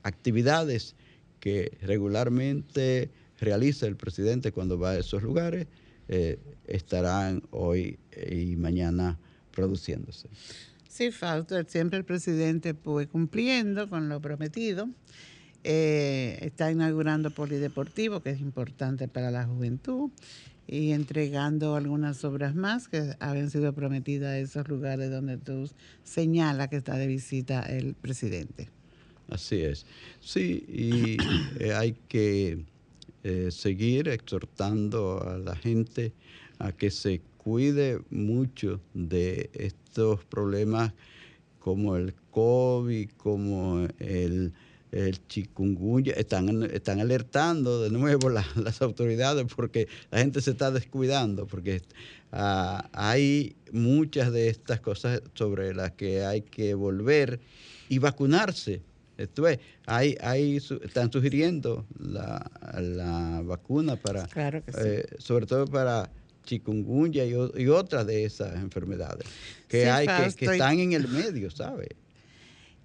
actividades 0.02 0.96
que 1.44 1.76
regularmente 1.82 3.10
realiza 3.38 3.86
el 3.86 3.96
presidente 3.96 4.50
cuando 4.50 4.78
va 4.78 4.92
a 4.92 4.98
esos 4.98 5.22
lugares 5.22 5.66
eh, 6.08 6.38
estarán 6.66 7.42
hoy 7.50 7.98
y 8.32 8.56
mañana 8.56 9.18
produciéndose. 9.50 10.30
Sí, 10.88 11.10
Fausto, 11.10 11.62
siempre 11.64 11.98
el 11.98 12.06
presidente 12.06 12.72
pues 12.72 13.08
cumpliendo 13.08 13.90
con 13.90 14.08
lo 14.08 14.22
prometido. 14.22 14.88
Eh, 15.64 16.38
está 16.40 16.70
inaugurando 16.70 17.30
Polideportivo, 17.30 18.20
que 18.20 18.30
es 18.30 18.40
importante 18.40 19.06
para 19.06 19.30
la 19.30 19.44
juventud, 19.44 20.10
y 20.66 20.92
entregando 20.92 21.76
algunas 21.76 22.24
obras 22.24 22.54
más 22.54 22.88
que 22.88 23.16
habían 23.20 23.50
sido 23.50 23.74
prometidas 23.74 24.30
a 24.30 24.38
esos 24.38 24.66
lugares 24.68 25.10
donde 25.10 25.36
tú 25.36 25.68
señalas 26.04 26.68
que 26.68 26.76
está 26.76 26.96
de 26.96 27.06
visita 27.06 27.60
el 27.60 27.94
presidente. 27.94 28.70
Así 29.34 29.62
es. 29.62 29.84
Sí, 30.20 30.64
y 30.68 31.16
eh, 31.60 31.74
hay 31.74 31.96
que 32.06 32.64
eh, 33.24 33.48
seguir 33.50 34.08
exhortando 34.08 35.20
a 35.28 35.38
la 35.38 35.56
gente 35.56 36.12
a 36.60 36.70
que 36.70 36.92
se 36.92 37.20
cuide 37.36 37.98
mucho 38.10 38.80
de 38.94 39.50
estos 39.52 40.24
problemas 40.26 40.92
como 41.58 41.96
el 41.96 42.14
COVID, 42.30 43.10
como 43.16 43.88
el, 43.98 44.52
el 44.92 45.26
chikungunya. 45.26 46.12
Están, 46.12 46.62
están 46.70 47.00
alertando 47.00 47.82
de 47.82 47.90
nuevo 47.90 48.30
las 48.54 48.82
autoridades 48.82 49.52
porque 49.52 49.88
la 50.12 50.18
gente 50.18 50.42
se 50.42 50.52
está 50.52 50.70
descuidando, 50.70 51.48
porque 51.48 51.82
ah, 52.30 52.88
hay 52.92 53.56
muchas 53.72 54.32
de 54.32 54.48
estas 54.48 54.78
cosas 54.78 55.22
sobre 55.34 55.74
las 55.74 55.90
que 55.90 56.24
hay 56.24 56.42
que 56.42 56.74
volver 56.74 57.40
y 57.88 57.98
vacunarse 57.98 58.80
esto 59.16 59.46
es, 59.48 59.58
hay, 59.86 60.16
hay, 60.20 60.56
están 60.56 61.10
sugiriendo 61.12 61.86
la, 61.98 62.50
la 62.80 63.42
vacuna 63.44 63.96
para, 63.96 64.26
eh, 64.78 65.06
sobre 65.18 65.46
todo 65.46 65.66
para 65.66 66.10
chikungunya 66.44 67.24
y, 67.24 67.32
y, 67.32 67.68
otras 67.68 68.06
de 68.06 68.24
esas 68.24 68.54
enfermedades 68.56 69.26
que 69.68 69.88
hay 69.88 70.06
que, 70.06 70.34
que, 70.34 70.44
están 70.46 70.78
en 70.78 70.92
el 70.92 71.08
medio, 71.08 71.50
¿sabe? 71.50 71.96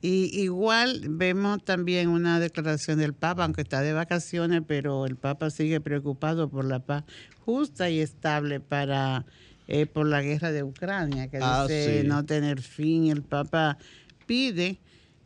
Y 0.01 0.41
igual 0.41 1.01
vemos 1.09 1.63
también 1.65 2.07
una 2.07 2.39
declaración 2.39 2.99
del 2.99 3.13
Papa, 3.13 3.43
aunque 3.43 3.61
está 3.61 3.82
de 3.82 3.91
vacaciones, 3.91 4.61
pero 4.65 5.05
el 5.05 5.17
Papa 5.17 5.49
sigue 5.49 5.82
preocupado 5.82 6.49
por 6.49 6.63
la 6.63 6.80
paz 6.80 7.03
justa 7.43 7.89
y 7.89 7.99
estable 7.99 8.61
para 8.61 9.25
eh, 9.67 9.86
por 9.86 10.07
la 10.07 10.21
guerra 10.21 10.51
de 10.53 10.63
Ucrania, 10.63 11.27
que 11.27 11.39
ah, 11.41 11.65
dice 11.67 12.03
no 12.05 12.25
tener 12.25 12.61
fin. 12.61 13.09
El 13.09 13.23
Papa 13.23 13.77
pide 14.25 14.80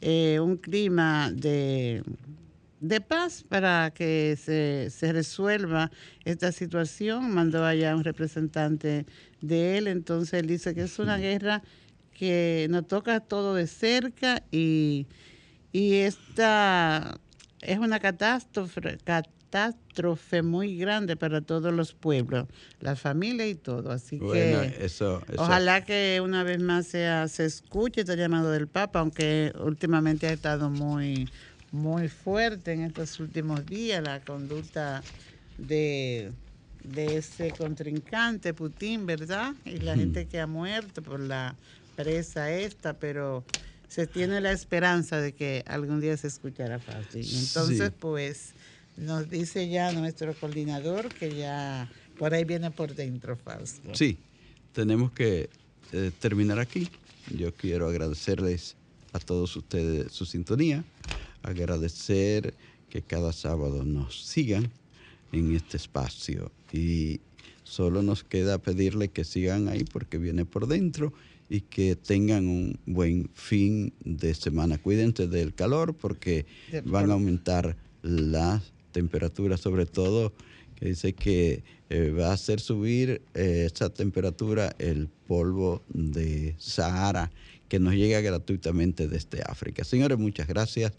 eh, 0.06 0.42
un 0.42 0.58
clima 0.58 1.32
de, 1.32 2.04
de, 2.82 3.00
paz 3.00 3.46
para 3.48 3.92
que 3.96 4.38
se, 4.38 4.90
se, 4.90 5.14
resuelva 5.14 5.92
esta 6.26 6.52
situación. 6.52 7.34
Mandó 7.34 7.64
allá 7.64 7.96
un 7.96 8.04
representante 8.04 9.06
de 9.40 9.78
él, 9.78 9.88
entonces 9.88 10.42
él 10.42 10.48
dice 10.48 10.76
que 10.76 10.82
es 10.82 11.00
una 11.00 11.18
guerra 11.18 11.64
que 12.14 12.68
nos 12.70 12.86
toca 12.86 13.22
todo 13.22 13.56
de 13.56 13.66
cerca 13.66 14.44
y, 14.52 15.08
y 15.72 15.96
esta 15.96 17.18
es 17.62 17.80
una 17.80 18.00
catástrofe, 18.00 18.98
catástrofe 19.54 20.42
muy 20.42 20.78
grande 20.78 21.16
para 21.16 21.42
todos 21.42 21.72
los 21.72 21.94
pueblos, 21.94 22.48
la 22.80 22.96
familia 22.96 23.48
y 23.48 23.54
todo. 23.54 23.92
Así 23.92 24.18
que 24.18 24.90
ojalá 25.38 25.86
que 25.86 26.22
una 26.24 26.44
vez 26.44 26.60
más 26.60 26.88
sea, 26.88 27.28
se 27.28 27.46
escuche 27.46 28.02
este 28.02 28.18
llamado 28.18 28.50
del 28.50 28.68
Papa, 28.68 29.00
aunque 29.00 29.54
últimamente 29.64 30.26
ha 30.28 30.34
estado 30.34 30.72
muy, 30.72 31.30
muy 31.72 32.10
fuerte 32.10 32.74
en 32.74 32.82
estos 32.82 33.20
últimos 33.20 33.64
días 33.68 34.04
la 34.04 34.22
conducta 34.22 35.04
de, 35.60 36.32
de 36.84 37.18
ese 37.18 37.52
contrincante 37.52 38.56
Putin, 38.56 39.06
¿verdad? 39.06 39.54
Y 39.66 39.78
la 39.78 39.96
gente 39.96 40.26
que 40.26 40.40
ha 40.40 40.48
muerto 40.48 41.04
por 41.04 41.20
la 41.20 41.56
presa 41.96 42.52
esta, 42.52 42.94
pero 42.94 43.44
se 43.88 44.08
tiene 44.08 44.42
la 44.42 44.52
esperanza 44.52 45.22
de 45.22 45.34
que 45.34 45.64
algún 45.68 46.02
día 46.02 46.18
se 46.18 46.26
escuchará 46.26 46.80
fácil. 46.80 47.24
Entonces, 47.24 47.92
pues 48.00 48.56
nos 48.98 49.30
dice 49.30 49.70
ya 49.70 49.92
nuestro 49.92 50.34
coordinador 50.34 51.10
que 51.14 51.36
ya 51.36 51.92
por 52.18 52.34
ahí 52.34 52.44
viene 52.44 52.72
por 52.72 52.94
dentro, 52.94 53.36
Fausto. 53.36 53.94
Sí, 53.94 54.18
tenemos 54.72 55.12
que 55.12 55.50
eh, 55.92 56.12
terminar 56.20 56.60
aquí. 56.60 56.88
Yo 57.36 57.54
quiero 57.54 57.88
agradecerles 57.88 58.76
a 59.14 59.20
todos 59.20 59.56
ustedes 59.56 60.12
su 60.12 60.26
sintonía, 60.26 60.84
agradecer 61.42 62.54
que 62.90 63.02
cada 63.02 63.32
sábado 63.34 63.84
nos 63.84 64.26
sigan 64.26 64.72
en 65.32 65.56
este 65.56 65.78
espacio 65.78 66.52
y 66.72 67.22
solo 67.64 68.04
nos 68.04 68.24
queda 68.24 68.58
pedirle 68.58 69.10
que 69.10 69.24
sigan 69.24 69.68
ahí 69.68 69.84
porque 69.84 70.18
viene 70.18 70.46
por 70.46 70.68
dentro 70.68 71.14
y 71.50 71.62
que 71.62 71.96
tengan 71.96 72.48
un 72.48 72.80
buen 72.86 73.30
fin 73.34 73.94
de 74.04 74.34
semana. 74.34 74.78
Cuídense 74.78 75.28
del 75.28 75.54
calor 75.54 75.96
porque 75.96 76.46
van 76.86 77.10
a 77.10 77.14
aumentar 77.14 77.78
las 78.02 78.73
temperatura, 78.94 79.58
sobre 79.58 79.86
todo 79.86 80.32
que 80.76 80.88
dice 80.88 81.14
que 81.14 81.64
eh, 81.90 82.12
va 82.12 82.30
a 82.30 82.34
hacer 82.34 82.60
subir 82.60 83.22
eh, 83.34 83.70
esa 83.72 83.90
temperatura 83.90 84.74
el 84.80 85.10
polvo 85.28 85.84
de 85.90 86.56
Sahara 86.58 87.32
que 87.68 87.80
nos 87.80 87.94
llega 87.94 88.22
gratuitamente 88.22 89.08
desde 89.08 89.42
África. 89.42 89.84
Señores, 89.84 90.18
muchas 90.18 90.48
gracias 90.48 90.94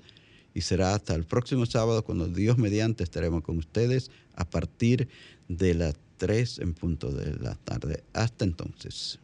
y 0.55 0.61
será 0.61 0.95
hasta 0.95 1.15
el 1.15 1.25
próximo 1.25 1.67
sábado 1.67 2.05
cuando 2.05 2.29
Dios 2.29 2.59
mediante 2.59 3.03
estaremos 3.03 3.43
con 3.43 3.59
ustedes 3.59 4.11
a 4.35 4.45
partir 4.45 5.09
de 5.49 5.75
las 5.75 5.95
3 6.19 6.61
en 6.61 6.75
punto 6.75 7.11
de 7.11 7.35
la 7.39 7.55
tarde. 7.57 8.05
Hasta 8.13 8.45
entonces. 8.45 9.19